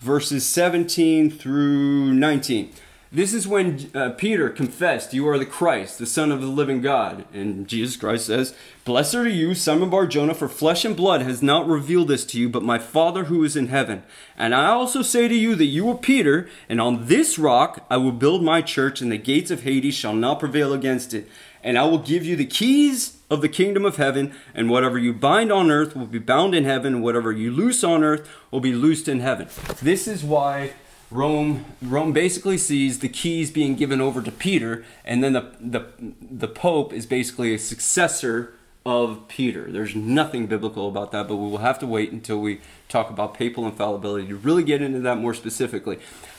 verses 0.00 0.44
17 0.44 1.30
through 1.30 2.12
19. 2.12 2.72
This 3.12 3.32
is 3.32 3.46
when 3.46 3.92
uh, 3.94 4.10
Peter 4.10 4.50
confessed, 4.50 5.14
You 5.14 5.28
are 5.28 5.38
the 5.38 5.46
Christ, 5.46 6.00
the 6.00 6.06
Son 6.06 6.32
of 6.32 6.40
the 6.40 6.48
living 6.48 6.80
God. 6.80 7.26
And 7.32 7.68
Jesus 7.68 7.96
Christ 7.96 8.26
says, 8.26 8.56
Blessed 8.84 9.14
are 9.14 9.28
you, 9.28 9.54
Simon 9.54 9.88
Bar 9.88 10.08
Jonah, 10.08 10.34
for 10.34 10.48
flesh 10.48 10.84
and 10.84 10.96
blood 10.96 11.22
has 11.22 11.42
not 11.42 11.68
revealed 11.68 12.08
this 12.08 12.24
to 12.26 12.40
you, 12.40 12.48
but 12.48 12.64
my 12.64 12.80
Father 12.80 13.24
who 13.24 13.44
is 13.44 13.54
in 13.54 13.68
heaven. 13.68 14.02
And 14.36 14.52
I 14.52 14.66
also 14.66 15.00
say 15.00 15.28
to 15.28 15.34
you 15.34 15.54
that 15.54 15.66
you 15.66 15.88
are 15.90 15.96
Peter, 15.96 16.48
and 16.68 16.80
on 16.80 17.06
this 17.06 17.38
rock 17.38 17.86
I 17.88 17.98
will 17.98 18.10
build 18.10 18.42
my 18.42 18.62
church, 18.62 19.00
and 19.00 19.12
the 19.12 19.16
gates 19.16 19.52
of 19.52 19.62
Hades 19.62 19.94
shall 19.94 20.14
not 20.14 20.40
prevail 20.40 20.72
against 20.72 21.14
it 21.14 21.28
and 21.62 21.78
I 21.78 21.84
will 21.84 21.98
give 21.98 22.24
you 22.24 22.36
the 22.36 22.46
keys 22.46 23.18
of 23.30 23.40
the 23.42 23.48
kingdom 23.48 23.84
of 23.84 23.96
heaven, 23.96 24.34
and 24.54 24.68
whatever 24.68 24.98
you 24.98 25.12
bind 25.12 25.52
on 25.52 25.70
earth 25.70 25.94
will 25.94 26.06
be 26.06 26.18
bound 26.18 26.54
in 26.54 26.64
heaven, 26.64 26.94
and 26.94 27.02
whatever 27.02 27.32
you 27.32 27.50
loose 27.50 27.84
on 27.84 28.02
earth 28.02 28.28
will 28.50 28.60
be 28.60 28.72
loosed 28.72 29.08
in 29.08 29.20
heaven. 29.20 29.48
This 29.80 30.08
is 30.08 30.24
why 30.24 30.72
Rome 31.10 31.64
Rome 31.82 32.12
basically 32.12 32.58
sees 32.58 33.00
the 33.00 33.08
keys 33.08 33.50
being 33.50 33.74
given 33.74 34.00
over 34.00 34.22
to 34.22 34.30
Peter, 34.30 34.84
and 35.04 35.22
then 35.22 35.32
the 35.32 35.52
the 35.60 35.86
the 36.20 36.48
Pope 36.48 36.92
is 36.92 37.06
basically 37.06 37.54
a 37.54 37.58
successor 37.58 38.54
of 38.86 39.28
Peter. 39.28 39.70
There's 39.70 39.94
nothing 39.94 40.46
biblical 40.46 40.88
about 40.88 41.12
that, 41.12 41.28
but 41.28 41.36
we 41.36 41.50
will 41.50 41.58
have 41.58 41.78
to 41.80 41.86
wait 41.86 42.12
until 42.12 42.40
we 42.40 42.60
talk 42.88 43.10
about 43.10 43.34
papal 43.34 43.66
infallibility 43.66 44.28
to 44.28 44.36
really 44.36 44.64
get 44.64 44.80
into 44.80 45.00
that 45.00 45.18
more 45.18 45.34
specifically. 45.34 45.98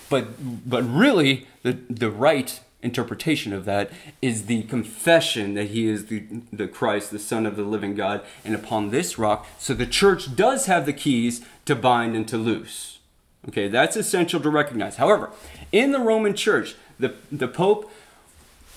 But 0.10 0.70
but 0.70 0.84
really 0.84 1.48
the 1.64 1.74
the 1.90 2.10
right 2.10 2.60
interpretation 2.84 3.54
of 3.54 3.66
that 3.66 3.92
is 4.22 4.46
the 4.46 4.64
confession 4.64 5.54
that 5.54 5.68
he 5.70 5.88
is 5.88 6.08
the, 6.08 6.24
the 6.52 6.68
Christ, 6.68 7.12
the 7.12 7.20
Son 7.20 7.46
of 7.46 7.56
the 7.56 7.64
living 7.64 7.96
God, 7.96 8.22
and 8.44 8.56
upon 8.56 8.90
this 8.90 9.18
rock. 9.18 9.48
So 9.60 9.74
the 9.74 9.86
church 9.86 10.36
does 10.36 10.66
have 10.66 10.86
the 10.86 10.94
keys 10.94 11.42
to 11.66 11.76
bind 11.76 12.16
and 12.16 12.28
to 12.28 12.38
loose. 12.38 13.00
Okay, 13.48 13.68
that's 13.68 13.96
essential 13.96 14.40
to 14.42 14.50
recognize. 14.50 14.98
However, 14.98 15.32
in 15.72 15.92
the 15.92 16.00
Roman 16.00 16.36
church, 16.36 16.76
the, 17.00 17.16
the 17.32 17.48
Pope 17.48 17.92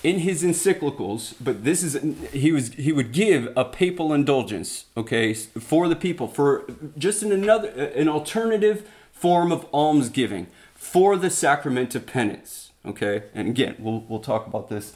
in 0.03 0.19
his 0.19 0.43
encyclicals, 0.43 1.33
but 1.39 1.63
this 1.63 1.81
is 1.81 1.99
he 2.31 2.51
was 2.51 2.73
he 2.73 2.91
would 2.91 3.11
give 3.11 3.51
a 3.55 3.65
papal 3.65 4.13
indulgence, 4.13 4.85
okay, 4.95 5.33
for 5.33 5.87
the 5.87 5.95
people 5.95 6.27
for 6.27 6.63
just 6.97 7.23
in 7.23 7.31
another 7.31 7.69
an 7.69 8.07
alternative 8.07 8.87
form 9.11 9.51
of 9.51 9.65
almsgiving 9.73 10.45
for 10.75 11.17
the 11.17 11.29
sacrament 11.29 11.95
of 11.95 12.05
penance 12.05 12.64
Okay, 12.85 13.23
and 13.33 13.47
again, 13.47 13.75
we'll 13.79 14.03
we'll 14.07 14.19
talk 14.19 14.47
about 14.47 14.69
this 14.69 14.93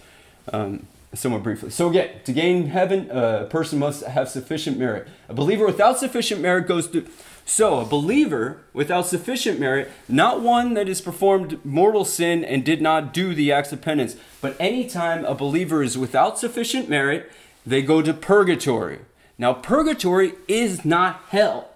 um, 0.53 0.85
somewhat 1.13 1.43
briefly. 1.43 1.69
So 1.69 1.89
again, 1.89 2.09
to 2.25 2.31
gain 2.31 2.67
heaven, 2.67 3.09
a 3.09 3.47
person 3.49 3.79
must 3.79 4.03
have 4.05 4.29
sufficient 4.29 4.77
merit. 4.77 5.07
A 5.27 5.33
believer 5.33 5.65
without 5.65 5.97
sufficient 5.97 6.41
merit 6.41 6.67
goes 6.67 6.87
to 6.89 7.07
so 7.49 7.79
a 7.79 7.85
believer 7.85 8.61
without 8.73 9.07
sufficient 9.07 9.59
merit, 9.59 9.89
not 10.07 10.41
one 10.41 10.75
that 10.75 10.87
has 10.87 11.01
performed 11.01 11.59
mortal 11.65 12.05
sin 12.05 12.45
and 12.45 12.63
did 12.63 12.79
not 12.79 13.11
do 13.11 13.33
the 13.33 13.51
acts 13.51 13.71
of 13.71 13.81
penance, 13.81 14.15
but 14.39 14.55
anytime 14.59 15.25
a 15.25 15.33
believer 15.33 15.81
is 15.81 15.97
without 15.97 16.37
sufficient 16.37 16.89
merit, 16.89 17.31
they 17.65 17.81
go 17.81 18.03
to 18.03 18.13
purgatory. 18.13 18.99
Now, 19.39 19.53
purgatory 19.53 20.33
is 20.47 20.85
not 20.85 21.23
hell. 21.29 21.71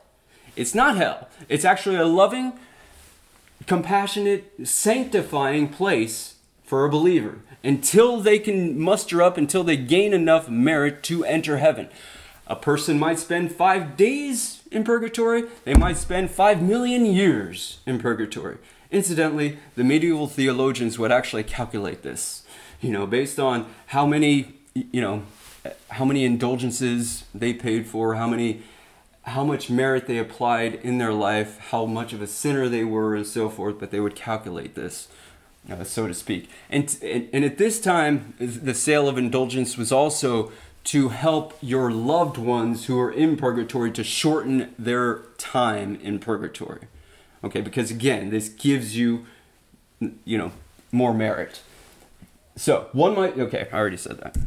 It's 0.56 0.76
not 0.76 0.96
hell. 0.96 1.28
It's 1.50 1.66
actually 1.66 1.96
a 1.96 2.06
loving, 2.06 2.54
compassionate, 3.68 4.68
sanctifying 4.68 5.70
place 5.70 6.36
for 6.64 6.86
a 6.86 6.90
believer 6.90 7.40
until 7.64 8.20
they 8.20 8.40
can 8.40 8.80
muster 8.80 9.22
up, 9.22 9.38
until 9.38 9.64
they 9.64 9.78
gain 9.78 10.14
enough 10.14 10.50
merit 10.50 11.04
to 11.04 11.24
enter 11.24 11.58
heaven. 11.58 11.90
A 12.48 12.56
person 12.56 13.00
might 13.00 13.20
spend 13.20 13.54
five 13.54 13.96
days 13.96 14.64
in 14.70 14.84
purgatory, 14.84 15.44
they 15.64 15.76
might 15.76 15.98
spend 15.98 16.32
five 16.32 16.62
million 16.62 17.06
years 17.06 17.80
in 17.86 18.00
purgatory. 18.00 18.58
Incidentally, 18.92 19.58
the 19.76 19.84
medieval 19.84 20.28
theologians 20.28 21.00
would 21.00 21.12
actually 21.12 21.44
calculate 21.44 22.04
this, 22.04 22.44
you 22.82 22.92
know, 22.92 23.08
based 23.08 23.40
on 23.40 23.66
how 23.88 24.06
many, 24.06 24.56
you 24.74 25.02
know, 25.02 25.24
how 25.90 26.04
many 26.04 26.26
indulgences 26.26 27.24
they 27.34 27.54
paid 27.54 27.88
for, 27.88 28.16
how 28.16 28.28
many 28.28 28.62
how 29.24 29.44
much 29.44 29.70
merit 29.70 30.06
they 30.08 30.18
applied 30.18 30.76
in 30.76 30.98
their 30.98 31.14
life, 31.14 31.58
how 31.70 31.86
much 31.86 32.14
of 32.14 32.22
a 32.22 32.28
sinner 32.28 32.68
they 32.68 32.84
were, 32.84 33.16
and 33.16 33.26
so 33.26 33.50
forth, 33.50 33.80
but 33.80 33.90
they 33.90 34.00
would 34.00 34.16
calculate 34.16 34.76
this, 34.76 35.08
uh, 35.72 35.84
so 35.84 36.08
to 36.08 36.14
speak. 36.14 36.50
And, 36.70 36.96
and, 37.02 37.30
and 37.32 37.46
at 37.46 37.58
this 37.58 37.80
time, 37.80 38.34
the 38.38 38.74
sale 38.74 39.08
of 39.08 39.18
indulgence 39.18 39.78
was 39.78 39.92
also 39.92 40.52
to 40.86 41.10
help 41.10 41.58
your 41.62 41.90
loved 41.90 42.38
ones 42.38 42.88
who 42.88 43.00
are 43.00 43.12
in 43.12 43.38
purgatory 43.38 43.92
to 43.92 44.04
shorten 44.04 44.76
their 44.78 45.20
time 45.38 45.96
in 46.02 46.20
purgatory. 46.20 46.88
Okay, 47.44 47.62
because 47.62 47.92
again, 47.92 48.30
this 48.30 48.50
gives 48.50 48.98
you, 48.98 49.26
you 50.26 50.38
know, 50.38 50.52
more 50.92 51.14
merit. 51.14 51.62
So, 52.58 52.90
one 52.92 53.16
might, 53.16 53.40
okay, 53.40 53.68
I 53.72 53.78
already 53.78 53.98
said 53.98 54.20
that. 54.20 54.38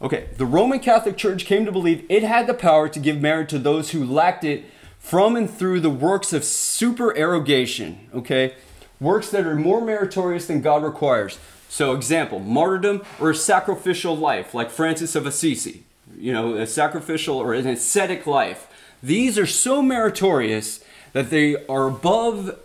Okay, 0.00 0.28
the 0.36 0.46
Roman 0.46 0.78
Catholic 0.78 1.16
Church 1.16 1.44
came 1.44 1.64
to 1.64 1.72
believe 1.72 2.04
it 2.08 2.22
had 2.22 2.46
the 2.46 2.54
power 2.54 2.88
to 2.88 3.00
give 3.00 3.20
merit 3.20 3.48
to 3.48 3.58
those 3.58 3.90
who 3.90 4.04
lacked 4.04 4.44
it 4.44 4.64
from 4.98 5.34
and 5.34 5.50
through 5.50 5.80
the 5.80 5.90
works 5.90 6.32
of 6.32 6.44
supererogation, 6.44 8.08
okay? 8.14 8.54
Works 9.00 9.30
that 9.30 9.46
are 9.46 9.56
more 9.56 9.80
meritorious 9.80 10.46
than 10.46 10.60
God 10.60 10.84
requires. 10.84 11.38
So, 11.68 11.94
example, 11.94 12.38
martyrdom 12.38 13.02
or 13.20 13.30
a 13.30 13.34
sacrificial 13.34 14.16
life, 14.16 14.54
like 14.54 14.70
Francis 14.70 15.16
of 15.16 15.26
Assisi, 15.26 15.82
you 16.16 16.32
know, 16.32 16.54
a 16.54 16.66
sacrificial 16.66 17.36
or 17.36 17.52
an 17.52 17.66
ascetic 17.66 18.26
life. 18.26 18.68
These 19.02 19.36
are 19.36 19.46
so 19.46 19.82
meritorious 19.82 20.84
that 21.12 21.30
they 21.30 21.66
are 21.66 21.88
above 21.88 22.56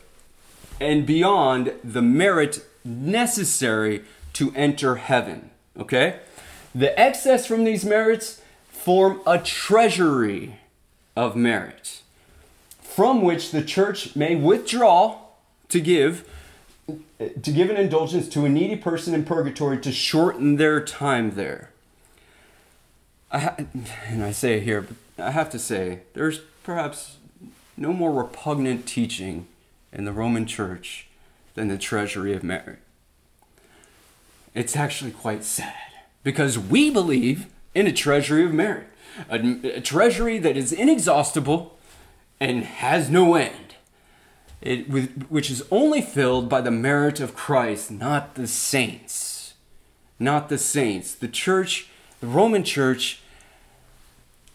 and 0.79 1.05
beyond 1.05 1.73
the 1.84 2.01
merit 2.01 2.63
necessary 2.86 4.03
to 4.34 4.53
enter 4.55 4.95
heaven, 4.95 5.49
okay? 5.77 6.19
The 6.76 6.97
excess 6.99 7.45
from 7.45 7.63
these 7.63 7.86
merits 7.86 8.41
form 8.67 9.21
a 9.26 9.39
treasury 9.39 10.59
of 11.15 11.36
merit 11.36 12.01
from 12.82 13.21
which 13.21 13.51
the 13.51 13.63
church 13.63 14.15
may 14.15 14.36
withdraw 14.36 15.19
to 15.69 15.80
give 15.80 16.30
to 17.17 17.51
give 17.51 17.69
an 17.69 17.78
indulgence 17.78 18.28
to 18.30 18.45
a 18.45 18.49
needy 18.49 18.76
person 18.76 19.13
in 19.13 19.24
purgatory 19.24 19.80
to 19.80 19.91
shorten 19.91 20.57
their 20.57 20.84
time 20.84 21.32
there. 21.32 21.69
I 23.32 23.39
ha- 23.39 23.55
and 24.07 24.24
I 24.24 24.32
say 24.32 24.57
it 24.57 24.63
here, 24.63 24.82
but 24.82 25.26
I 25.26 25.32
have 25.32 25.49
to 25.51 25.59
say 25.59 26.01
there's 26.13 26.39
perhaps 26.63 27.17
no 27.78 27.93
more 27.93 28.11
repugnant 28.11 28.86
teaching 28.86 29.47
in 29.91 30.05
the 30.05 30.11
Roman 30.11 30.45
Church 30.45 31.07
than 31.55 31.69
the 31.69 31.78
treasury 31.78 32.34
of 32.34 32.43
merit. 32.43 32.80
It's 34.53 34.76
actually 34.76 35.11
quite 35.11 35.43
sad 35.43 35.93
because 36.24 36.57
we 36.57 36.89
believe 36.89 37.47
in 37.76 37.88
a 37.88 37.91
treasury 37.91 38.45
of 38.45 38.53
merit, 38.53 38.88
a, 39.30 39.78
a 39.78 39.82
treasury 39.82 40.39
that 40.39 40.57
is 40.57 40.71
inexhaustible 40.71 41.78
and 42.39 42.63
has 42.63 43.09
no 43.09 43.36
end, 43.36 43.76
it, 44.61 44.89
with, 44.89 45.26
which 45.28 45.51
is 45.51 45.63
only 45.71 46.01
filled 46.01 46.49
by 46.49 46.61
the 46.61 46.71
merit 46.71 47.19
of 47.19 47.36
Christ, 47.36 47.91
not 47.91 48.36
the 48.36 48.47
saints. 48.47 49.53
not 50.19 50.49
the 50.49 50.57
saints. 50.57 51.15
The 51.15 51.28
church, 51.28 51.89
the 52.21 52.28
Roman 52.28 52.63
church, 52.63 53.21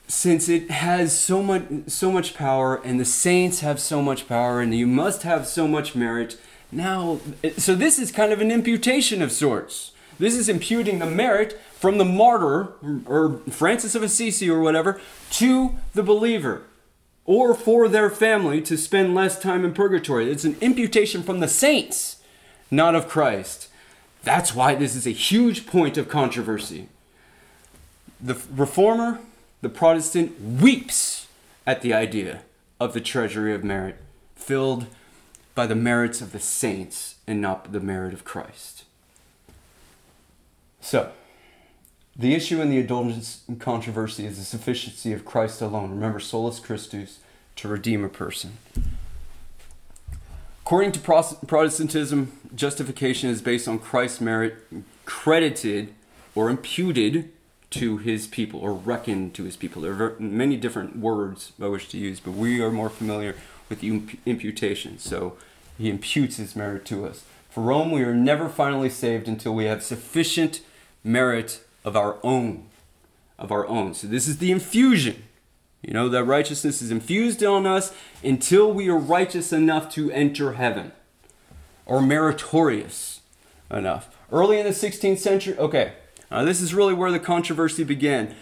since 0.07 0.49
it 0.49 0.71
has 0.71 1.17
so 1.17 1.43
much 1.43 1.65
so 1.87 2.11
much 2.11 2.35
power 2.35 2.77
and 2.83 2.99
the 2.99 3.05
saints 3.05 3.61
have 3.61 3.79
so 3.79 4.01
much 4.01 4.27
power 4.27 4.61
and 4.61 4.75
you 4.75 4.87
must 4.87 5.23
have 5.23 5.47
so 5.47 5.69
much 5.69 5.95
merit 5.95 6.39
now 6.73 7.21
so 7.59 7.75
this 7.75 7.99
is 7.99 8.11
kind 8.11 8.33
of 8.33 8.41
an 8.41 8.51
imputation 8.51 9.21
of 9.21 9.31
sorts 9.31 9.93
this 10.19 10.35
is 10.35 10.49
imputing 10.49 10.99
the 10.99 11.07
merit 11.07 11.59
from 11.75 11.99
the 11.99 12.05
martyr 12.05 12.73
or 13.07 13.41
francis 13.51 13.95
of 13.95 14.03
assisi 14.03 14.51
or 14.51 14.61
whatever 14.61 15.01
to 15.31 15.77
the 15.95 16.03
believer 16.03 16.63
or 17.25 17.55
for 17.55 17.89
their 17.89 18.11
family 18.11 18.61
to 18.63 18.77
spend 18.77 19.15
less 19.15 19.39
time 19.39 19.65
in 19.65 19.75
purgatory. 19.75 20.31
It's 20.31 20.45
an 20.45 20.57
imputation 20.61 21.23
from 21.23 21.41
the 21.41 21.49
saints 21.49 22.17
not 22.71 22.95
of 22.95 23.09
christ. 23.09 23.69
That's 24.25 24.55
why 24.55 24.75
this 24.75 24.95
is 24.95 25.07
a 25.07 25.11
huge 25.11 25.67
point 25.67 25.97
of 25.97 26.09
controversy. 26.09 26.89
The 28.21 28.41
reformer 28.55 29.21
the 29.61 29.69
Protestant 29.69 30.41
weeps 30.41 31.27
at 31.67 31.83
the 31.83 31.93
idea 31.93 32.43
of 32.79 32.93
the 32.93 33.01
treasury 33.01 33.53
of 33.53 33.65
merit 33.65 33.97
filled 34.37 34.87
by 35.55 35.67
the 35.67 35.75
merits 35.75 36.21
of 36.21 36.31
the 36.31 36.39
saints 36.39 37.17
and 37.27 37.41
not 37.41 37.73
the 37.73 37.81
merit 37.81 38.15
of 38.15 38.25
Christ. 38.25 38.85
So, 40.89 41.13
the 42.17 42.35
issue 42.35 42.63
in 42.63 42.71
the 42.71 42.79
indulgence 42.79 43.43
controversy 43.59 44.25
is 44.25 44.39
the 44.39 44.45
sufficiency 44.45 45.13
of 45.13 45.23
Christ 45.23 45.61
alone. 45.61 45.91
Remember, 45.91 46.19
solus 46.19 46.61
Christus 46.61 47.19
to 47.57 47.69
redeem 47.69 48.07
a 48.07 48.09
person. 48.09 48.57
According 50.63 50.93
to 50.93 51.01
Protestantism, 51.47 52.33
justification 52.55 53.29
is 53.29 53.43
based 53.43 53.69
on 53.69 53.79
Christ's 53.79 54.23
merit 54.23 54.55
credited 55.05 55.93
or 56.35 56.49
imputed 56.49 57.33
to 57.73 57.99
his 57.99 58.27
people 58.27 58.59
or 58.59 58.73
reckoned 58.73 59.35
to 59.35 59.45
his 59.45 59.59
people. 59.59 59.83
There 59.83 59.93
are 59.93 60.17
many 60.19 60.57
different 60.57 60.97
words 60.97 61.53
by 61.59 61.67
which 61.67 61.91
to 61.91 61.99
use, 61.99 62.19
but 62.19 62.33
we 62.33 62.63
are 62.63 62.71
more 62.71 62.89
familiar 62.89 63.37
with 63.69 63.81
the 63.81 63.89
imputation. 64.25 64.99
So 64.99 65.37
he 65.77 65.91
imputes 65.91 66.39
his 66.39 66.57
merit 66.57 66.87
to 66.87 67.05
us. 67.05 67.27
For 67.51 67.63
Rome, 67.63 67.91
we 67.91 68.05
are 68.05 68.15
never 68.15 68.49
finally 68.49 68.89
saved 68.89 69.29
until 69.29 69.55
we 69.55 69.67
have 69.67 69.83
sufficient 69.83 70.63
merit 71.05 71.65
of 71.85 71.97
our 71.97 72.19
own. 72.23 72.67
Of 73.39 73.53
our 73.53 73.67
own. 73.67 73.95
So 73.95 74.07
this 74.07 74.27
is 74.27 74.39
the 74.39 74.51
infusion. 74.51 75.25
You 75.83 75.95
know, 75.95 76.09
that 76.09 76.25
righteousness 76.25 76.83
is 76.83 76.91
infused 76.91 77.43
on 77.45 77.65
us 77.67 77.95
until 78.25 78.73
we 78.73 78.89
are 78.89 78.99
righteous 78.99 79.53
enough 79.53 79.93
to 79.95 80.11
enter 80.11 80.55
heaven 80.55 80.93
or 81.87 82.03
meritorious 82.03 83.21
enough. 83.71 84.17
Early 84.31 84.59
in 84.59 84.65
the 84.65 84.73
16th 84.73 85.19
century, 85.19 85.57
okay, 85.57 85.93
uh, 86.31 86.45
this 86.45 86.61
is 86.61 86.75
really 86.75 86.95
where 86.95 87.11
the 87.11 87.21
controversy 87.21 87.85
began. 87.85 88.35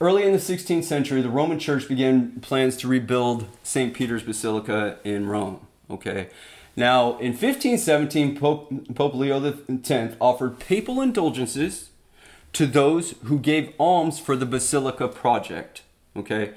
Early 0.00 0.22
in 0.22 0.32
the 0.32 0.38
16th 0.38 0.84
century, 0.84 1.22
the 1.22 1.28
Roman 1.28 1.58
Church 1.58 1.88
began 1.88 2.38
plans 2.40 2.76
to 2.76 2.88
rebuild 2.88 3.46
St. 3.64 3.92
Peter's 3.94 4.22
Basilica 4.22 4.98
in 5.02 5.26
Rome. 5.26 5.66
Okay. 5.90 6.28
Now, 6.78 7.18
in 7.18 7.32
1517, 7.32 8.38
Pope, 8.38 8.94
Pope 8.94 9.14
Leo 9.14 9.44
X 9.44 10.14
offered 10.20 10.60
papal 10.60 11.00
indulgences 11.00 11.90
to 12.52 12.66
those 12.66 13.16
who 13.24 13.40
gave 13.40 13.74
alms 13.80 14.20
for 14.20 14.36
the 14.36 14.46
Basilica 14.46 15.08
project. 15.08 15.82
Okay. 16.16 16.52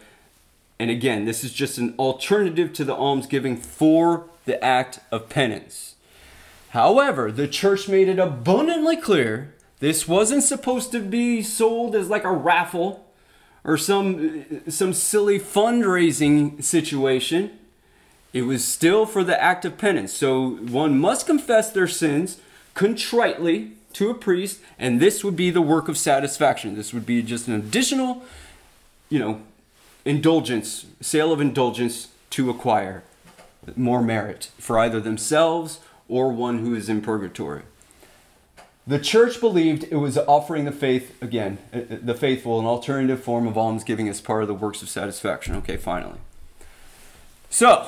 And 0.78 0.92
again, 0.92 1.26
this 1.26 1.44
is 1.44 1.52
just 1.52 1.80
an 1.80 1.96
alternative 1.98 2.72
to 2.74 2.84
the 2.84 2.94
alms 2.94 3.26
giving 3.26 3.58
for 3.58 4.26
the 4.46 4.64
act 4.64 5.00
of 5.12 5.28
penance. 5.28 5.96
However, 6.70 7.32
the 7.32 7.48
church 7.48 7.90
made 7.90 8.08
it 8.08 8.20
abundantly 8.20 8.98
clear 8.98 9.56
this 9.80 10.08
wasn't 10.08 10.44
supposed 10.44 10.92
to 10.92 11.00
be 11.00 11.42
sold 11.42 11.96
as 11.96 12.10
like 12.10 12.26
a 12.26 12.32
raffle 12.32 13.08
or 13.64 13.76
some 13.76 14.46
some 14.70 14.94
silly 14.94 15.40
fundraising 15.40 16.64
situation. 16.64 17.58
It 18.34 18.44
was 18.44 18.64
still 18.64 19.06
for 19.06 19.24
the 19.24 19.42
act 19.42 19.66
of 19.66 19.78
penance. 19.78 20.14
So 20.14 20.52
one 20.52 21.00
must 21.00 21.26
confess 21.28 21.72
their 21.72 21.88
sins 21.88 22.40
contritely 22.74 23.74
to 23.94 24.10
a 24.10 24.14
priest, 24.14 24.60
and 24.80 25.00
this 25.00 25.24
would 25.24 25.36
be 25.36 25.50
the 25.50 25.62
work 25.62 25.90
of 25.90 25.98
satisfaction. 25.98 26.76
This 26.76 26.94
would 26.94 27.06
be 27.06 27.22
just 27.22 27.48
an 27.48 27.54
additional, 27.54 28.24
you 29.10 29.20
know, 29.20 29.42
indulgence, 30.06 30.86
sale 31.02 31.34
of 31.34 31.42
indulgence 31.42 32.08
to 32.32 32.50
acquire 32.50 33.04
more 33.76 34.02
merit 34.02 34.50
for 34.58 34.80
either 34.80 35.00
themselves 35.00 35.80
or 36.08 36.32
one 36.32 36.60
who 36.60 36.74
is 36.74 36.90
in 36.90 37.02
purgatory. 37.02 37.64
The 38.88 38.98
church 38.98 39.40
believed 39.40 39.84
it 39.92 39.98
was 39.98 40.18
offering 40.18 40.66
the 40.66 40.72
faith, 40.72 41.22
again, 41.22 41.60
uh, 41.74 41.78
uh, 41.78 41.98
the 42.02 42.16
faithful, 42.16 42.60
an 42.60 42.66
alternative 42.66 43.24
form 43.24 43.46
of 43.46 43.58
almsgiving 43.58 44.10
as 44.10 44.20
part 44.20 44.42
of 44.42 44.48
the 44.48 44.56
works 44.56 44.82
of 44.82 44.90
satisfaction. 44.90 45.56
Okay, 45.58 45.78
finally. 45.78 46.18
So, 47.50 47.88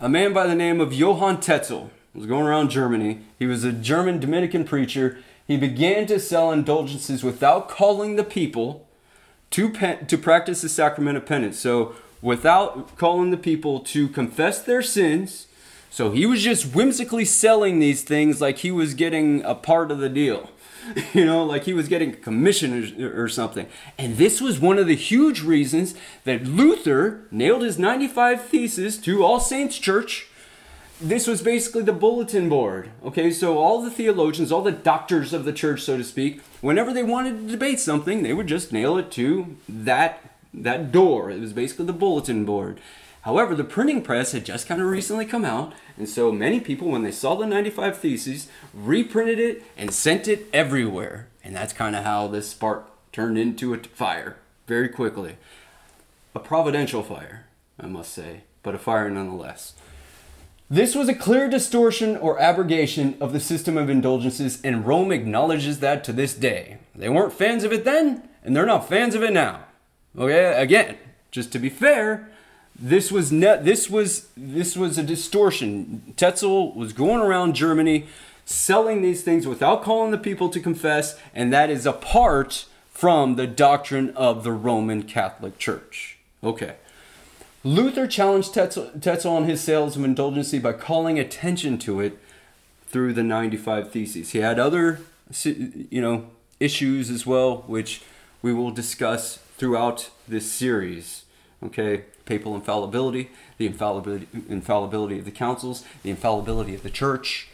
a 0.00 0.08
man 0.08 0.32
by 0.32 0.46
the 0.46 0.54
name 0.54 0.80
of 0.80 0.92
Johann 0.92 1.40
Tetzel 1.40 1.90
was 2.14 2.26
going 2.26 2.46
around 2.46 2.70
Germany. 2.70 3.20
He 3.38 3.46
was 3.46 3.64
a 3.64 3.72
German 3.72 4.20
Dominican 4.20 4.64
preacher. 4.64 5.18
He 5.46 5.56
began 5.56 6.06
to 6.06 6.20
sell 6.20 6.52
indulgences 6.52 7.24
without 7.24 7.68
calling 7.68 8.16
the 8.16 8.24
people 8.24 8.86
to, 9.50 9.70
pen, 9.70 10.06
to 10.06 10.18
practice 10.18 10.62
the 10.62 10.68
sacrament 10.68 11.16
of 11.16 11.26
penance. 11.26 11.58
So, 11.58 11.94
without 12.20 12.96
calling 12.96 13.30
the 13.30 13.36
people 13.36 13.80
to 13.80 14.08
confess 14.08 14.60
their 14.60 14.82
sins 14.82 15.48
so 15.90 16.10
he 16.10 16.26
was 16.26 16.42
just 16.42 16.74
whimsically 16.74 17.24
selling 17.24 17.78
these 17.78 18.02
things 18.02 18.40
like 18.40 18.58
he 18.58 18.70
was 18.70 18.94
getting 18.94 19.42
a 19.42 19.54
part 19.54 19.90
of 19.90 19.98
the 19.98 20.08
deal. 20.08 20.50
You 21.14 21.26
know, 21.26 21.44
like 21.44 21.64
he 21.64 21.72
was 21.72 21.88
getting 21.88 22.12
a 22.12 22.16
commission 22.16 23.02
or, 23.02 23.24
or 23.24 23.28
something. 23.28 23.66
And 23.96 24.16
this 24.16 24.40
was 24.40 24.58
one 24.58 24.78
of 24.78 24.86
the 24.86 24.96
huge 24.96 25.42
reasons 25.42 25.94
that 26.24 26.44
Luther 26.44 27.26
nailed 27.30 27.62
his 27.62 27.78
95 27.78 28.44
Theses 28.44 28.98
to 28.98 29.24
All 29.24 29.40
Saints 29.40 29.78
Church. 29.78 30.28
This 31.00 31.26
was 31.26 31.42
basically 31.42 31.82
the 31.82 31.92
bulletin 31.92 32.48
board. 32.48 32.90
Okay, 33.04 33.30
so 33.30 33.58
all 33.58 33.82
the 33.82 33.90
theologians, 33.90 34.50
all 34.50 34.62
the 34.62 34.72
doctors 34.72 35.32
of 35.32 35.44
the 35.44 35.52
church, 35.52 35.82
so 35.82 35.96
to 35.96 36.04
speak, 36.04 36.40
whenever 36.60 36.92
they 36.92 37.04
wanted 37.04 37.38
to 37.40 37.52
debate 37.52 37.78
something, 37.78 38.22
they 38.22 38.32
would 38.32 38.48
just 38.48 38.72
nail 38.72 38.98
it 38.98 39.10
to 39.12 39.56
that 39.68 40.20
that 40.52 40.90
door. 40.90 41.30
It 41.30 41.40
was 41.40 41.52
basically 41.52 41.86
the 41.86 41.92
bulletin 41.92 42.44
board. 42.44 42.80
However, 43.22 43.54
the 43.54 43.64
printing 43.64 44.02
press 44.02 44.32
had 44.32 44.44
just 44.44 44.66
kind 44.66 44.80
of 44.80 44.88
recently 44.88 45.26
come 45.26 45.44
out, 45.44 45.72
and 45.96 46.08
so 46.08 46.30
many 46.32 46.60
people, 46.60 46.88
when 46.88 47.02
they 47.02 47.10
saw 47.10 47.34
the 47.34 47.46
95 47.46 47.98
Theses, 47.98 48.48
reprinted 48.72 49.38
it 49.38 49.62
and 49.76 49.92
sent 49.92 50.28
it 50.28 50.46
everywhere. 50.52 51.28
And 51.42 51.54
that's 51.54 51.72
kind 51.72 51.96
of 51.96 52.04
how 52.04 52.28
this 52.28 52.50
spark 52.50 52.88
turned 53.12 53.38
into 53.38 53.74
a 53.74 53.78
fire 53.78 54.36
very 54.66 54.88
quickly. 54.88 55.36
A 56.34 56.38
providential 56.38 57.02
fire, 57.02 57.46
I 57.80 57.86
must 57.86 58.12
say, 58.12 58.42
but 58.62 58.74
a 58.74 58.78
fire 58.78 59.10
nonetheless. 59.10 59.74
This 60.70 60.94
was 60.94 61.08
a 61.08 61.14
clear 61.14 61.48
distortion 61.48 62.16
or 62.16 62.38
abrogation 62.38 63.16
of 63.20 63.32
the 63.32 63.40
system 63.40 63.78
of 63.78 63.88
indulgences, 63.88 64.60
and 64.62 64.86
Rome 64.86 65.10
acknowledges 65.10 65.80
that 65.80 66.04
to 66.04 66.12
this 66.12 66.34
day. 66.34 66.78
They 66.94 67.08
weren't 67.08 67.32
fans 67.32 67.64
of 67.64 67.72
it 67.72 67.84
then, 67.84 68.28
and 68.44 68.54
they're 68.54 68.66
not 68.66 68.88
fans 68.88 69.14
of 69.14 69.22
it 69.22 69.32
now. 69.32 69.64
Okay, 70.16 70.60
again, 70.60 70.98
just 71.30 71.50
to 71.52 71.58
be 71.58 71.70
fair, 71.70 72.28
this 72.78 73.10
was 73.10 73.32
net 73.32 73.64
this 73.64 73.90
was 73.90 74.28
this 74.36 74.76
was 74.76 74.98
a 74.98 75.02
distortion. 75.02 76.14
Tetzel 76.16 76.72
was 76.74 76.92
going 76.92 77.20
around 77.20 77.54
germany 77.54 78.06
selling 78.44 79.02
these 79.02 79.22
things 79.22 79.46
without 79.46 79.82
calling 79.82 80.10
the 80.10 80.18
people 80.18 80.48
to 80.48 80.60
confess 80.60 81.18
and 81.34 81.52
that 81.52 81.70
is 81.70 81.84
apart 81.84 82.66
from 82.90 83.36
the 83.36 83.46
doctrine 83.46 84.10
of 84.10 84.44
the 84.44 84.52
roman 84.52 85.02
catholic 85.02 85.58
church. 85.58 86.18
Okay. 86.42 86.76
Luther 87.64 88.06
challenged 88.06 88.54
tetzel, 88.54 88.90
tetzel 89.00 89.32
on 89.32 89.44
his 89.44 89.60
sales 89.60 89.96
of 89.96 90.04
indulgency 90.04 90.60
by 90.60 90.72
calling 90.72 91.18
attention 91.18 91.76
to 91.78 92.00
it 92.00 92.16
through 92.86 93.12
the 93.12 93.24
95 93.24 93.90
theses. 93.90 94.30
He 94.30 94.38
had 94.38 94.58
other 94.58 95.00
you 95.44 96.00
know 96.00 96.26
issues 96.60 97.10
as 97.10 97.26
well 97.26 97.64
which 97.66 98.02
we 98.40 98.52
will 98.52 98.70
discuss 98.70 99.38
throughout 99.56 100.10
this 100.28 100.50
series. 100.50 101.24
Okay 101.60 102.04
papal 102.28 102.54
infallibility, 102.54 103.30
the 103.56 103.66
infallibility, 103.66 104.28
infallibility 104.48 105.18
of 105.18 105.24
the 105.24 105.30
councils, 105.30 105.84
the 106.02 106.10
infallibility 106.10 106.74
of 106.74 106.82
the 106.82 106.90
church, 106.90 107.48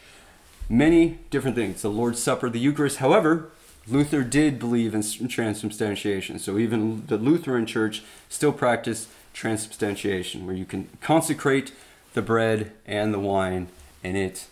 many 0.69 1.19
different 1.31 1.57
things. 1.57 1.81
The 1.81 1.89
Lord's 1.89 2.23
Supper, 2.23 2.51
the 2.51 2.59
Eucharist. 2.59 2.99
However, 2.99 3.51
Luther 3.87 4.23
did 4.23 4.59
believe 4.59 4.95
in 4.95 5.03
transubstantiation. 5.29 6.39
So 6.39 6.59
even 6.59 7.07
the 7.07 7.17
Lutheran 7.17 7.67
Church 7.67 8.03
still 8.29 8.53
practiced 8.53 9.09
transubstantiation, 9.33 10.47
where 10.47 10.55
you 10.55 10.65
can 10.65 10.89
consecrate 11.01 11.73
the 12.15 12.23
bread 12.23 12.73
and 12.87 13.13
the 13.13 13.19
wine, 13.19 13.69
and 14.03 14.17
it, 14.17 14.47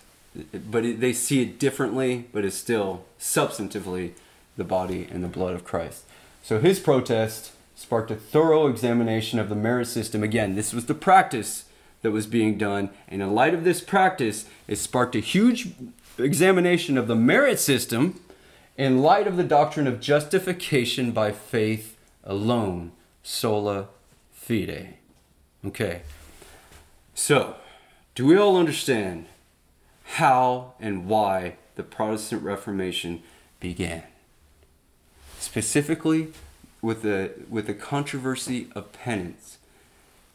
but 0.53 0.85
it, 0.85 1.01
they 1.01 1.12
see 1.12 1.43
it 1.43 1.59
differently, 1.59 2.27
but 2.33 2.45
it's 2.45 2.57
still 2.57 3.05
substantively 3.18 4.12
the 4.57 4.64
body 4.64 5.09
and 5.11 5.25
the 5.25 5.29
blood 5.29 5.55
of 5.55 5.64
Christ. 5.64 6.05
So 6.43 6.59
his 6.59 6.81
protest 6.81 7.51
sparked 7.83 8.12
a 8.12 8.14
thorough 8.14 8.68
examination 8.68 9.41
of 9.41 9.49
the 9.49 9.57
merit 9.57 9.87
system. 9.87 10.22
Again, 10.22 10.55
this 10.55 10.72
was 10.72 10.87
the 10.87 10.95
practice 10.95 11.64
that 12.03 12.12
was 12.12 12.28
being 12.28 12.57
done, 12.57 12.91
and 13.09 13.20
in 13.20 13.35
light 13.35 13.55
of 13.55 13.64
this 13.64 13.80
practice, 13.80 14.47
it 14.68 14.76
sparked 14.76 15.16
a 15.16 15.20
huge 15.20 15.70
examination 16.16 16.97
of 16.97 17.09
the 17.09 17.16
merit 17.16 17.59
system 17.59 18.20
in 18.76 19.03
light 19.03 19.26
of 19.26 19.37
the 19.37 19.45
doctrine 19.45 19.89
of 19.89 20.01
justification 20.01 21.11
by 21.11 21.33
faith 21.33 21.97
alone, 22.22 22.93
sola 23.24 23.89
fide. 24.33 24.95
Okay. 25.66 26.03
So, 27.14 27.57
do 28.14 28.26
we 28.26 28.37
all 28.37 28.57
understand 28.57 29.26
how 30.05 30.74
and 30.78 31.07
why 31.07 31.57
the 31.74 31.83
Protestant 31.83 32.43
Reformation 32.43 33.22
began? 33.59 34.05
Specifically, 35.41 36.33
with 36.83 37.03
the 37.03 37.30
with 37.49 37.68
the 37.68 37.74
controversy 37.74 38.68
of 38.74 38.93
penance 38.93 39.59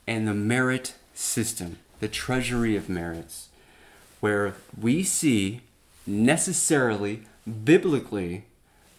and 0.08 0.28
the 0.28 0.34
merit 0.34 0.96
system, 1.14 1.78
the 2.00 2.08
treasury 2.08 2.76
of 2.76 2.88
merits, 2.90 3.50
where 4.22 4.56
we 4.80 5.04
see 5.04 5.62
necessarily 6.08 7.24
biblically 7.66 8.46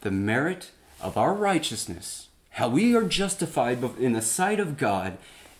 the 0.02 0.10
merit 0.10 0.70
of 1.00 1.16
our 1.16 1.32
righteousness, 1.32 2.28
how 2.50 2.68
we 2.68 2.94
are 2.94 3.04
justified 3.04 3.82
in 3.98 4.12
the 4.12 4.22
sight 4.22 4.60
of 4.60 4.76
God, 4.76 5.16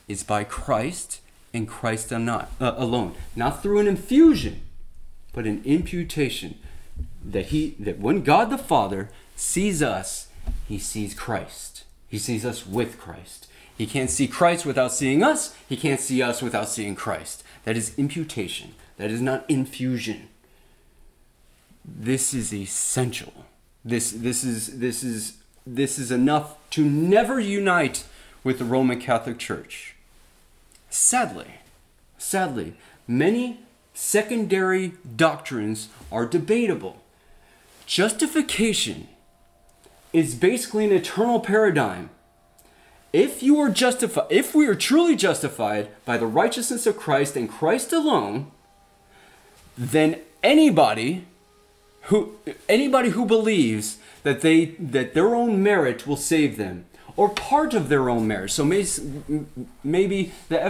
is 0.07 0.23
by 0.23 0.45
Christ 0.45 1.21
and 1.55 1.67
Christ 1.67 2.13
uh, 2.13 2.47
alone, 2.61 3.15
not 3.35 3.63
through 3.63 3.79
an 3.79 3.89
infusion, 3.89 4.61
but 5.33 5.47
an 5.47 5.63
imputation. 5.65 6.59
That 7.25 7.47
he 7.47 7.77
that 7.79 7.99
when 7.99 8.23
God 8.23 8.51
the 8.51 8.59
Father 8.59 9.11
sees 9.37 9.83
us, 9.83 10.29
he 10.67 10.79
sees 10.79 11.15
Christ. 11.15 11.68
He 12.09 12.19
sees 12.19 12.45
us 12.45 12.67
with 12.67 12.99
Christ. 12.99 13.49
He 13.77 13.87
can't 13.87 14.11
see 14.11 14.27
Christ 14.27 14.67
without 14.67 14.93
seeing 14.93 15.23
us. 15.23 15.55
He 15.69 15.77
can't 15.77 16.01
see 16.01 16.23
us 16.23 16.43
without 16.43 16.69
seeing 16.69 16.95
Christ. 16.95 17.45
That 17.65 17.77
is 17.77 17.97
imputation. 17.97 18.75
That 18.97 19.11
is 19.11 19.21
not 19.21 19.49
infusion. 19.49 20.29
This 21.85 22.35
is 22.35 22.53
essential. 22.53 23.33
This 23.85 24.11
this 24.11 24.43
is 24.43 24.81
this 24.81 25.05
is 25.05 25.39
this 25.67 25.99
is 25.99 26.11
enough 26.11 26.57
to 26.71 26.85
never 26.85 27.39
unite 27.39 28.05
with 28.43 28.59
the 28.59 28.65
Roman 28.65 29.01
Catholic 29.01 29.39
Church. 29.39 29.95
Sadly, 30.91 31.61
sadly, 32.19 32.75
many 33.07 33.61
secondary 33.95 34.95
doctrines 35.17 35.89
are 36.11 36.27
debatable. 36.27 37.01
Justification 37.87 39.09
is 40.13 40.35
basically 40.35 40.85
an 40.85 40.93
eternal 40.93 41.41
paradigm. 41.41 42.11
If 43.13 43.43
you 43.43 43.59
are 43.61 43.71
justified, 43.71 44.27
if 44.31 44.55
we 44.55 44.67
are 44.67 44.75
truly 44.75 45.17
justified 45.17 45.89
by 46.05 46.19
the 46.19 46.27
righteousness 46.27 46.87
of 46.87 46.97
Christ 46.97 47.37
and 47.37 47.49
Christ 47.49 47.93
alone, 47.93 48.51
then 49.77 50.21
anybody 50.43 51.25
who 52.03 52.37
anybody 52.69 53.11
who 53.11 53.25
believes 53.25 53.99
that 54.23 54.41
they 54.41 54.67
that 54.79 55.15
their 55.15 55.35
own 55.35 55.63
merit 55.63 56.07
will 56.07 56.17
save 56.17 56.57
them 56.57 56.85
or 57.17 57.29
part 57.29 57.75
of 57.75 57.89
their 57.89 58.09
own 58.09 58.27
merit 58.27 58.51
so 58.51 58.65
may, 58.65 58.87
maybe 59.85 60.33
the 60.49 60.63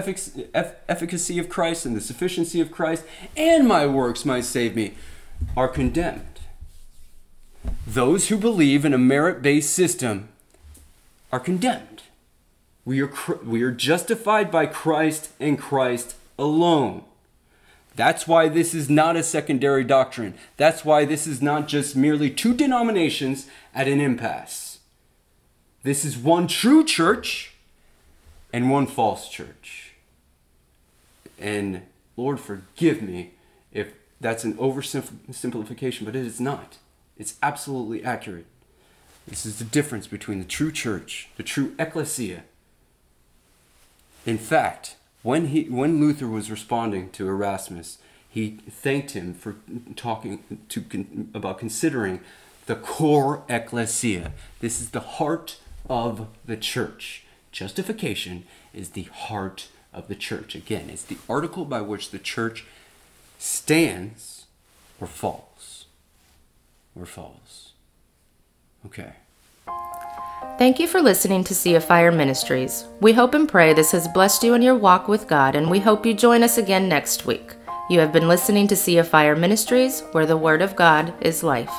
efficacy 0.88 1.38
of 1.38 1.48
christ 1.48 1.86
and 1.86 1.96
the 1.96 2.00
sufficiency 2.00 2.60
of 2.60 2.72
christ 2.72 3.04
and 3.36 3.68
my 3.68 3.86
works 3.86 4.24
might 4.24 4.44
save 4.44 4.74
me 4.74 4.94
are 5.56 5.68
condemned 5.68 6.37
those 7.86 8.28
who 8.28 8.36
believe 8.36 8.84
in 8.84 8.94
a 8.94 8.98
merit-based 8.98 9.72
system 9.72 10.28
are 11.32 11.40
condemned 11.40 12.02
we 12.84 13.02
are, 13.02 13.12
we 13.44 13.62
are 13.62 13.70
justified 13.72 14.50
by 14.50 14.66
christ 14.66 15.30
and 15.40 15.58
christ 15.58 16.16
alone 16.38 17.04
that's 17.98 18.28
why 18.28 18.48
this 18.48 18.74
is 18.74 18.88
not 18.88 19.16
a 19.16 19.24
secondary 19.24 19.82
doctrine. 19.82 20.34
That's 20.56 20.84
why 20.84 21.04
this 21.04 21.26
is 21.26 21.42
not 21.42 21.66
just 21.66 21.96
merely 21.96 22.30
two 22.30 22.54
denominations 22.54 23.48
at 23.74 23.88
an 23.88 24.00
impasse. 24.00 24.78
This 25.82 26.04
is 26.04 26.16
one 26.16 26.46
true 26.46 26.84
church 26.84 27.54
and 28.52 28.70
one 28.70 28.86
false 28.86 29.28
church. 29.28 29.94
And 31.40 31.82
Lord, 32.16 32.38
forgive 32.38 33.02
me 33.02 33.32
if 33.72 33.92
that's 34.20 34.44
an 34.44 34.54
oversimplification, 34.58 36.04
but 36.04 36.14
it 36.14 36.24
is 36.24 36.40
not. 36.40 36.76
It's 37.18 37.34
absolutely 37.42 38.04
accurate. 38.04 38.46
This 39.26 39.44
is 39.44 39.58
the 39.58 39.64
difference 39.64 40.06
between 40.06 40.38
the 40.38 40.44
true 40.44 40.72
church, 40.72 41.28
the 41.36 41.42
true 41.42 41.74
ecclesia. 41.78 42.44
In 44.24 44.38
fact, 44.38 44.96
when, 45.22 45.48
he, 45.48 45.64
when 45.64 46.00
Luther 46.00 46.28
was 46.28 46.50
responding 46.50 47.10
to 47.10 47.28
Erasmus, 47.28 47.98
he 48.30 48.58
thanked 48.70 49.10
him 49.10 49.34
for 49.34 49.56
talking 49.96 50.60
to, 50.68 50.84
about 51.34 51.58
considering 51.58 52.20
the 52.66 52.76
core 52.76 53.42
ecclesia. 53.48 54.32
This 54.60 54.80
is 54.80 54.90
the 54.90 55.00
heart 55.00 55.58
of 55.88 56.28
the 56.44 56.56
church. 56.56 57.24
Justification 57.50 58.44
is 58.72 58.90
the 58.90 59.04
heart 59.04 59.68
of 59.92 60.08
the 60.08 60.14
church. 60.14 60.54
Again, 60.54 60.88
it's 60.90 61.02
the 61.02 61.18
article 61.28 61.64
by 61.64 61.80
which 61.80 62.10
the 62.10 62.18
church 62.18 62.64
stands 63.38 64.46
or 65.00 65.06
falls. 65.06 65.47
Or 66.98 67.06
falls. 67.06 67.72
Okay. 68.86 69.12
Thank 70.58 70.80
you 70.80 70.88
for 70.88 71.00
listening 71.00 71.44
to 71.44 71.54
Sea 71.54 71.76
of 71.76 71.84
Fire 71.84 72.10
Ministries. 72.10 72.84
We 73.00 73.12
hope 73.12 73.34
and 73.34 73.48
pray 73.48 73.72
this 73.72 73.92
has 73.92 74.08
blessed 74.08 74.42
you 74.42 74.54
in 74.54 74.62
your 74.62 74.74
walk 74.74 75.06
with 75.06 75.28
God, 75.28 75.54
and 75.54 75.70
we 75.70 75.78
hope 75.78 76.04
you 76.04 76.14
join 76.14 76.42
us 76.42 76.58
again 76.58 76.88
next 76.88 77.26
week. 77.26 77.54
You 77.88 78.00
have 78.00 78.12
been 78.12 78.26
listening 78.26 78.66
to 78.68 78.76
Sea 78.76 78.98
of 78.98 79.06
Fire 79.06 79.36
Ministries, 79.36 80.02
where 80.12 80.26
the 80.26 80.36
Word 80.36 80.60
of 80.60 80.74
God 80.74 81.14
is 81.20 81.44
life. 81.44 81.72